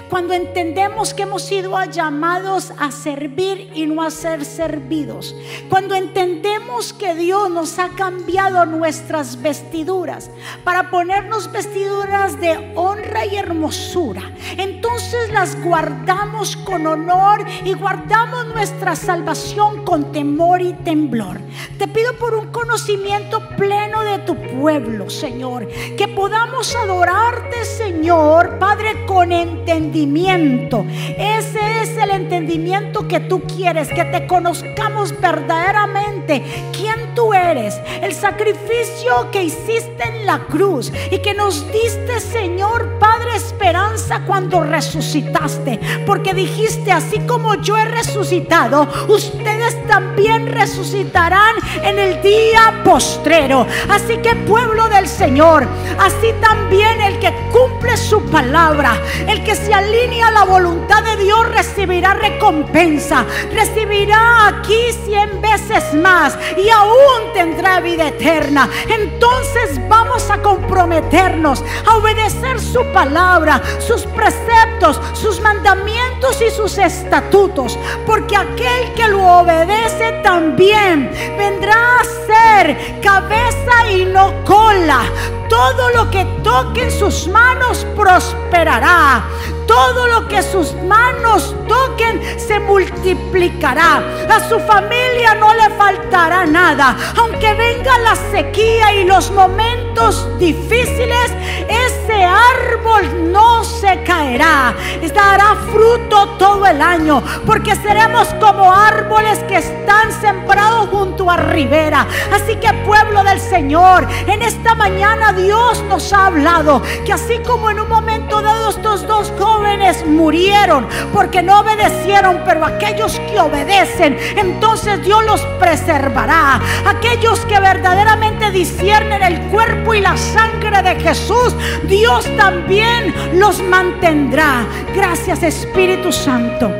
cuando 0.08 0.34
entendemos 0.34 1.14
que 1.14 1.22
hemos 1.22 1.42
sido 1.42 1.82
llamados 1.84 2.72
a 2.78 2.90
servir 2.90 3.70
y 3.74 3.86
no 3.86 4.02
a 4.02 4.10
ser 4.10 4.44
servidos. 4.44 5.34
Cuando 5.68 5.94
entendemos 5.94 6.92
que 6.92 7.14
Dios 7.14 7.50
nos 7.50 7.78
ha 7.78 7.90
cambiado 7.90 8.66
nuestras 8.66 9.40
vestiduras 9.40 10.30
para 10.64 10.90
ponernos 10.90 11.50
vestiduras 11.50 12.40
de 12.40 12.72
honra 12.74 13.26
y 13.26 13.36
hermosura. 13.36 14.22
Entonces 14.56 15.32
las 15.32 15.60
guardamos 15.62 16.56
con 16.56 16.86
honor 16.86 17.44
y 17.64 17.74
guardamos 17.74 18.46
nuestra 18.48 18.96
salvación 18.96 19.84
con 19.84 20.12
temor 20.12 20.60
y 20.60 20.72
temblor. 20.72 21.40
Te 21.78 21.88
pido 21.88 22.14
por 22.18 22.34
un 22.34 22.48
conocimiento 22.48 23.40
pleno 23.56 24.02
de 24.02 24.18
tu 24.20 24.36
pueblo, 24.36 25.08
Señor. 25.10 25.68
Que 25.96 26.08
podamos 26.08 26.74
adorarte, 26.74 27.64
Señor, 27.64 28.58
Padre, 28.58 29.06
con 29.06 29.32
entendimiento 29.32 29.79
entendimiento. 29.80 30.84
Ese 31.16 31.82
es 31.82 31.96
el 31.96 32.10
entendimiento 32.10 33.08
que 33.08 33.20
tú 33.20 33.42
quieres, 33.42 33.88
que 33.88 34.04
te 34.04 34.26
conozcamos 34.26 35.18
verdaderamente 35.20 36.42
quién 36.72 37.14
tú 37.14 37.32
eres, 37.32 37.80
el 38.02 38.14
sacrificio 38.14 39.30
que 39.32 39.44
hiciste 39.44 40.04
en 40.04 40.26
la 40.26 40.40
cruz 40.46 40.92
y 41.10 41.18
que 41.18 41.34
nos 41.34 41.66
diste, 41.72 42.20
Señor 42.20 42.98
Padre, 42.98 43.36
esperanza 43.36 44.22
cuando 44.26 44.62
resucitaste, 44.62 45.80
porque 46.06 46.34
dijiste, 46.34 46.92
así 46.92 47.18
como 47.20 47.54
yo 47.56 47.76
he 47.76 47.84
resucitado, 47.86 48.86
ustedes 49.08 49.86
también 49.86 50.46
resucitarán 50.46 51.56
en 51.82 51.98
el 51.98 52.22
día 52.22 52.82
postrero. 52.84 53.66
Así 53.88 54.18
que 54.18 54.34
pueblo 54.36 54.88
del 54.88 55.08
Señor, 55.08 55.66
así 55.98 56.32
también 56.40 57.00
el 57.00 57.18
que 57.18 57.32
cumple 57.50 57.96
su 57.96 58.22
palabra, 58.26 58.96
el 59.26 59.42
que 59.42 59.54
se 59.54 59.69
alinea 59.72 60.30
la 60.30 60.44
voluntad 60.44 61.02
de 61.02 61.16
Dios 61.16 61.48
recibirá 61.48 62.14
recompensa, 62.14 63.24
recibirá 63.52 64.48
aquí 64.48 64.92
cien 65.04 65.40
veces 65.40 65.94
más 65.94 66.38
y 66.56 66.68
aún 66.70 67.32
tendrá 67.34 67.80
vida 67.80 68.08
eterna. 68.08 68.68
Entonces 68.88 69.80
vamos 69.88 70.30
a 70.30 70.42
comprometernos 70.42 71.62
a 71.86 71.96
obedecer 71.96 72.60
su 72.60 72.84
palabra, 72.92 73.62
sus 73.78 74.02
preceptos, 74.02 75.00
sus 75.12 75.40
mandamientos 75.40 76.40
y 76.40 76.50
sus 76.50 76.78
estatutos, 76.78 77.78
porque 78.06 78.36
aquel 78.36 78.94
que 78.94 79.08
lo 79.08 79.40
obedece 79.40 80.12
también 80.22 81.10
vendrá 81.36 82.00
a 82.00 82.04
ser 82.26 83.00
cabeza 83.00 83.90
y 83.90 84.04
no 84.04 84.32
cola. 84.44 85.02
Todo 85.50 85.90
lo 85.90 86.10
que 86.10 86.24
toque 86.44 86.84
en 86.84 86.90
sus 86.92 87.26
manos 87.26 87.84
prosperará. 87.96 89.24
Todo 89.66 90.06
lo 90.06 90.26
que 90.26 90.42
sus 90.42 90.74
manos 90.74 91.54
toquen 91.68 92.20
se 92.38 92.58
multiplicará. 92.60 94.02
A 94.28 94.48
su 94.48 94.58
familia 94.60 95.34
no 95.34 95.52
le 95.54 95.68
faltará 95.70 96.46
nada. 96.46 96.96
Aunque 97.16 97.52
venga 97.54 97.98
la 97.98 98.16
sequía 98.16 98.94
y 98.94 99.04
los 99.04 99.30
momentos 99.32 100.26
difíciles, 100.38 101.32
ese 101.68 102.24
árbol 102.24 103.32
no 103.32 103.62
se 103.64 104.02
caerá. 104.04 104.74
Dará 105.14 105.54
fruto 105.70 106.30
todo 106.38 106.66
el 106.66 106.80
año. 106.80 107.22
Porque 107.44 107.74
seremos 107.76 108.28
como 108.40 108.72
árboles 108.72 109.38
que 109.40 109.58
están 109.58 110.12
sembrados 110.20 110.88
junto 110.88 111.30
a 111.30 111.36
ribera. 111.36 112.06
Así 112.32 112.56
que 112.56 112.72
pueblo 112.86 113.22
del 113.22 113.40
Señor, 113.40 114.06
en 114.26 114.42
esta 114.42 114.74
mañana 114.74 115.32
Dios 115.42 115.82
nos 115.88 116.12
ha 116.12 116.26
hablado 116.26 116.82
que 117.04 117.12
así 117.12 117.38
como 117.46 117.70
en 117.70 117.80
un 117.80 117.88
momento 117.88 118.42
dado 118.42 118.70
estos 118.70 119.06
dos 119.06 119.32
jóvenes 119.38 120.04
murieron 120.06 120.86
porque 121.12 121.42
no 121.42 121.60
obedecieron, 121.60 122.42
pero 122.44 122.64
aquellos 122.64 123.18
que 123.20 123.40
obedecen, 123.40 124.16
entonces 124.36 125.02
Dios 125.02 125.24
los 125.24 125.40
preservará. 125.58 126.60
Aquellos 126.86 127.40
que 127.46 127.58
verdaderamente 127.58 128.50
disciernen 128.50 129.22
el 129.22 129.40
cuerpo 129.48 129.94
y 129.94 130.00
la 130.00 130.16
sangre 130.16 130.82
de 130.82 130.96
Jesús, 130.96 131.54
Dios 131.84 132.24
también 132.36 133.14
los 133.34 133.62
mantendrá. 133.62 134.66
Gracias 134.94 135.42
Espíritu 135.42 136.12
Santo. 136.12 136.70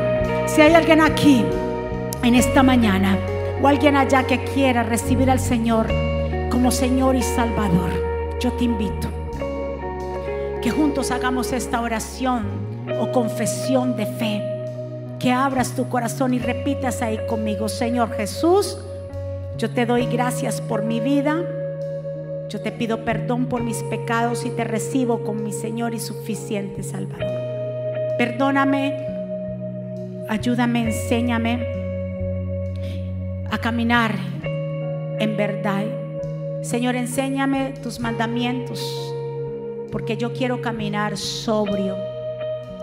Si 0.47 0.61
hay 0.61 0.73
alguien 0.73 1.01
aquí 1.01 1.45
en 2.23 2.35
esta 2.35 2.63
mañana 2.63 3.17
o 3.61 3.67
alguien 3.67 3.95
allá 3.95 4.23
que 4.23 4.43
quiera 4.43 4.83
recibir 4.83 5.29
al 5.29 5.39
Señor 5.39 5.87
como 6.49 6.71
Señor 6.71 7.15
y 7.15 7.21
Salvador, 7.21 8.10
yo 8.41 8.51
te 8.53 8.63
invito 8.63 9.07
que 10.63 10.71
juntos 10.71 11.11
hagamos 11.11 11.53
esta 11.53 11.79
oración 11.79 12.45
o 12.99 13.11
confesión 13.11 13.95
de 13.95 14.05
fe. 14.05 14.47
Que 15.19 15.31
abras 15.31 15.75
tu 15.75 15.87
corazón 15.87 16.33
y 16.33 16.39
repitas 16.39 17.03
ahí 17.03 17.19
conmigo, 17.27 17.69
Señor 17.69 18.11
Jesús, 18.13 18.79
yo 19.57 19.69
te 19.69 19.85
doy 19.85 20.07
gracias 20.07 20.59
por 20.59 20.83
mi 20.83 20.99
vida. 20.99 21.37
Yo 22.49 22.59
te 22.61 22.71
pido 22.71 23.05
perdón 23.05 23.45
por 23.45 23.61
mis 23.61 23.83
pecados 23.83 24.43
y 24.45 24.49
te 24.49 24.63
recibo 24.63 25.23
como 25.23 25.41
mi 25.41 25.53
Señor 25.53 25.93
y 25.93 25.99
suficiente 25.99 26.81
Salvador. 26.81 27.27
Perdóname, 28.17 29.05
ayúdame, 30.27 30.83
enséñame 30.85 31.63
a 33.51 33.57
caminar 33.59 34.15
en 35.19 35.37
verdad. 35.37 36.00
Señor, 36.61 36.95
enséñame 36.95 37.73
tus 37.81 37.99
mandamientos, 37.99 38.79
porque 39.91 40.15
yo 40.15 40.31
quiero 40.31 40.61
caminar 40.61 41.17
sobrio 41.17 41.97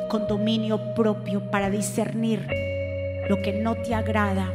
con 0.08 0.26
dominio 0.26 0.94
propio 0.94 1.48
para 1.50 1.70
discernir 1.70 2.44
lo 3.28 3.40
que 3.40 3.52
no 3.52 3.76
te 3.76 3.94
agrada, 3.94 4.52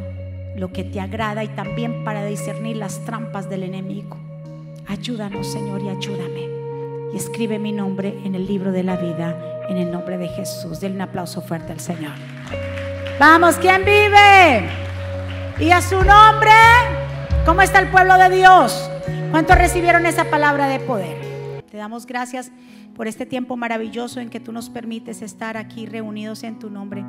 lo 0.57 0.73
que 0.73 0.83
te 0.83 0.99
agrada 0.99 1.43
y 1.45 1.47
también 1.47 2.03
para 2.03 2.25
discernir 2.25 2.75
las 2.75 2.99
trampas 3.05 3.49
del 3.49 3.63
enemigo. 3.63 4.17
Ayúdanos, 4.87 5.47
Señor, 5.47 5.81
y 5.81 5.87
ayúdame. 5.87 6.49
Y 7.13 7.17
escribe 7.17 7.59
mi 7.59 7.71
nombre 7.71 8.19
en 8.25 8.35
el 8.35 8.45
libro 8.45 8.73
de 8.73 8.83
la 8.83 8.97
vida, 8.97 9.37
en 9.69 9.77
el 9.77 9.89
nombre 9.89 10.17
de 10.17 10.27
Jesús. 10.27 10.81
Denle 10.81 10.97
un 10.97 11.01
aplauso 11.03 11.41
fuerte 11.41 11.71
al 11.71 11.79
Señor. 11.79 12.11
Vamos, 13.19 13.55
¿quién 13.55 13.85
vive? 13.85 14.67
Y 15.59 15.71
a 15.71 15.81
su 15.81 15.95
nombre, 15.95 16.51
¿cómo 17.45 17.61
está 17.61 17.79
el 17.79 17.87
pueblo 17.87 18.17
de 18.17 18.29
Dios? 18.29 18.89
¿Cuántos 19.33 19.57
recibieron 19.57 20.05
esa 20.05 20.25
palabra 20.25 20.67
de 20.67 20.79
poder? 20.79 21.63
Te 21.71 21.75
damos 21.77 22.05
gracias 22.05 22.51
por 22.95 23.07
este 23.07 23.25
tiempo 23.25 23.57
maravilloso 23.57 24.19
en 24.19 24.29
que 24.29 24.39
tú 24.39 24.51
nos 24.51 24.69
permites 24.69 25.23
estar 25.23 25.57
aquí 25.57 25.87
reunidos 25.87 26.43
en 26.43 26.59
tu 26.59 26.69
nombre. 26.69 27.03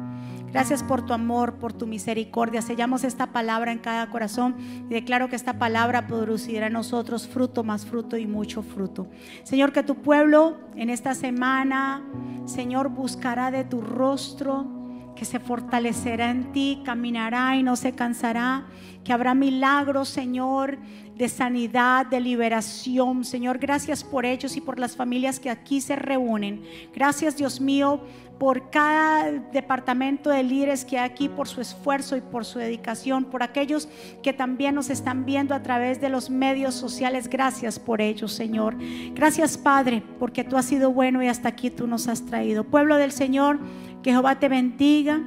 Gracias 0.51 0.83
por 0.83 1.05
tu 1.05 1.12
amor, 1.12 1.57
por 1.57 1.75
tu 1.75 1.87
misericordia. 1.87 2.62
Sellamos 2.62 3.05
esta 3.05 3.27
palabra 3.27 3.72
en 3.72 3.79
cada 3.79 4.09
corazón 4.09 4.57
y 4.89 4.95
declaro 4.95 5.29
que 5.29 5.37
esta 5.37 5.59
palabra 5.59 6.07
producirá 6.07 6.68
en 6.68 6.72
nosotros 6.72 7.29
fruto 7.29 7.62
más 7.62 7.85
fruto 7.85 8.16
y 8.16 8.27
mucho 8.27 8.62
fruto. 8.62 9.07
Señor, 9.43 9.75
que 9.75 9.83
tu 9.83 9.97
pueblo 9.97 10.57
en 10.77 10.89
esta 10.89 11.14
semana, 11.14 12.03
Señor, 12.47 12.89
buscará 12.89 13.51
de 13.51 13.64
tu 13.64 13.83
rostro 13.83 14.84
que 15.17 15.25
se 15.25 15.39
fortalecerá 15.39 16.31
en 16.31 16.53
ti, 16.53 16.83
caminará 16.85 17.57
y 17.57 17.62
no 17.62 17.77
se 17.77 17.93
cansará, 17.93 18.67
que 19.05 19.12
habrá 19.12 19.35
milagros, 19.35 20.09
Señor, 20.09 20.79
de 21.17 21.29
sanidad, 21.29 22.07
de 22.07 22.21
liberación. 22.21 23.25
Señor, 23.25 23.59
gracias 23.59 24.03
por 24.03 24.27
ellos 24.27 24.57
y 24.57 24.61
por 24.61 24.79
las 24.79 24.97
familias 24.97 25.39
que 25.39 25.51
aquí 25.51 25.81
se 25.81 25.97
reúnen. 25.97 26.62
Gracias, 26.93 27.37
Dios 27.37 27.61
mío, 27.61 28.01
por 28.39 28.71
cada 28.71 29.31
departamento 29.31 30.31
de 30.31 30.43
líderes 30.43 30.85
que 30.85 30.99
hay 30.99 31.09
aquí, 31.09 31.29
por 31.29 31.47
su 31.47 31.61
esfuerzo 31.61 32.17
y 32.17 32.21
por 32.21 32.45
su 32.45 32.59
dedicación, 32.59 33.25
por 33.25 33.43
aquellos 33.43 33.89
que 34.23 34.33
también 34.33 34.75
nos 34.75 34.91
están 34.91 35.25
viendo 35.25 35.55
a 35.55 35.62
través 35.62 36.01
de 36.01 36.09
los 36.09 36.31
medios 36.31 36.75
sociales. 36.75 37.29
Gracias 37.29 37.79
por 37.79 38.01
ellos, 38.01 38.33
Señor. 38.33 38.77
Gracias, 39.15 39.57
Padre, 39.57 40.03
porque 40.19 40.43
tú 40.43 40.57
has 40.57 40.65
sido 40.65 40.91
bueno 40.91 41.23
y 41.23 41.29
hasta 41.29 41.49
aquí 41.49 41.71
tú 41.71 41.87
nos 41.87 42.09
has 42.09 42.27
traído. 42.27 42.65
Pueblo 42.65 42.97
del 42.97 43.12
Señor, 43.12 43.61
que 44.05 44.11
Jehová 44.11 44.39
te 44.39 44.49
bendiga. 44.49 45.21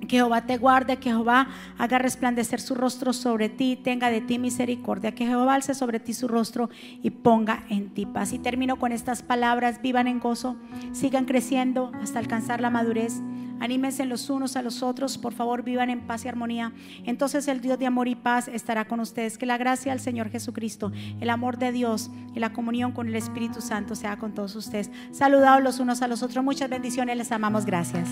Que 0.00 0.16
Jehová 0.16 0.46
te 0.46 0.56
guarde, 0.56 0.96
que 0.96 1.10
Jehová 1.10 1.48
haga 1.76 1.98
resplandecer 1.98 2.62
su 2.62 2.74
rostro 2.74 3.12
sobre 3.12 3.50
ti, 3.50 3.76
tenga 3.76 4.08
de 4.08 4.22
ti 4.22 4.38
misericordia, 4.38 5.14
que 5.14 5.26
Jehová 5.26 5.54
alce 5.54 5.74
sobre 5.74 6.00
ti 6.00 6.14
su 6.14 6.28
rostro 6.28 6.70
y 7.02 7.10
ponga 7.10 7.64
en 7.68 7.90
ti 7.90 8.06
paz. 8.06 8.32
Y 8.32 8.38
termino 8.38 8.76
con 8.76 8.92
estas 8.92 9.22
palabras, 9.22 9.82
vivan 9.82 10.06
en 10.06 10.18
gozo, 10.18 10.56
sigan 10.92 11.26
creciendo 11.26 11.92
hasta 12.00 12.20
alcanzar 12.20 12.62
la 12.62 12.70
madurez. 12.70 13.20
Anímense 13.60 14.04
los 14.04 14.30
unos 14.30 14.56
a 14.56 14.62
los 14.62 14.82
otros, 14.82 15.18
por 15.18 15.32
favor, 15.32 15.62
vivan 15.62 15.90
en 15.90 16.00
paz 16.00 16.24
y 16.24 16.28
armonía. 16.28 16.72
Entonces 17.04 17.48
el 17.48 17.60
Dios 17.60 17.78
de 17.78 17.86
amor 17.86 18.08
y 18.08 18.14
paz 18.14 18.48
estará 18.48 18.86
con 18.86 19.00
ustedes. 19.00 19.38
Que 19.38 19.46
la 19.46 19.58
gracia 19.58 19.92
del 19.92 20.00
Señor 20.00 20.30
Jesucristo, 20.30 20.92
el 21.20 21.30
amor 21.30 21.58
de 21.58 21.72
Dios 21.72 22.10
y 22.34 22.40
la 22.40 22.52
comunión 22.52 22.92
con 22.92 23.08
el 23.08 23.16
Espíritu 23.16 23.60
Santo 23.60 23.94
sea 23.94 24.16
con 24.18 24.34
todos 24.34 24.54
ustedes. 24.56 24.90
Saludados 25.12 25.62
los 25.62 25.80
unos 25.80 26.02
a 26.02 26.08
los 26.08 26.22
otros. 26.22 26.44
Muchas 26.44 26.70
bendiciones, 26.70 27.16
les 27.16 27.32
amamos. 27.32 27.64
Gracias. 27.64 28.08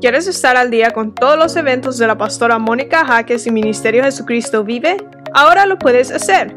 ¿Quieres 0.00 0.28
estar 0.28 0.56
al 0.56 0.70
día 0.70 0.92
con 0.92 1.12
todos 1.12 1.36
los 1.36 1.56
eventos 1.56 1.98
de 1.98 2.06
la 2.06 2.16
pastora 2.16 2.58
Mónica 2.58 3.04
Jaques 3.04 3.46
y 3.48 3.50
Ministerio 3.50 4.04
Jesucristo 4.04 4.62
Vive? 4.62 4.96
Ahora 5.34 5.66
lo 5.66 5.76
puedes 5.78 6.12
hacer 6.12 6.56